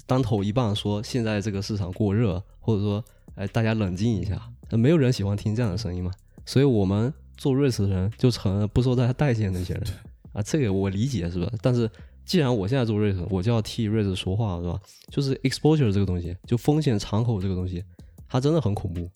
[0.05, 3.03] 当头一棒说现在这个市场过热，或者说
[3.33, 4.39] 哎大家冷静一下，
[4.69, 6.11] 那没有人喜欢听这样的声音嘛。
[6.45, 9.83] 所以我们做 risk 的人就成了不受大家待见的那些人
[10.31, 11.51] 啊，这个我理解是吧？
[11.59, 11.89] 但是
[12.23, 14.79] 既然我现在做 risk，我就要替 risk 说话是吧？
[15.09, 17.83] 就是 exposure 这个东西，就风险敞口这个东西，
[18.27, 19.09] 它真的很恐怖，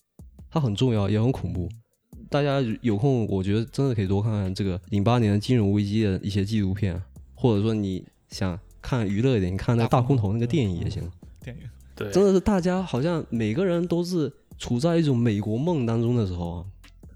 [0.50, 1.68] 它很重要也很恐怖。
[2.28, 7.00] 大家有空，我觉得真的可以多看看这个零八年金融危机的一些纪录片，
[7.34, 11.02] 或者说你想看娱乐一点，你看那个大空头那个电影也行。
[11.42, 11.62] 电影
[11.96, 16.64] 对，真的是大家好像每个人都是处在一种美国梦当中的时候啊，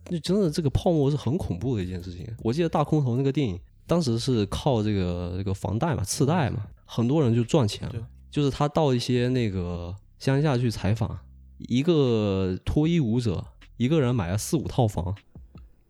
[0.07, 2.27] 就真的这个泡沫是很恐怖的一件事情。
[2.43, 7.95] 我记得大空头那个电影，当时是靠这个这个房贷嘛、次贷嘛，很多人就赚钱了。
[8.31, 11.17] 就是他到一些那个乡下去采访，
[11.59, 13.45] 一个脱衣舞者，
[13.77, 15.15] 一个人买了四五套房，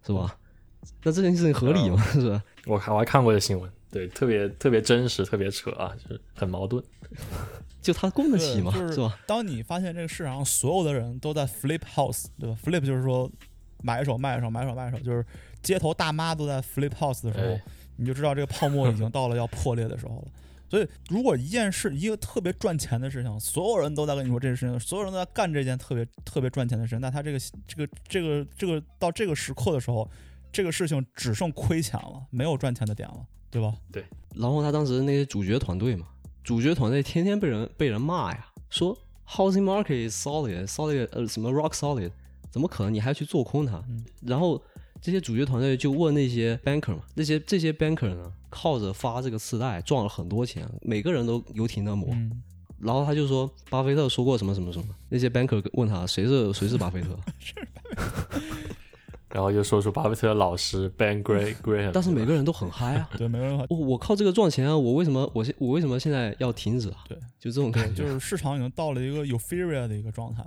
[0.07, 0.37] 是吧？
[1.03, 2.03] 那这件事情合理吗？
[2.13, 2.45] 是吧？
[2.67, 6.83] 我看我还看过这新闻，对，特别特别真实，特别扯啊，就是很矛盾。
[7.83, 8.73] 就他供得起吗？
[8.91, 9.19] 是吧？
[9.27, 13.31] 当你发现这个市场上所有的人都在 flip house，对吧？flip 就是说
[13.83, 15.25] 买一手卖一手，买一手卖一手，就是
[15.63, 17.63] 街头大妈都在 flip house 的时候，哎
[17.97, 20.25] 你就知道这个泡沫已经到了要破裂的时候了。
[20.75, 27.39] 所以，如果一件事，一个特别赚钱的事情，所有人都在跟你说这件事情，所有人都在干这件特别特别赚钱的事情，那他这个
[27.69, 30.11] 这个这个这个到这个时刻的时候，
[30.51, 33.73] 这个事情只剩亏钱了，没有赚钱的点了，对吧？
[33.93, 36.09] 对然后他当时那些主角团队嘛，
[36.43, 38.99] 主角团队天天被人被人骂呀，说
[39.29, 42.11] housing market is solid solid 呃什么 rock solid，
[42.51, 43.77] 怎么可能你还去做空它？
[43.89, 44.61] 嗯然后
[45.05, 52.09] 这些主角团队就问那些 banker 嘛，那些这些 banker 呢，靠着发这个次贷赚了很多钱，每个人都游艇的抹。
[52.13, 52.43] 嗯，
[52.79, 57.15] 然后他就说巴菲特说过什么什么什么，那些 banker 问他谁是谁是巴菲特，
[59.29, 63.11] 然后就说出巴菲特的老师 Ben Gray Graham，但是每个人都很嗨啊。
[63.19, 64.75] 对，每个人我我靠这个赚钱啊！
[64.75, 67.05] 我为什么我现我为什么现在要停止啊？
[67.07, 68.05] 对，就这种感觉。
[68.05, 70.43] 就是市场已经到了一个 euphoria 的一个状态，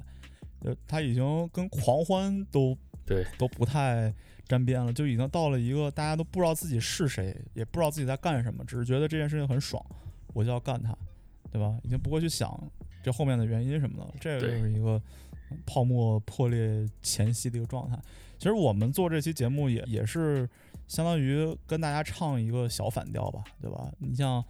[0.63, 2.75] 呃，他已经跟狂欢都
[3.05, 4.11] 对都不太
[4.47, 9.83] 沾边了，就已经到了一个大家都不知道自己是谁，也不知道自己在干什么，只是觉得这件事情很爽，
[10.33, 10.97] 我就要干它，
[11.51, 11.77] 对吧？
[11.83, 12.59] 已经不会去想
[13.03, 15.01] 这后面的原因什么的，这就是一个
[15.65, 17.99] 泡沫破裂前夕的一个状态。
[18.37, 20.47] 其实我们做这期节目也也是
[20.87, 23.91] 相当于跟大家唱一个小反调吧，对吧？
[23.97, 24.43] 你像，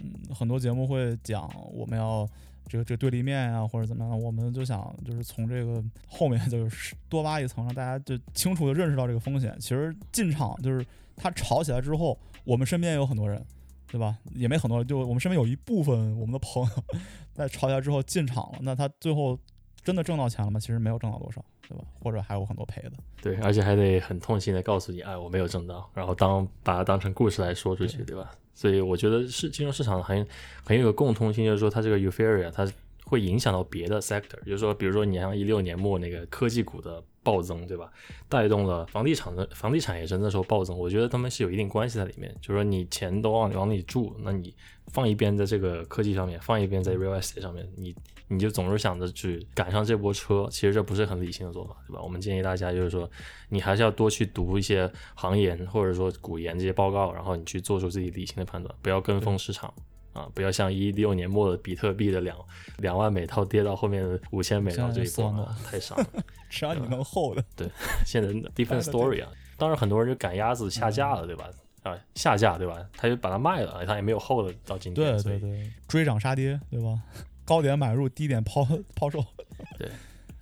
[0.00, 2.28] 嗯，很多节目会讲我们要
[2.66, 9.56] 这个这个对立面啊、或者怎么样，我们就想就是从这个后面就是 多挖一层，让大家就清楚的认识到这个风险。
[9.60, 10.84] 其实进场就是
[11.16, 13.44] 他炒起来之后，我们身边有很多人。
[13.88, 14.16] 对吧？
[14.34, 16.70] 也没很多人，就我们身边有一部分我们的朋友
[17.34, 19.38] 在炒起来之后进场了，那他最后
[19.84, 20.60] 真的挣到钱了吗？
[20.60, 21.84] 其实没有挣到多少，对吧？
[22.00, 22.92] 或者还有很多赔的。
[23.20, 28.30] 对，而且还得很痛心的告诉你，哎，我没有挣到，然后当把它当成故事来说出去，对吧？
[28.54, 30.26] 所以我觉得是金融市场很
[30.64, 32.70] 很有个共通性，就是说它这个 euphoria 它
[33.04, 37.90] 会影响到别的 sector，就是说，比如说你像一六年末那个科技股的暴增，对吧？
[38.28, 42.32] 带动了房地产的房地产也是那时候暴增，我觉得他们是有一定关系在里面。
[42.40, 44.54] 就是说你钱都往往里住，那你
[44.88, 47.94] 放一边在这个科技上面，放一边在 real estate 上面，你
[48.32, 52.00] 你就总是想着去赶上这波车，其实这不是很理性的做法，对吧？
[52.02, 53.08] 我们建议大家就是说，
[53.48, 59.72] 你还是要多去读一些行研或者说股研这些报告，然后你去做出自己理性的判断，不要跟风市场。
[60.12, 62.36] 啊，不要像一六年末的比特币的两
[62.76, 66.06] 两万美套跌到后面的五千美套这一波、啊，太傻了。
[66.50, 67.70] 只要你能 hold 的，对，
[68.04, 69.32] 现在 different story 啊。
[69.56, 71.48] 当然，很多人就赶鸭子下架了，对吧？
[71.82, 72.76] 啊，下架对吧？
[72.94, 75.16] 他就把它卖了，他也没有 hold 到今天。
[75.16, 77.00] 对对对，追涨杀跌，对吧？
[77.44, 79.24] 高点买入，低点抛 抛售。
[79.78, 79.88] 对，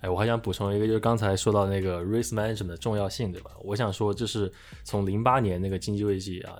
[0.01, 3.51] 哎，我还想补充一个，就是刚才说到那个 risk management 的重要性，对吧？
[3.63, 4.51] 我想说，就是
[4.83, 6.59] 从零八年那个经济危机啊。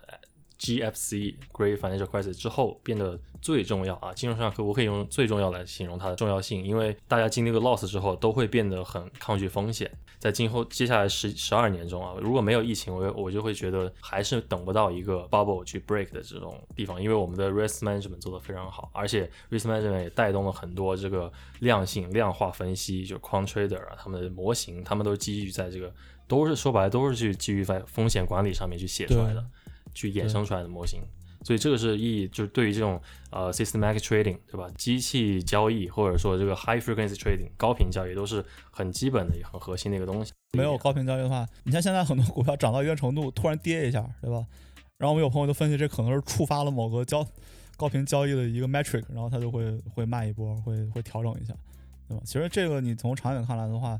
[0.61, 6.63] GFC Great Financial Crisis 之后变得最重要啊，金融市场可不可以用最重要来形容它的重要性？
[6.63, 9.91] 因为大家经历过 loss 之后，都会变得很抗拒风险。
[10.19, 21.31] 在今后接下来十十二年中啊，如果没有疫情，我我就会觉得还是等不到一个 bubble 去 break 的这种地方，因为我们的 risk management 做得非常好，而且 risk management 也带动了很多这个
[21.61, 25.91] 量性量化分析，就 quant trader 啊，他们的模型，他们都基于在这个，
[26.27, 29.43] 都是说白了都是去基于在风险管理上面去写出来的。
[29.93, 31.01] 去衍生出来的模型，
[31.43, 34.69] 所以这个是意义，就是对于这种呃 systematic trading，对吧？
[34.77, 40.31] 机器交易或者说这个 high frequency trading 高频交易都是很基本的、也很核心的一个东西。
[40.57, 44.45] 没有高频交易的话，你像现在很多股票涨到一定程度，突然跌一下，对吧？
[44.97, 47.25] 然后我们有朋友就分析，这可能是触发了某个交
[47.75, 51.53] 高频交易的一个 metric，然后它就会会卖一波，会会调整一下，
[52.07, 52.21] 对吧？
[52.25, 53.99] 其实这个你从长远看来的话。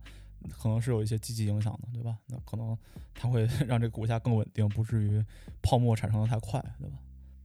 [0.49, 2.18] 可能是有一些积极影响的，对吧？
[2.27, 2.77] 那可能
[3.13, 5.23] 它会 让这个股价更稳定，不至于
[5.61, 6.95] 泡沫产生的太快，对吧？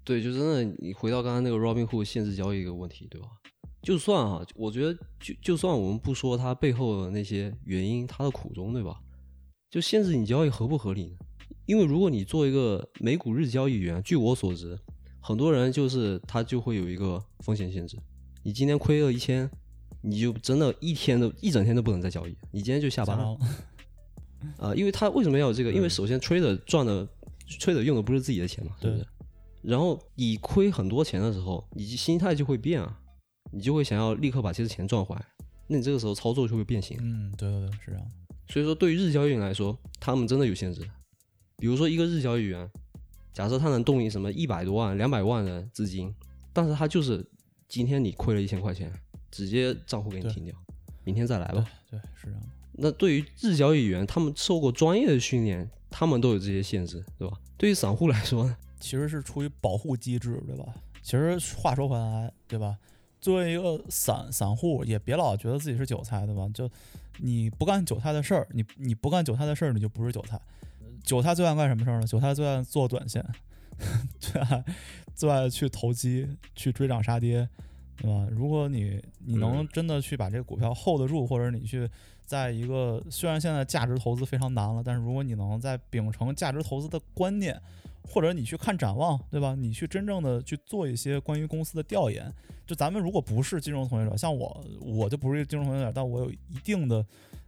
[0.04, 3.28] 对，就真的你回到刚刚那个 Robinhood 限制交易一个问题，对吧？
[3.82, 9.00] 就算哈，我觉得就就算我们不说它背后的那些原因，它的苦衷，对吧？
[9.70, 11.16] 就限制你交易合不合理呢？
[11.66, 14.78] 因为如果你做一个美股日交易员，据我所知，
[15.20, 17.98] 很多人就是他就会有一个风险限制，
[18.42, 19.50] 你今天亏了一千。
[20.08, 23.36] 你就真的一天都一整天都不能再交易，你今天就下班了。
[24.56, 25.72] 啊，因为他为什么要有这个？
[25.72, 27.04] 因为首先 trader 赚的
[27.58, 29.06] trader 用的不是自己的钱嘛，对不对？
[29.62, 33.00] 然后你亏很多钱的时候，你心态就会变啊，
[33.50, 35.26] 你就会想要立刻把这些钱赚回来，
[35.66, 36.96] 那你这个时候操作就会变形。
[37.00, 38.06] 嗯，对对对，是这样。
[38.48, 40.88] 所以说，对于日交易员来说，他们真的有限制。
[41.58, 42.70] 比如说一个日交易员，
[43.32, 46.14] 假设他能动用什么一百多万、两百万的资金，
[46.52, 47.28] 但是他就是
[47.66, 48.92] 今天你亏了一千块钱。
[49.36, 50.54] 直接账户给你停掉，
[51.04, 51.62] 明天再来吧。
[51.90, 52.46] 对，是这样的。
[52.72, 57.38] 那对于日交易员，他们受过专业的训练，他们都有这些限制，对吧？
[57.58, 60.64] 对于散户来说呢，其实是出于保护机制，对吧？
[61.02, 62.78] 其实话说回来，对吧？
[63.20, 66.48] 作为一个散散户，也别老觉得自己是韭菜，对吧？
[66.54, 66.70] 就
[67.18, 70.40] 你不干韭菜的事儿，你你不干韭菜的事儿，你就不是韭菜。
[71.04, 72.06] 韭菜最爱干什么事儿呢？
[72.06, 73.22] 韭菜最爱做短线，
[74.18, 74.64] 最爱
[75.14, 77.48] 最爱去投机，去追涨杀跌。
[77.96, 78.26] 对吧？
[78.30, 81.88] 如果你你能真的去把这个股票 hold 得住，或者你去
[82.24, 87.60] 在一个虽然现在价值投资非常难了，但是如果你能在秉承价值投资的观念，
[88.02, 89.54] 或者你去看展望，对吧？
[89.54, 92.32] 你去真正的去做一些关于公司的调研。
[92.66, 97.04] 就咱们如果不是金融从业者，像我，我就不是金融从业者，但我有一定的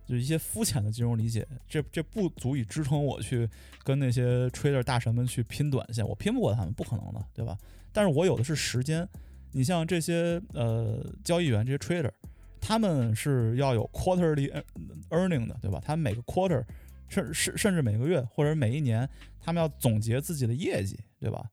[0.07, 3.49] 就一些肤浅的金融理解，这这不足以支撑我去
[3.83, 7.59] 跟那些 trader 大神们去拼短线，我拼不过他们，不可能的，对吧？
[7.93, 9.07] 但是我有的是时间。
[9.53, 12.11] 你像这些呃交易员，这些 trader，
[12.61, 14.51] 他们是要有 quarterly
[15.11, 15.81] earning 的，对吧？
[15.85, 16.65] 他每个 quarter，
[17.09, 19.09] 甚甚甚至每个月或者每一年，
[19.41, 21.49] 他们要总结自己的业绩，对吧？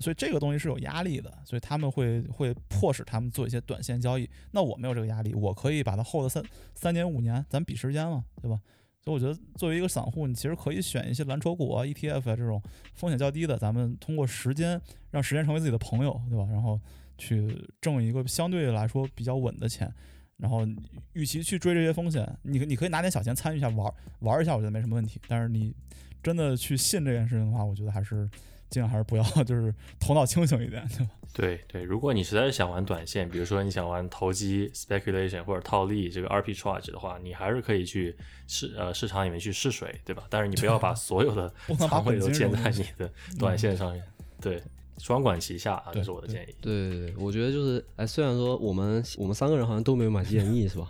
[0.00, 4.26] 所以这个东西是有压力的，所以他们会会迫使他们做一些短线交易。
[4.52, 6.42] 那我没有这个压力，我可以把它 hold 三
[6.74, 8.58] 三年五年，咱比时间嘛，对吧？
[9.04, 12.62] 所以我觉得作为一个散户，你其实可以选一些蓝筹股啊、ETF 啊这种
[12.94, 16.46] 风险较低的，咱们通过时间让时间成为自己的朋友，对吧？
[16.50, 16.80] 然后
[17.22, 19.92] 去挣一个相对来说比较稳的钱。
[20.38, 20.66] 然后，
[21.12, 25.20] 与其去追这些风险，你你可以拿点小钱参与一下玩玩一下，我觉得没什么问题。
[25.28, 25.72] 但是你
[26.20, 28.28] 真的去信这件事情的话，我觉得还是
[28.68, 31.12] 尽量还是不要，就是头脑清醒一点，对吧？
[31.32, 38.16] 对对，如果你实在是想玩短线，比如说你想玩投机 speculation 或者套利这个 arbitrage 的话，你还是可以去
[38.48, 40.24] 市呃市场里面去试水，对吧？
[40.28, 43.08] 但是你不要把所有的 仓位都建在你的
[43.38, 44.02] 短线上面，
[44.40, 44.60] 对。
[44.98, 46.54] 双管齐下啊，这是我的建议。
[46.60, 50.88] 对对对，我觉得就是，哎，虽然说我们我们三个人好像都没有买 GME 是吧？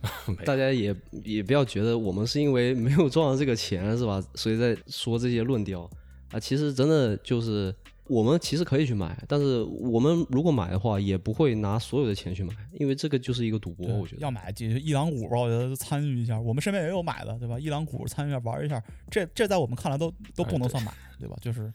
[0.46, 0.94] 大家也
[1.24, 5.90] 也不要觉得我们是因为没有赚到这个钱是吧，所以在说这些论调
[6.30, 6.38] 啊。
[6.38, 7.74] 其实真的就是
[8.06, 13.88] 我们其实可以去买，但是我们如果买的话，也不会拿所有的钱去买，因为这个就是一个赌博。
[13.96, 16.38] 我觉得要买就一两股吧，我觉得参与一下。
[16.38, 17.58] 我们身边也有买的，对吧？
[17.58, 18.80] 一两股参与一下玩一下，
[19.10, 21.36] 这这在我们看来都都不能算买，对吧？
[21.40, 21.72] 就是。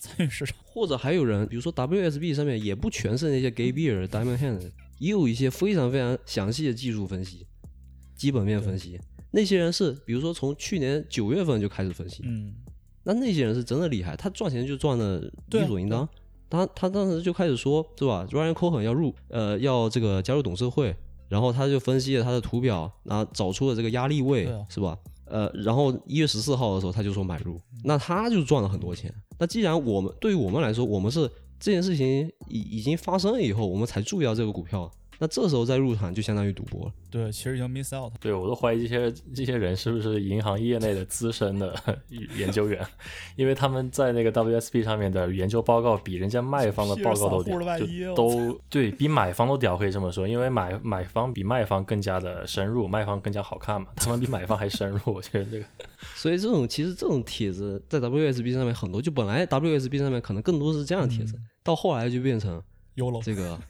[0.00, 7.46] 参与市场，或者还有人，比如说 WSB 上面也不全是那些 Gay Bear、Diamond Hand，也有一些非常非常详细的技术分析、
[8.16, 8.98] 基本面分析。
[9.30, 12.52] 那些人是，比如说从去年九月份就开始分析，嗯，
[13.04, 15.20] 那那些人是真的厉害，他赚钱就赚的
[15.50, 16.08] 理所应当。
[16.48, 20.96] 他他当时就开始说，是吧？Ryan Cohen 要入，呃，要这个加入董事会，
[21.28, 24.98] 然后他就分析了他的图表，然后找出了这个压力位，是吧？
[25.30, 29.12] 呃，然后一月十四号的时候他就说买入，那他就赚了很多钱。
[29.38, 34.90] 那既然我们对于我们来说，我们是这件事情已已经发生了以后，我们才注意到这个股票。
[35.22, 36.92] 那这时候再入场就相当于赌博了。
[37.10, 38.10] 对，其实已经 miss out。
[38.18, 41.74] 对我都怀疑这些这些人是不是银行业内的资深的
[42.38, 42.82] 研究员，
[43.36, 50.26] 因为他们在那个 WSP 上面的研究报告比人家卖方的报告都屌，就都对比买方都屌，可以这么说。
[50.26, 54.98] 因为买买方比卖方更加的深入，卖方更加好看嘛，他们比买方还深入。
[55.04, 55.66] 我觉得这个，
[56.16, 62.62] 所以这种其实这种帖子在 WSB 上面很多，就本来 WSB 上面可能更多是这样的帖子，到后来就变成
[63.22, 63.60] 这个。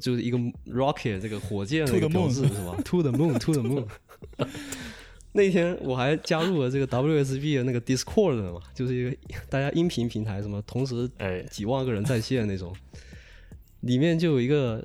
[0.00, 3.86] 就是一个 rocket 这个火箭的一个标志是吧？To the moon, to the moon。
[5.32, 9.16] 那天我还加入了这个 WSB 的那个 Discord 嘛，就是一个
[9.48, 11.08] 大家音频平台，什么同时
[11.50, 12.74] 几万个人在线那种。
[13.82, 14.84] 里面就有一个，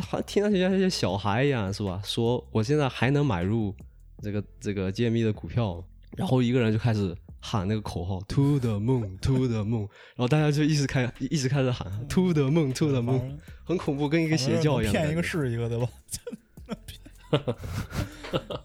[0.00, 2.02] 好像听上去像一些小孩一样是吧？
[2.04, 3.74] 说我现在还能买入
[4.20, 5.82] 这个这个 GME 的股票，
[6.16, 7.16] 然后一个人就开始。
[7.40, 15.88] 喊那个口号，To the moon，To the moon，然后大家就一直开，一直开始喊，To the moon，To the moon，很恐怖，跟一个邪教一样，骗一个是一个，对吧？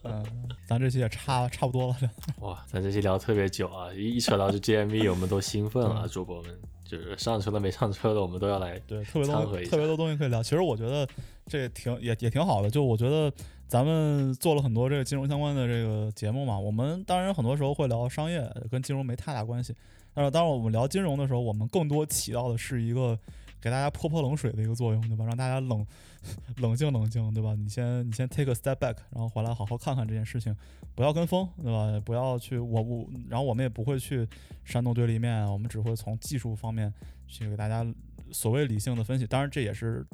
[0.04, 0.26] 嗯，
[0.68, 1.98] 咱这期也差差不多了。
[2.40, 6.52] 哇，咱这期聊特别久啊，一扯到这 GMV，我们都兴奋了，主播们
[6.84, 10.42] 就是上车的没上车的，我们都要来对特别多特别多东西可以聊。
[10.42, 11.08] 其实我觉得
[11.46, 13.32] 这挺也也挺好的，就我觉得。
[13.74, 19.74] 咱们做了很多这个金融相关的这个节目嘛，我们当然很多时候会聊商业，跟金融没太大关系。
[20.14, 23.18] 但是当我们聊金融的时候，我们更多起到的是一个
[23.60, 25.26] 给大家泼泼冷水的一个作用，对吧？
[25.26, 25.84] 让大家冷
[26.62, 27.56] 冷静冷静，对吧？
[27.56, 30.56] 你先你先 take a step back，然后回来好好看看这件事情，
[30.94, 32.00] 不要跟风，对吧？
[32.06, 34.28] 不要去我我，然后我们也不会去
[34.64, 36.94] 煽动对立面，我们只会从技术方面
[37.26, 37.84] 去给大家
[38.32, 39.26] 所谓理性的分析。
[39.26, 40.06] 当然这也是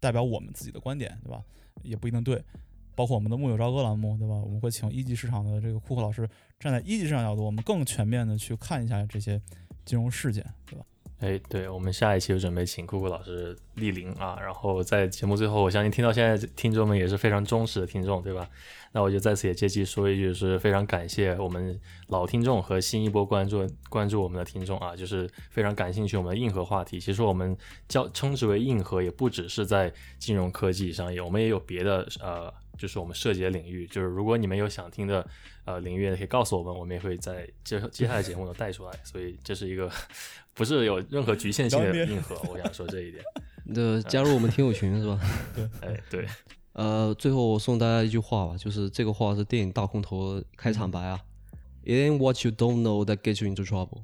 [0.00, 1.40] 代表我们自己的观点，对吧？
[1.84, 2.42] 也不一定对。
[2.96, 4.34] 包括我们的木有朝歌栏目，对吧？
[4.34, 6.28] 我们会请一级市场的这个库克老师，
[6.58, 9.40] 站在一级市场角度，我们更全面的去看一下这些
[9.84, 10.84] 金融事件，对吧？
[11.18, 14.38] 哎，对，我们下一期就准备请库克老师莅临啊。
[14.38, 18.48] 然后在节目最后，我相信听到现在听众们也是非常忠实的听众，对吧？
[18.92, 21.78] 那我就在此也借机说一句，是非常感谢我们
[22.08, 27.00] 老听众和新一波关注关注我们的听众啊，就是非常感兴趣我们的硬核话题。
[27.00, 27.56] 其实我们
[27.88, 32.52] 叫称之为硬核，也不只是在金融科技上，有我们也有别的呃。
[32.76, 35.26] 就是我们涉及的领域，就是如果你们有想听的
[35.64, 38.92] 呃领域，可以告诉我们，我们也会在接接下来节目中带出来。
[39.04, 39.90] 所以这是一个
[40.54, 43.22] 不是有任何局限性的硬核，我想说这一点。
[43.64, 45.20] 那加入我们听友群是吧？
[45.54, 46.26] 对，哎对。
[46.72, 51.18] 呃，最后我送大家一句话吧，就是这个话是电影《大空头》开场白啊。
[51.84, 54.02] It ain't what you don't know that gets you into trouble.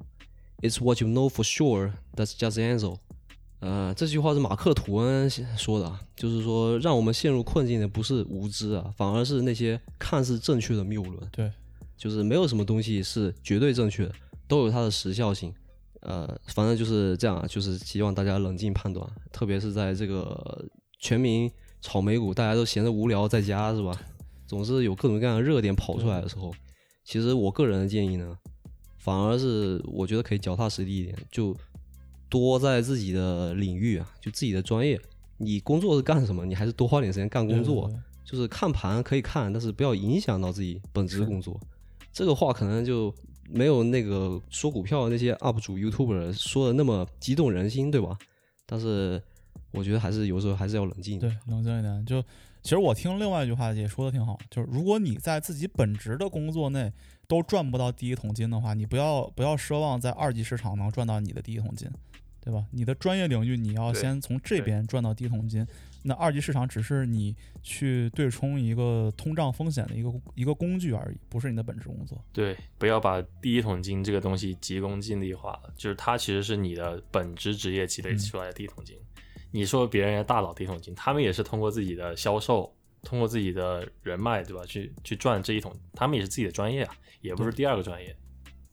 [0.63, 2.97] It's what you know for sure that's just the answer.
[3.63, 11.17] 呃，这句话是马克吐温说的，就是说，让我们陷入困境的不是无知啊，反而是那些看似正确的谬论。
[11.31, 11.49] 对，
[11.97, 14.13] 就是没有什么东西是绝对正确的，
[14.49, 15.55] 都有它的时效性。
[16.01, 20.65] 呃，反正就是这样，就是希望大家冷静判断，特别是在这个
[20.99, 21.49] 全民
[21.81, 23.97] 炒美股，大家都闲着无聊在家是吧？
[24.45, 26.53] 总是有各种各样的热点跑出来的时候，
[27.05, 28.37] 其实我个人的建议呢，
[28.99, 31.57] 反而是我觉得可以脚踏实地一点，就。
[32.33, 34.99] 多在自己的领域啊，就自己的专业。
[35.37, 36.47] 你工作是干什么？
[36.47, 37.91] 你还是多花点时间干工作。
[38.25, 41.61] 就是看盘可以看，但是不要影响到自己本职工作。
[42.11, 43.15] 这个话可能就
[43.51, 48.17] 没有那个说股票那些 UP 主、YouTuber 说的那么激动人心，对吧？
[48.65, 49.21] 但是
[49.73, 52.07] 我觉得还是有时候还是要冷静对。，冷静一点。
[52.07, 52.23] 就
[52.63, 56.91] 其实我听另外一句话也说的挺好，就是如果你在自己本职的工作内
[57.27, 61.91] 都赚不到第一桶金的话，你不要不要奢望在二级市场能赚到你的第一桶金，
[62.45, 62.67] 对吧？
[62.73, 65.65] 你的专业领域你要先从这边赚到第一桶金，
[66.03, 72.21] 那二级市场只是你去对冲一个通胀风险的一个一个工具而已，不是你的本职工作。
[72.33, 78.99] 对，不要把第一桶金这个东西急功近利化了，就是它其实是你的本职职业积累出来的第一桶金。
[79.53, 84.65] 你说别人家大佬第一桶金，他们也是通过自己的销售，通过自己的人脉，对吧？
[84.65, 88.17] 去去赚这一桶，他们也是自己的专业啊，也不是第二个专业。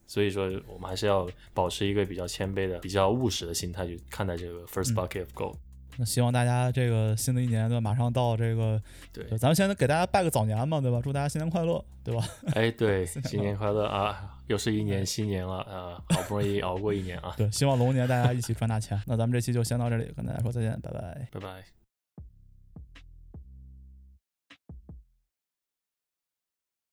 [0.10, 5.56] 所以说，我们还是要保持一个比较谦卑的、比较务实的心态去看待这个 first bucket of gold。
[5.98, 8.81] 那希望大家这个新的一年对吧，马上到这个，
[9.14, 10.99] 对，对咱们先给大家拜个早年嘛，对吧？
[11.03, 12.26] 祝大家新年快乐，对吧？
[12.56, 14.36] 哎，对，新年快乐啊！
[14.48, 18.99] 又是一年新年了啊，好不容易熬过一年啊，对，希望龙年大家一起赚大钱。
[19.06, 21.27] 那咱们这期就先到这里，跟大家说再见，拜拜。
[21.31, 21.78] 拜拜。